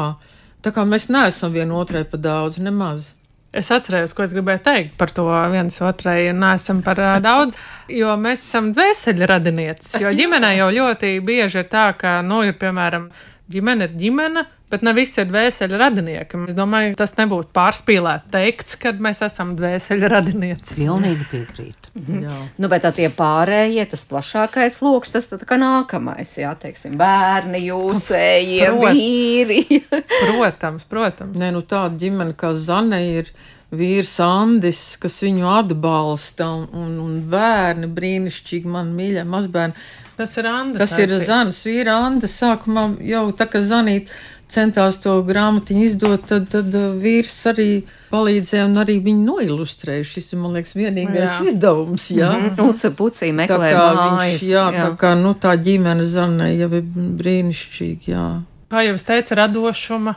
Tā 0.62 0.72
kā 0.74 0.86
mēs 0.86 1.08
neesam 1.10 1.54
vienotrai 1.54 2.04
pa 2.10 2.18
daudz, 2.18 2.60
nemaz. 2.62 3.12
Es 3.56 3.70
atceros, 3.72 4.12
ko 4.12 4.24
es 4.26 4.34
gribēju 4.36 4.60
teikt 4.66 4.96
par 5.00 5.12
to 5.16 5.24
viens 5.52 5.78
otrai, 5.80 6.32
nesam 6.36 6.82
par 6.84 7.00
daudz, 7.24 7.56
jo 7.88 8.12
mēs 8.20 8.42
esam 8.44 8.68
dvēseli 8.74 9.28
radinieces. 9.30 9.94
Jo 10.02 10.12
ģimenē 10.12 10.50
jau 10.58 10.68
ļoti 10.74 11.14
bieži 11.24 11.62
ir 11.62 11.70
tā, 11.72 11.86
ka, 11.96 12.18
nu, 12.26 12.42
ir 12.44 12.58
piemēram, 12.60 13.08
ģimene 13.52 13.88
ir 13.88 13.96
ģimene, 13.96 14.44
bet 14.70 14.82
ne 14.82 14.92
visi 14.96 15.20
ir 15.22 15.28
dvēseli 15.30 15.78
radinieki. 15.78 16.40
Es 16.50 16.56
domāju, 16.58 16.94
tas 16.98 17.14
nebūtu 17.18 17.52
pārspīlēti 17.56 18.32
teikts, 18.34 18.78
kad 18.82 19.00
mēs 19.02 19.22
esam 19.26 19.54
dvēseli 19.58 20.10
radinieci. 20.10 20.78
Pilnīgi 20.82 21.26
piekrītu. 21.30 21.92
Mhm. 21.96 22.46
Nu, 22.60 22.70
bet 22.72 22.86
tie 22.96 23.08
pārējie, 23.14 23.86
tas 23.90 24.04
plašākais 24.10 24.80
lokus, 24.84 25.14
tas 25.14 25.30
tā 25.32 25.40
kā 25.48 25.58
nākamais, 25.60 26.34
jā, 26.40 26.52
teiksim, 26.60 26.96
bērni, 27.00 27.62
jūsējie, 27.70 28.70
Prot- 28.72 28.96
vīri. 28.96 29.82
Protams, 30.26 30.86
protams. 30.88 31.38
Nē, 31.40 31.52
nu 31.56 31.62
tāda 31.66 31.96
ģimene 32.02 32.36
kā 32.38 32.52
Zane 32.58 33.00
ir 33.14 33.30
vīrs 33.76 34.14
Andis, 34.22 34.80
kas 35.02 35.18
viņu 35.24 35.46
atbalsta, 35.50 36.48
un, 36.54 36.66
un, 36.76 36.98
un 37.02 37.16
bērni 37.30 37.88
brīnišķīgi, 37.96 38.70
man 38.70 38.92
mīļā 38.96 39.24
mazbērni. 39.28 39.74
Tas 40.16 40.32
ir 40.40 40.46
Anna. 40.48 40.78
Tas 40.80 40.94
ir 40.96 41.10
Zanes 41.20 41.58
vīra 41.66 41.98
Anda. 42.06 42.28
Sākumā 42.30 42.86
jau 43.04 43.26
tā 43.36 43.44
kā 43.52 43.60
Zanīt 43.60 44.08
centās 44.52 44.98
to 45.02 45.18
grāmatiņu 45.26 45.84
izdot, 45.86 46.26
tad, 46.28 46.48
tad 46.52 46.74
uh, 46.74 46.92
vīrs 47.00 47.34
arī 47.50 47.70
palīdzēja 48.12 48.66
un 48.68 48.76
arī 48.82 48.98
viņu 49.04 49.24
noilustrēja. 49.26 50.06
Šis 50.06 50.32
ir, 50.32 50.40
man 50.42 50.54
liekas, 50.56 50.74
vienīgais 50.78 51.32
Jā. 51.32 51.38
izdevums, 51.50 52.10
jā. 52.14 52.30
Mm 52.32 52.50
-hmm. 52.50 52.70
Uca 52.70 52.90
pucī 52.90 53.30
Tā 53.30 53.38
meklē 53.40 53.72
kā 53.74 53.86
mājas. 53.94 54.22
viņš, 54.22 54.46
jā, 54.50 54.66
jā. 54.72 54.84
tā 54.84 54.96
kā, 54.96 55.14
nu, 55.22 55.34
tā 55.34 55.56
ģimene 55.56 56.04
Zanē 56.04 56.52
jau 56.56 56.70
ir 56.74 56.84
brīnišķīga, 57.22 58.06
jā. 58.06 58.28
Kā 58.70 58.86
jau 58.86 58.94
es 58.94 59.04
teicu, 59.04 59.34
radošuma. 59.34 60.14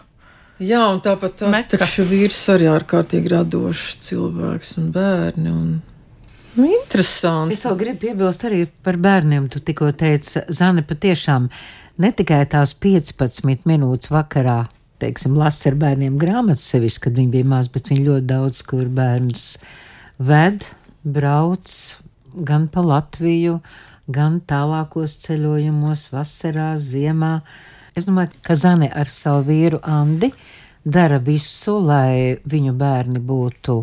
Jā, 0.60 0.82
un 0.92 1.00
tāpat 1.00 1.42
Meka. 1.48 1.78
taču 1.78 2.04
vīrs 2.04 2.50
arī 2.52 2.68
ārkārtīgi 2.68 3.30
radošs 3.32 3.96
cilvēks 4.10 4.78
un 4.78 4.92
bērni. 4.92 5.50
Un... 5.50 5.82
Nu, 6.56 6.66
interesanti. 6.66 7.54
Es 7.54 7.64
vēl 7.66 7.78
gribu 7.78 8.00
piebilst 8.00 8.44
arī 8.44 8.66
par 8.84 8.98
bērniem. 8.98 9.48
Tu 9.50 9.60
tikko 9.60 9.92
teici, 9.92 10.42
Zane, 10.50 10.84
patiešām 10.84 11.48
ne 12.00 12.12
tikai 12.16 12.44
tās 12.50 12.74
15 12.80 13.68
minūtes 13.70 14.12
vakarā, 14.14 14.64
teiksim, 15.00 15.38
lasa 15.40 15.72
ar 15.72 15.80
bērniem 15.80 16.18
grāmatas 16.20 16.68
sevišķi, 16.72 17.04
kad 17.06 17.20
viņi 17.20 17.34
bija 17.34 17.48
mazi, 17.54 17.72
bet 17.76 17.92
viņi 17.92 18.06
ļoti 18.08 18.28
daudz, 18.30 18.62
kur 18.68 18.88
bērns 19.00 19.46
ved, 20.20 20.66
brauc 21.04 21.74
gan 22.34 22.68
pa 22.72 22.84
Latviju, 22.86 23.60
gan 24.10 24.40
tālākos 24.48 25.18
ceļojumos, 25.26 26.10
vasarā, 26.14 26.72
ziemā. 26.80 27.40
Es 27.98 28.08
domāju, 28.10 28.34
ka 28.46 28.56
Zane 28.58 28.90
ar 28.90 29.10
savu 29.12 29.48
vīru 29.50 29.82
Andi 29.84 30.32
dara 30.86 31.20
visu, 31.20 31.78
lai 31.84 32.40
viņu 32.50 32.74
bērni 32.80 33.22
būtu 33.22 33.80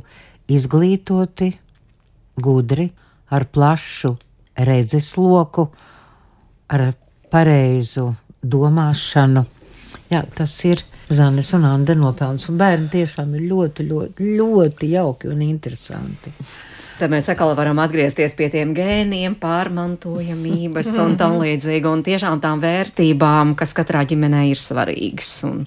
izglītoti, 0.53 1.51
gudri, 2.41 2.91
ar 3.31 3.47
plašu 3.53 4.15
redzesloku, 4.67 5.67
ar 6.73 6.89
pareizu 7.33 8.13
domāšanu. 8.43 9.45
Jā, 10.11 10.23
tas 10.37 10.55
ir 10.69 10.83
Zanes 11.11 11.53
un 11.55 11.65
Anna 11.67 11.95
nopelns, 11.95 12.49
un 12.51 12.57
bērni 12.59 12.89
tiešām 12.91 13.37
ir 13.39 13.45
ļoti, 13.51 13.85
ļoti, 13.87 14.31
ļoti 14.39 14.89
jauki 14.91 15.31
un 15.31 15.45
interesanti. 15.47 16.33
Tad 16.97 17.13
mēs 17.13 17.29
atkal 17.29 17.53
varam 17.53 17.79
atgriezties 17.83 18.33
pie 18.39 18.49
tiem 18.51 18.73
gēniem, 18.75 19.35
pārmantojamības 19.39 20.89
un 21.03 21.15
tam 21.21 21.37
līdzīgi, 21.43 21.87
un 21.91 22.03
tiešām 22.07 22.41
tām 22.43 22.63
vērtībām, 22.63 23.53
kas 23.59 23.77
katrā 23.77 24.07
ģimenē 24.09 24.47
ir 24.51 24.61
svarīgas. 24.61 25.33
Un 25.47 25.67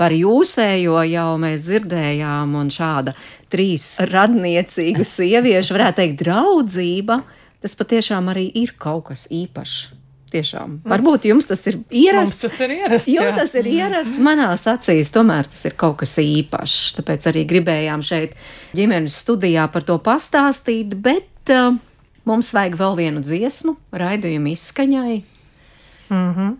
par 0.00 0.16
jūsējo 0.16 1.02
jau 1.12 1.28
mēs 1.42 1.66
dzirdējām, 1.68 2.56
un 2.58 2.72
šāda 2.72 3.14
trīs 3.52 3.86
radniecīgu 4.08 5.04
sieviešu, 5.06 5.76
varētu 5.76 6.00
teikt, 6.00 6.22
draudzība, 6.24 7.20
tas 7.62 7.76
patiešām 7.78 8.32
arī 8.32 8.48
ir 8.64 8.72
kaut 8.80 9.10
kas 9.12 9.28
īpašs. 9.30 10.01
Tiešām. 10.32 10.78
Varbūt 10.88 11.26
jums 11.28 11.48
tas 11.50 11.60
ir 11.68 11.76
Mums 11.76 11.92
ierasts. 11.92 12.38
tas 12.40 12.54
ir 12.64 12.70
ierasts. 12.78 13.08
Jums 13.12 13.34
jā. 13.34 13.36
tas 13.36 13.54
ir 13.60 13.66
ierasts 13.68 14.20
manās 14.22 14.64
acīs, 14.70 15.10
tomēr 15.12 15.48
tas 15.50 15.66
ir 15.68 15.74
kaut 15.76 15.98
kas 16.00 16.14
īpašs. 16.22 16.94
Tāpēc 16.96 17.26
arī 17.28 17.42
gribējām 17.50 18.04
šeit 18.06 18.32
ģimenes 18.76 19.18
studijā 19.24 19.66
par 19.72 19.84
to 19.84 19.98
pastāstīt, 20.00 20.96
bet 21.04 21.52
uh, 21.52 21.76
mums 22.24 22.54
vajag 22.56 22.78
vēl 22.80 22.96
vienu 23.02 23.24
dziesmu, 23.24 23.76
raidījumu 23.92 24.54
izskaņai. 24.54 25.18
Mhm. 26.12 26.56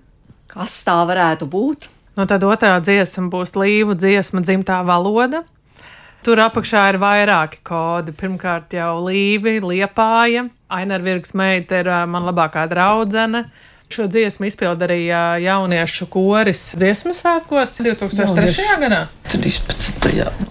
Kas 0.53 0.77
tā 0.85 0.99
varētu 1.09 1.49
būt? 1.49 1.89
Nu, 2.19 2.27
tad 2.29 2.45
otrā 2.45 2.77
dziesma 2.85 3.31
būs 3.33 3.55
līvu 3.57 3.97
dziesma, 3.97 4.43
dzimtā 4.45 4.83
valoda. 4.85 5.47
Tur 6.23 6.39
apakšā 6.39 6.85
ir 6.93 7.01
vairāki 7.03 7.59
kodi. 7.67 8.13
Pirmkārt, 8.15 8.71
jau 8.77 9.01
līvi, 9.09 9.57
liepāja. 9.59 10.45
Ainara 10.71 11.03
Virgas 11.03 11.35
meita 11.35 11.81
ir 11.83 11.91
ā, 11.91 12.05
man 12.07 12.29
labākā 12.29 12.63
draudzene. 12.71 13.49
Šo 13.93 14.07
dziesmu 14.07 14.47
izpilda 14.47 14.87
arī 14.87 15.01
ā, 15.11 15.25
jauniešu 15.43 16.07
koris 16.13 16.63
dziesmas 16.79 17.19
svētkos 17.25 17.75
2003. 17.83 18.69
gadā. 18.85 19.03
13. 19.33 19.99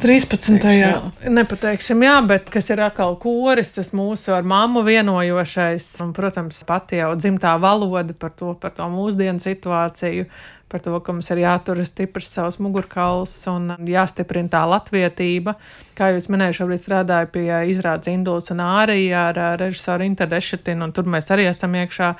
13. 0.03 0.67
jā. 0.75 0.91
Nepateiksim, 1.39 2.03
jā, 2.03 2.19
bet 2.27 2.51
kas 2.51 2.67
ir 2.73 2.83
atkal 2.83 3.15
koris, 3.21 3.71
tas 3.71 3.93
mūsu 3.95 4.35
ar 4.35 4.43
mammu 4.43 4.83
vienojošais. 4.85 5.87
Un, 6.03 6.11
protams, 6.17 6.59
pati 6.67 6.99
jau 6.99 7.13
dzimtā 7.15 7.55
valoda 7.63 8.11
par 8.11 8.35
to, 8.35 8.57
par 8.59 8.75
to 8.75 8.91
mūsdienu 8.91 9.39
situāciju, 9.39 10.27
par 10.71 10.81
to, 10.83 10.93
ka 11.03 11.13
mums 11.13 11.27
ir 11.33 11.41
jāturas 11.43 11.91
stiprs 11.91 12.29
savs 12.31 12.57
mugurkauls 12.63 13.33
un 13.51 13.73
jāstiprina 13.87 14.51
tā 14.53 14.61
latvietība. 14.71 15.57
Kā 15.97 16.11
jau 16.11 16.21
es 16.21 16.29
minēju, 16.31 16.61
šobrīd 16.61 16.81
strādāju 16.81 17.31
pie 17.35 17.47
izrādes 17.73 18.11
Induls 18.11 18.49
un 18.53 18.63
Ārija 18.63 19.27
ar 19.31 19.41
režisoru 19.61 20.07
Interdešetinu, 20.07 20.87
un 20.87 20.95
tur 20.95 21.09
mēs 21.11 21.29
arī 21.35 21.49
esam 21.51 21.75
iekšā 21.77 22.13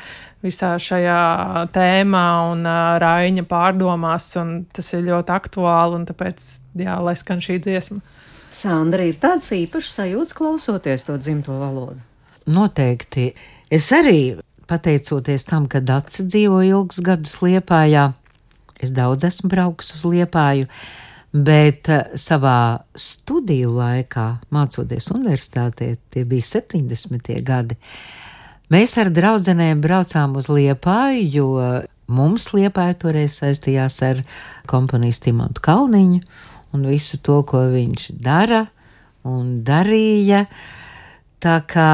visā 0.43 0.73
šajā 0.81 1.21
tēmā 1.73 2.27
un 2.51 2.67
Raiņa 3.01 3.47
pārdomās, 3.49 4.29
un 4.41 4.53
tas 4.73 4.93
ir 4.97 5.07
ļoti 5.07 5.35
aktuāli, 5.37 6.01
un 6.01 6.07
tāpēc, 6.09 6.45
jā, 6.81 6.99
lai 7.01 7.15
skan 7.19 7.43
šī 7.43 7.59
dziesma. 7.63 8.01
Sandra 8.51 9.05
ir 9.07 9.15
tāds 9.21 9.47
īpašs 9.55 9.95
sajūts 10.01 10.35
klausoties 10.35 11.07
to 11.07 11.15
dzimto 11.21 11.55
valodu. 11.55 12.01
Noteikti. 12.51 13.31
Es 13.71 13.87
arī, 13.95 14.41
pateicoties 14.67 15.45
tam, 15.47 15.67
ka 15.71 15.79
Dārsa 15.83 16.25
dzīvo 16.27 16.59
ilgus 16.67 16.99
gadus 17.05 17.37
Liepājā, 17.43 18.09
es 18.81 18.93
daudz 18.95 19.25
esmu 19.27 19.51
braucis 19.51 19.95
uz 19.97 20.05
Liepāju, 20.07 20.67
bet 21.31 21.89
eh, 21.91 22.11
savā 22.19 22.81
studiju 22.97 23.71
laikā, 23.77 24.27
mācoties 24.53 25.11
universitātē, 25.15 25.93
tie 26.11 26.25
bija 26.27 26.47
70. 26.49 27.31
gadi, 27.47 27.77
mēs 28.73 28.97
ar 29.01 29.11
draudzenēm 29.13 29.81
braucām 29.83 30.35
uz 30.39 30.49
Liepāju, 30.51 31.27
jo 31.31 31.49
mums 32.11 32.51
Liepāja 32.55 32.97
toreiz 33.05 33.39
saistījās 33.39 34.01
ar 34.07 34.23
komponistu 34.69 35.29
Timontu 35.29 35.63
Kalniņu 35.63 36.21
un 36.75 36.87
visu 36.87 37.19
to, 37.23 37.41
ko 37.47 37.65
viņš 37.71 38.11
dara 38.23 38.65
un 39.27 39.59
darīja. 39.67 40.45
Tā 41.41 41.57
kā 41.67 41.91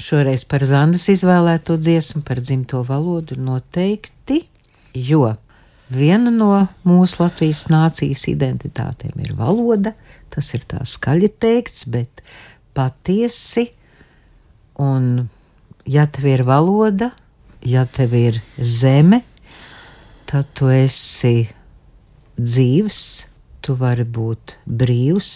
šoreiz 0.00 0.44
par 0.48 0.64
Zandas 0.66 1.06
izvēlēto 1.12 1.76
dziesmu, 1.78 2.24
par 2.26 2.42
dzimto 2.42 2.82
valodu 2.86 3.38
noteikti, 3.40 4.42
jo 4.94 5.30
viena 5.96 6.32
no 6.34 6.50
mūsu 6.86 7.22
Latvijas 7.22 7.66
nācijas 7.72 8.26
identitātēm 8.30 9.20
ir 9.24 9.34
valoda, 9.38 9.94
tas 10.34 10.50
ir 10.56 10.64
tā 10.68 10.82
skaļi 10.86 11.30
teikts, 11.40 11.86
bet 11.90 12.22
patiesi, 12.74 13.68
un 14.82 15.28
ja 15.86 16.06
tev 16.10 16.30
ir 16.32 16.44
valoda, 16.48 17.12
ja 17.64 17.86
tev 17.86 18.16
ir 18.18 18.40
zeme, 18.58 19.22
tad 20.28 20.50
tu 20.58 20.70
esi 20.72 21.46
dzīves, 22.36 23.02
tu 23.64 23.76
vari 23.80 24.04
būt 24.04 24.58
brīvs 24.66 25.34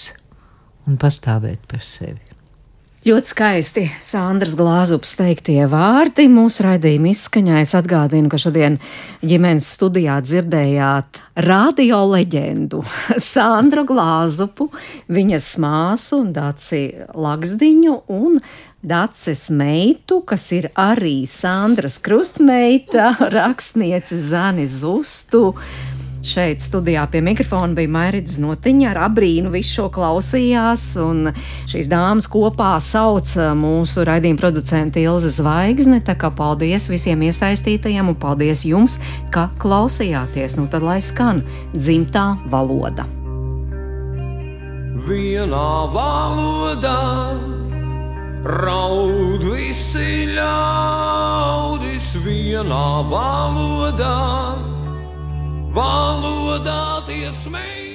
un 0.89 0.99
pastāvēt 1.01 1.69
par 1.71 1.85
sevi. 1.87 2.28
Ļoti 3.09 3.31
skaisti 3.31 3.83
Sandras 4.05 4.53
Glāzupas 4.59 5.15
teiktie 5.17 5.63
vārdi 5.71 6.27
mūsu 6.29 6.67
raidījuma 6.67 7.09
izskaņā. 7.15 7.63
Es 7.63 7.71
atgādinu, 7.79 8.29
ka 8.29 8.37
šodien 8.43 8.77
ģimenes 9.25 9.65
studijā 9.79 10.19
dzirdējāt 10.27 11.23
radio 11.47 12.03
leģendu 12.11 12.83
Sandru 13.31 13.87
Glāzupu, 13.89 14.67
viņas 15.09 15.49
māsu 15.63 16.21
un 16.27 16.35
Dāci 16.37 16.83
Lagsdiņu 17.17 17.95
un 18.13 18.37
Dācis 18.85 19.47
meitu, 19.57 20.21
kas 20.29 20.45
ir 20.59 20.69
arī 20.77 21.23
Sandras 21.25 21.97
krustmeita, 22.05 23.15
rakstniece 23.39 24.21
Zani 24.29 24.69
Zustu. 24.69 25.55
Šeit 26.19 26.59
studijā 26.59 27.05
pie 27.13 27.21
mikrofona 27.23 27.77
bija 27.79 27.91
Mairits 27.95 28.41
Notiņa 28.43 28.89
ar 28.91 28.99
abrīnu 29.07 29.53
visu 29.53 29.77
šo 29.77 29.85
klausījās, 29.95 30.83
šīs 31.71 31.91
dāmas 31.91 32.27
kopā 32.31 32.73
sauc 32.83 33.31
mūsu 33.55 34.03
raidījuma 34.09 34.41
producenti 34.41 35.05
Ilze 35.07 35.31
Zvaigzne, 35.37 36.01
tā 36.03 36.17
kā 36.19 36.33
paldies 36.35 36.89
visiem 36.91 37.23
iesaistītajiem 37.29 38.11
un 38.11 38.19
paldies 38.19 38.65
jums, 38.67 38.99
ka 39.31 39.47
klausījāties. 39.63 40.59
Nu 40.59 40.67
tad 40.67 40.83
lai 40.83 40.99
skan 41.05 41.45
dzimtā 41.77 42.33
valoda. 42.51 43.07
Vienā 45.07 45.71
valodā 45.95 46.99
raud 48.43 49.47
visi 49.47 50.27
ļaudis, 50.35 52.11
vienā 52.27 52.89
valodā 53.07 54.68
valodā 55.79 57.05
tie 57.07 57.31
smēķi. 57.31 57.88